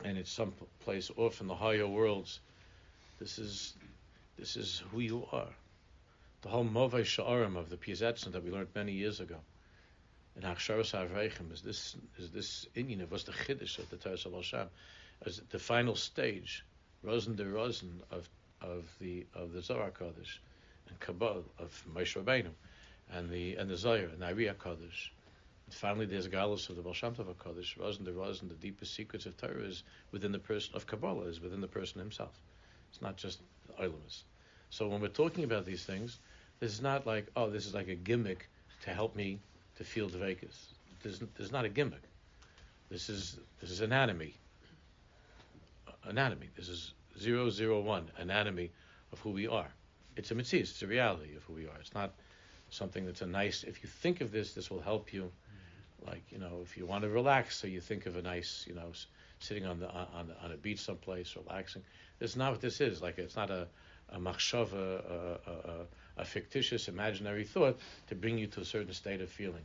and 0.03 0.17
it's 0.17 0.31
some 0.31 0.53
place 0.79 1.11
off 1.17 1.41
in 1.41 1.47
the 1.47 1.55
higher 1.55 1.87
worlds. 1.87 2.39
This 3.19 3.37
is 3.37 3.73
this 4.37 4.55
is 4.55 4.83
who 4.91 4.99
you 4.99 5.27
are. 5.31 5.53
The 6.41 6.49
whole 6.49 6.63
Movei 6.63 7.01
Sha'arim 7.01 7.57
of 7.57 7.69
the 7.69 7.75
Piazetzin 7.75 8.31
that 8.31 8.43
we 8.43 8.51
learned 8.51 8.69
many 8.73 8.93
years 8.93 9.19
ago. 9.19 9.35
In 10.37 10.43
Achsharas 10.43 10.93
HaAvreichim 10.93 11.51
is 11.51 11.61
this 11.61 11.97
is 12.17 12.31
this 12.31 12.65
Inyan 12.75 13.03
of 13.03 13.11
what's 13.11 13.23
the 13.23 13.33
Chiddush 13.33 13.77
of 13.79 13.89
the 13.89 13.97
Torah 13.97 14.13
of 14.13 14.33
Hashem, 14.33 14.69
as 15.25 15.41
the 15.49 15.59
final 15.59 15.95
stage, 15.95 16.63
Rosen 17.03 17.35
de 17.35 17.45
Rosen 17.45 18.01
of 18.11 18.29
of 18.61 18.85
the 18.99 19.25
of 19.33 19.51
the 19.51 19.61
Zohar 19.61 19.91
Kodesh, 19.91 20.37
and 20.87 20.99
Kabbalah 20.99 21.43
of 21.57 21.83
Moshe 21.93 22.21
Rabbeinu, 22.21 22.51
and 23.11 23.29
the 23.29 23.55
and 23.55 23.69
the 23.69 23.75
Zohar 23.75 24.05
and 24.05 24.21
Ariya 24.21 24.55
Kodesh. 24.55 25.09
And 25.69 25.73
finally, 25.75 26.07
there's 26.07 26.27
Galus 26.27 26.67
of 26.71 26.77
the 26.77 26.81
Baal 26.81 26.93
Shem 26.93 27.13
Tov 27.13 27.31
Kodesh. 27.35 27.77
Rosen 27.77 28.03
de 28.03 28.11
Rosen, 28.11 28.47
the 28.47 28.55
deepest 28.55 28.95
secrets 28.95 29.27
of 29.27 29.37
Torah 29.37 29.61
is 29.61 29.83
within 30.11 30.31
the 30.31 30.39
person 30.39 30.75
of 30.75 30.87
Kabbalah, 30.87 31.27
is 31.27 31.41
within 31.41 31.61
the 31.61 31.67
person 31.67 31.99
himself. 31.99 32.31
It's 32.89 33.03
not 33.03 33.17
just 33.17 33.39
the 33.67 33.83
Olamus. 33.83 34.23
So 34.71 34.87
when 34.87 34.99
we're 34.99 35.09
talking 35.09 35.43
about 35.43 35.67
these 35.67 35.85
things, 35.85 36.17
this 36.59 36.73
is 36.73 36.81
not 36.81 37.05
like, 37.05 37.27
oh, 37.35 37.51
this 37.51 37.67
is 37.67 37.75
like 37.75 37.87
a 37.87 37.93
gimmick 37.93 38.49
to 38.81 38.89
help 38.89 39.15
me 39.15 39.41
to 39.75 39.83
feel 39.83 40.09
Dvekas. 40.09 40.73
This, 41.03 41.19
this 41.19 41.29
is 41.37 41.51
not 41.51 41.65
a 41.65 41.69
gimmick. 41.69 42.01
This 42.89 43.07
is 43.07 43.37
this 43.61 43.69
is 43.69 43.81
anatomy. 43.81 44.33
Anatomy. 46.03 46.49
This 46.57 46.67
is 46.67 46.93
zero 47.19 47.51
zero 47.51 47.79
one 47.79 48.09
anatomy 48.17 48.71
of 49.13 49.19
who 49.19 49.29
we 49.29 49.47
are. 49.47 49.69
It's 50.15 50.31
a 50.31 50.35
mitzvah. 50.35 50.61
It's 50.61 50.81
a 50.81 50.87
reality 50.87 51.35
of 51.35 51.43
who 51.43 51.53
we 51.53 51.67
are. 51.67 51.77
It's 51.79 51.93
not 51.93 52.15
something 52.71 53.05
that's 53.05 53.21
a 53.21 53.27
nice. 53.27 53.63
If 53.63 53.83
you 53.83 53.89
think 53.89 54.21
of 54.21 54.31
this, 54.31 54.55
this 54.55 54.71
will 54.71 54.81
help 54.81 55.13
you. 55.13 55.31
Like 56.05 56.23
you 56.31 56.37
know, 56.37 56.59
if 56.63 56.77
you 56.77 56.85
want 56.85 57.03
to 57.03 57.09
relax, 57.09 57.57
so 57.57 57.67
you 57.67 57.81
think 57.81 58.05
of 58.05 58.15
a 58.15 58.21
nice, 58.21 58.65
you 58.67 58.75
know, 58.75 58.89
s- 58.91 59.07
sitting 59.39 59.65
on 59.65 59.79
the 59.79 59.89
on 59.89 60.31
on 60.43 60.51
a 60.51 60.57
beach 60.57 60.79
someplace, 60.79 61.35
relaxing. 61.35 61.83
This 62.19 62.31
is 62.31 62.37
not 62.37 62.51
what 62.51 62.61
this 62.61 62.81
is. 62.81 63.01
Like 63.01 63.17
it's 63.17 63.35
not 63.35 63.49
a 63.49 63.67
a 64.11 64.19
machshava, 64.19 64.73
a, 64.73 65.39
a, 65.49 66.21
a, 66.21 66.25
fictitious 66.25 66.87
imaginary 66.87 67.43
thought 67.43 67.77
to 68.07 68.15
bring 68.15 68.37
you 68.37 68.47
to 68.47 68.61
a 68.61 68.65
certain 68.65 68.93
state 68.93 69.21
of 69.21 69.29
feeling. 69.29 69.63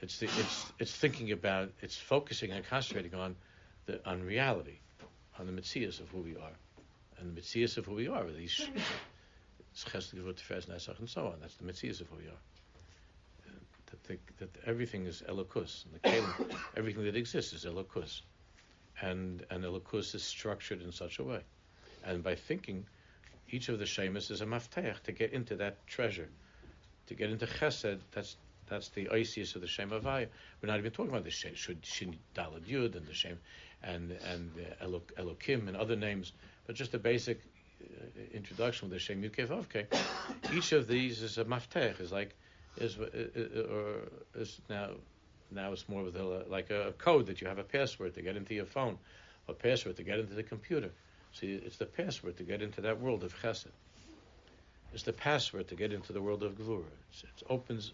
It's 0.00 0.18
the, 0.18 0.26
it's 0.26 0.72
it's 0.78 0.92
thinking 0.92 1.32
about, 1.32 1.70
it's 1.80 1.96
focusing 1.96 2.50
and 2.52 2.64
concentrating 2.66 3.14
on 3.14 3.36
the 3.86 4.00
on 4.08 4.22
reality, 4.22 4.78
on 5.38 5.46
the 5.46 5.52
mitzias 5.52 6.00
of 6.00 6.08
who 6.08 6.20
we 6.20 6.36
are, 6.36 6.56
and 7.18 7.34
the 7.34 7.40
mitzias 7.40 7.78
of 7.78 7.86
who 7.86 7.94
we 7.94 8.08
are. 8.08 8.24
are 8.24 8.32
These 8.32 8.68
it's 9.72 9.84
chesed, 9.84 10.14
gevurah, 10.14 10.34
tiferes, 10.34 10.66
nesach, 10.66 10.98
and 10.98 11.08
so 11.08 11.26
on. 11.26 11.34
That's 11.40 11.56
the 11.56 11.64
mitzias 11.64 12.00
of 12.00 12.08
who 12.08 12.16
we 12.16 12.24
are. 12.28 12.53
That, 14.08 14.18
the, 14.38 14.46
that 14.46 14.56
everything 14.66 15.06
is 15.06 15.22
elokus, 15.28 15.84
and 15.84 15.94
the 15.94 15.98
kelim, 16.00 16.56
everything 16.76 17.04
that 17.04 17.16
exists 17.16 17.52
is 17.52 17.64
elokus, 17.64 18.22
and 19.00 19.44
and 19.50 19.64
elokus 19.64 20.14
is 20.14 20.22
structured 20.22 20.82
in 20.82 20.92
such 20.92 21.18
a 21.18 21.24
way, 21.24 21.40
and 22.04 22.22
by 22.22 22.34
thinking, 22.34 22.86
each 23.50 23.68
of 23.68 23.78
the 23.78 23.86
shemus 23.86 24.30
is 24.30 24.40
a 24.40 24.46
mafteach 24.46 25.00
to 25.04 25.12
get 25.12 25.32
into 25.32 25.56
that 25.56 25.86
treasure, 25.86 26.28
to 27.06 27.14
get 27.14 27.30
into 27.30 27.46
chesed. 27.46 28.00
That's 28.12 28.36
that's 28.66 28.88
the 28.88 29.06
oisius 29.06 29.54
of 29.54 29.60
the 29.60 29.66
Shem. 29.66 29.90
We're 29.90 30.28
not 30.62 30.78
even 30.78 30.90
talking 30.90 31.10
about 31.10 31.24
the 31.24 31.30
Shem, 31.30 31.54
should 31.54 31.84
Shin 31.84 32.16
Dalad 32.34 32.66
Yud 32.66 32.96
and 32.96 33.06
the 33.06 33.14
Shem, 33.14 33.38
and 33.82 34.12
and 34.12 34.50
uh, 34.80 34.86
Elok, 34.86 35.12
Elokim 35.18 35.68
and 35.68 35.76
other 35.76 35.96
names, 35.96 36.32
but 36.66 36.74
just 36.74 36.94
a 36.94 36.98
basic 36.98 37.40
uh, 37.82 37.86
introduction 38.32 38.88
with 38.88 38.94
the 38.94 38.98
Shem 38.98 39.22
Yud 39.22 39.46
Vavke. 39.46 39.86
Each 40.54 40.72
of 40.72 40.86
these 40.86 41.22
is 41.22 41.38
a 41.38 41.44
maftech, 41.44 42.00
is 42.00 42.12
like 42.12 42.34
is 42.76 42.98
uh, 42.98 43.04
uh, 43.04 43.74
or 43.74 43.96
is 44.34 44.60
now 44.68 44.90
now 45.50 45.72
it's 45.72 45.88
more 45.88 46.02
with 46.02 46.16
a, 46.16 46.44
like 46.48 46.70
a 46.70 46.92
code 46.98 47.26
that 47.26 47.40
you 47.40 47.46
have 47.46 47.58
a 47.58 47.64
password 47.64 48.14
to 48.14 48.22
get 48.22 48.36
into 48.36 48.54
your 48.54 48.66
phone, 48.66 48.98
a 49.48 49.52
password 49.52 49.96
to 49.96 50.02
get 50.02 50.18
into 50.18 50.34
the 50.34 50.42
computer. 50.42 50.90
See, 51.32 51.52
it's 51.52 51.76
the 51.76 51.86
password 51.86 52.36
to 52.38 52.44
get 52.44 52.62
into 52.62 52.80
that 52.82 53.00
world 53.00 53.24
of 53.24 53.34
Chesed. 53.40 53.72
It's 54.92 55.02
the 55.02 55.12
password 55.12 55.68
to 55.68 55.74
get 55.74 55.92
into 55.92 56.12
the 56.12 56.22
world 56.22 56.42
of 56.42 56.56
Gvura. 56.56 56.84
It 57.22 57.42
opens 57.50 57.92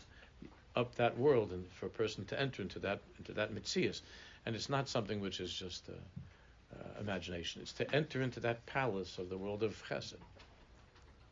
up 0.77 0.95
that 0.97 1.19
world 1.19 1.51
and 1.51 1.67
for 1.73 1.87
a 1.87 1.91
person 1.91 2.25
to 2.27 2.41
enter 2.41 2.63
into 2.63 2.79
that 2.81 3.01
into 3.19 3.33
that 3.33 3.55
mitzias, 3.55 4.03
and 4.47 4.55
it's 4.55 4.69
not 4.69 4.89
something 4.89 5.21
which 5.21 5.41
is 5.41 5.53
just 5.53 5.89
uh, 5.89 5.93
uh, 6.77 7.01
imagination. 7.01 7.63
It's 7.63 7.73
to 7.75 7.95
enter 7.95 8.23
into 8.23 8.41
that 8.41 8.65
palace 8.67 9.19
of 9.19 9.29
the 9.29 9.37
world 9.37 9.63
of 9.63 9.83
Chesed, 9.89 10.15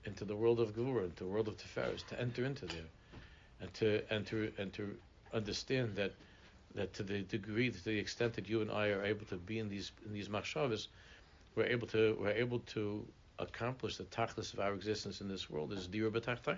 into 0.04 0.24
the 0.24 0.34
world 0.34 0.60
of 0.60 0.74
Gvura, 0.74 1.04
into 1.04 1.24
the 1.24 1.30
world 1.30 1.48
of 1.48 1.56
Tiferes, 1.56 2.06
to 2.08 2.20
enter 2.20 2.44
into 2.44 2.66
there, 2.66 2.88
and 3.60 3.72
to 3.74 4.02
and 4.10 4.26
to 4.26 4.52
and 4.58 4.72
to 4.74 4.96
understand 5.32 5.96
that 5.96 6.12
that 6.74 6.94
to 6.94 7.02
the 7.02 7.20
degree, 7.22 7.70
to 7.70 7.84
the 7.84 7.98
extent 7.98 8.34
that 8.34 8.48
you 8.48 8.60
and 8.60 8.70
I 8.70 8.88
are 8.88 9.04
able 9.04 9.26
to 9.26 9.36
be 9.36 9.58
in 9.58 9.68
these 9.68 9.92
in 10.06 10.12
these 10.12 10.28
machshavas, 10.28 10.86
we're 11.54 11.66
able 11.66 11.86
to 11.88 12.16
we're 12.20 12.30
able 12.30 12.60
to 12.60 13.04
accomplish 13.38 13.96
the 13.96 14.04
tachlis 14.04 14.52
of 14.52 14.60
our 14.60 14.74
existence 14.74 15.20
in 15.20 15.28
this 15.28 15.48
world 15.48 15.72
is 15.72 15.86
dira 15.86 16.10
b'tachtai, 16.10 16.56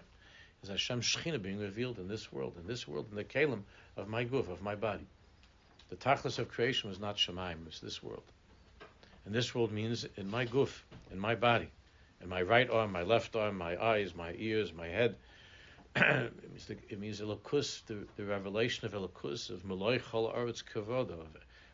is 0.62 0.68
Hashem 0.68 1.01
Shechina 1.01 1.40
being 1.40 1.59
revealed 1.59 1.98
in 1.98 2.09
this 2.09 2.32
world, 2.32 2.55
in 2.59 2.66
this 2.66 2.88
world, 2.88 3.07
in 3.11 3.16
the 3.16 3.24
kalim 3.24 3.62
of 3.96 4.09
my 4.09 4.24
guf, 4.24 4.51
of 4.51 4.62
my 4.62 4.74
body. 4.74 5.07
The 5.90 5.96
tachlis 5.96 6.38
of 6.38 6.48
creation 6.48 6.88
was 6.88 7.01
not 7.01 7.16
Shemaim, 7.16 7.66
it's 7.66 7.80
this 7.80 8.03
world. 8.03 8.22
And 9.26 9.34
this 9.34 9.55
world 9.55 9.72
means 9.72 10.07
in 10.16 10.30
my 10.30 10.46
guf, 10.46 10.70
in 11.12 11.18
my 11.18 11.34
body, 11.34 11.68
in 12.22 12.28
my 12.28 12.42
right 12.42 12.70
arm, 12.70 12.92
my 12.92 13.03
left 13.03 13.36
arm, 13.36 13.59
my 13.59 13.82
eyes, 13.82 14.14
my 14.14 14.34
ears, 14.38 14.72
my 14.72 14.88
head, 14.88 15.16
it 15.97 16.51
means 16.51 16.66
the, 16.66 16.76
it 16.88 17.01
means 17.01 17.20
Elokus, 17.20 17.84
the, 17.86 18.07
the 18.16 18.24
revelation 18.24 18.86
of 18.86 18.93
Elokus 18.93 19.51
of 19.51 19.64
Meloi 19.64 20.01
Chol 20.01 20.34
Aretz 20.36 20.62
Kavodo. 20.62 21.26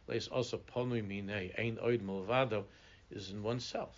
Leis 0.09 0.29
also 0.29 0.59
Ponui 0.59 1.07
Mine 1.07 1.53
Ein 1.59 1.79
Oid 1.85 2.01
Malvado 2.01 2.65
is 3.11 3.31
in 3.31 3.43
oneself, 3.43 3.95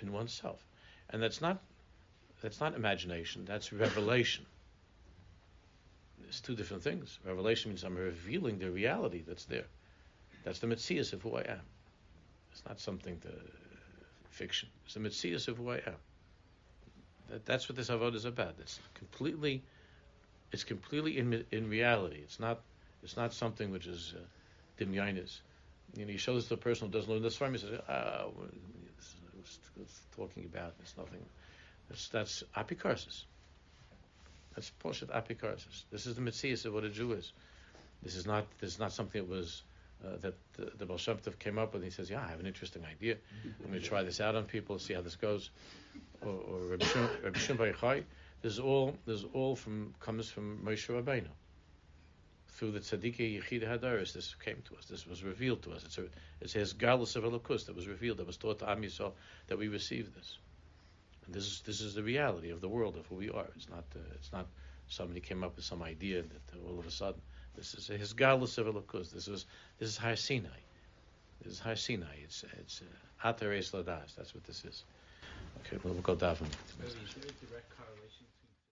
in 0.00 0.12
oneself, 0.12 0.64
and 1.10 1.22
that's 1.22 1.40
not 1.40 1.60
that's 2.40 2.60
not 2.60 2.74
imagination. 2.74 3.44
That's 3.44 3.72
revelation. 3.72 4.46
It's 6.28 6.40
two 6.40 6.54
different 6.54 6.82
things. 6.84 7.18
Revelation 7.24 7.70
means 7.70 7.82
I'm 7.82 7.96
revealing 7.96 8.58
the 8.58 8.70
reality 8.70 9.24
that's 9.26 9.46
there. 9.46 9.64
That's 10.44 10.60
the 10.60 10.66
mitzias 10.68 11.12
of 11.12 11.22
who 11.22 11.34
I 11.34 11.40
am. 11.40 11.60
It's 12.52 12.62
not 12.66 12.78
something 12.78 13.18
to 13.20 13.28
fiction. 14.30 14.68
It's 14.84 14.94
the 14.94 15.00
mitzias 15.00 15.48
of 15.48 15.56
who 15.56 15.70
I 15.70 15.76
am. 15.78 15.96
That, 17.30 17.44
that's 17.44 17.68
what 17.68 17.76
this 17.76 17.88
avodah 17.88 18.14
is 18.14 18.24
about. 18.24 18.54
It's 18.60 18.78
completely, 18.94 19.62
it's 20.52 20.64
completely 20.64 21.18
in 21.18 21.44
in 21.50 21.68
reality. 21.68 22.20
It's 22.22 22.40
not, 22.40 22.60
it's 23.02 23.16
not 23.16 23.32
something 23.32 23.70
which 23.70 23.86
is 23.86 24.14
uh, 24.16 24.20
dimyanis. 24.82 25.40
You 25.96 26.06
know, 26.06 26.16
shows 26.16 26.44
to 26.44 26.50
the 26.50 26.56
person 26.56 26.88
who 26.88 26.92
doesn't 26.92 27.10
learn 27.10 27.22
this 27.22 27.36
from. 27.36 27.52
He 27.52 27.58
says, 27.58 27.80
"Ah, 27.88 28.26
it's, 29.38 29.58
it's 29.80 30.00
talking 30.16 30.44
about. 30.44 30.74
It's 30.80 30.96
nothing. 30.96 31.24
That's 31.88 32.08
that's 32.08 32.44
apikarsis. 32.56 33.24
That's 34.54 34.72
poshet 34.82 35.08
apikarsis. 35.08 35.84
This 35.90 36.06
is 36.06 36.16
the 36.16 36.22
mitzias 36.22 36.64
of 36.64 36.74
what 36.74 36.84
a 36.84 36.90
Jew 36.90 37.12
is. 37.12 37.32
This 38.02 38.16
is 38.16 38.26
not. 38.26 38.46
This 38.60 38.72
is 38.72 38.78
not 38.78 38.92
something 38.92 39.20
that 39.20 39.28
was." 39.30 39.62
Uh, 40.04 40.16
that 40.20 40.34
the, 40.54 40.70
the 40.78 40.86
Baal 40.86 40.96
Shem 40.96 41.16
Tov 41.16 41.38
came 41.40 41.58
up 41.58 41.72
with. 41.72 41.82
And 41.82 41.90
he 41.90 41.94
says, 41.94 42.08
"Yeah, 42.08 42.22
I 42.24 42.28
have 42.28 42.38
an 42.38 42.46
interesting 42.46 42.84
idea. 42.84 43.16
I'm 43.44 43.70
going 43.70 43.82
to 43.82 43.86
try 43.86 44.04
this 44.04 44.20
out 44.20 44.36
on 44.36 44.44
people, 44.44 44.78
see 44.78 44.94
how 44.94 45.00
this 45.00 45.16
goes." 45.16 45.50
or, 46.22 46.30
or 46.30 46.60
Rabbi 46.66 47.38
Shimon 47.38 48.04
this 48.40 48.52
is 48.52 48.58
all 48.60 48.96
this 49.04 49.20
is 49.20 49.26
all 49.32 49.56
from 49.56 49.94
comes 50.00 50.30
from 50.30 50.62
Moshe 50.64 50.88
Rabbeinu. 50.88 51.28
Through 52.48 52.72
the 52.72 52.80
Tzadikei 52.80 53.40
Yechid 53.40 53.62
Hadaris, 53.62 54.12
this 54.12 54.34
came 54.34 54.62
to 54.68 54.76
us. 54.76 54.86
This 54.86 55.06
was 55.06 55.22
revealed 55.22 55.62
to 55.62 55.72
us. 55.72 55.84
It's 55.84 55.98
a, 55.98 56.04
it's 56.40 56.52
his 56.52 56.72
galus 56.74 57.14
of 57.14 57.22
Elokus 57.22 57.66
that 57.66 57.76
was 57.76 57.86
revealed, 57.86 58.18
that 58.18 58.26
was 58.26 58.36
taught 58.36 58.58
to 58.60 58.70
Am 58.70 58.82
Yisrael, 58.82 59.12
that 59.46 59.58
we 59.58 59.68
received 59.68 60.14
this. 60.16 60.38
And 61.26 61.34
this 61.34 61.46
is 61.46 61.60
this 61.60 61.80
is 61.80 61.94
the 61.94 62.02
reality 62.02 62.50
of 62.50 62.60
the 62.60 62.68
world 62.68 62.96
of 62.96 63.06
who 63.06 63.16
we 63.16 63.30
are. 63.30 63.46
It's 63.54 63.68
not 63.68 63.84
uh, 63.94 64.00
it's 64.14 64.32
not 64.32 64.46
somebody 64.88 65.20
came 65.20 65.44
up 65.44 65.56
with 65.56 65.64
some 65.64 65.82
idea 65.82 66.22
that 66.22 66.58
all 66.66 66.78
of 66.78 66.86
a 66.86 66.90
sudden 66.90 67.20
this 67.58 67.74
is 67.74 67.86
his 67.88 68.14
galus 68.14 68.56
of 68.58 68.66
Elokus. 68.66 69.12
This 69.12 69.26
is 69.28 69.46
this 69.78 69.88
is 69.90 69.96
Har 69.96 70.16
Sinai. 70.16 70.60
This 71.42 71.54
is 71.54 71.58
Har 71.58 71.76
Sinai. 71.76 72.16
It's 72.24 72.44
it's 72.60 72.82
uh, 72.82 73.32
Atares 73.32 73.72
Ladas. 73.72 74.14
That's 74.16 74.34
what 74.34 74.44
this 74.44 74.64
is. 74.64 74.84
Okay, 75.66 75.78
we'll 75.82 75.94
go 75.94 76.14
daven. 76.14 76.46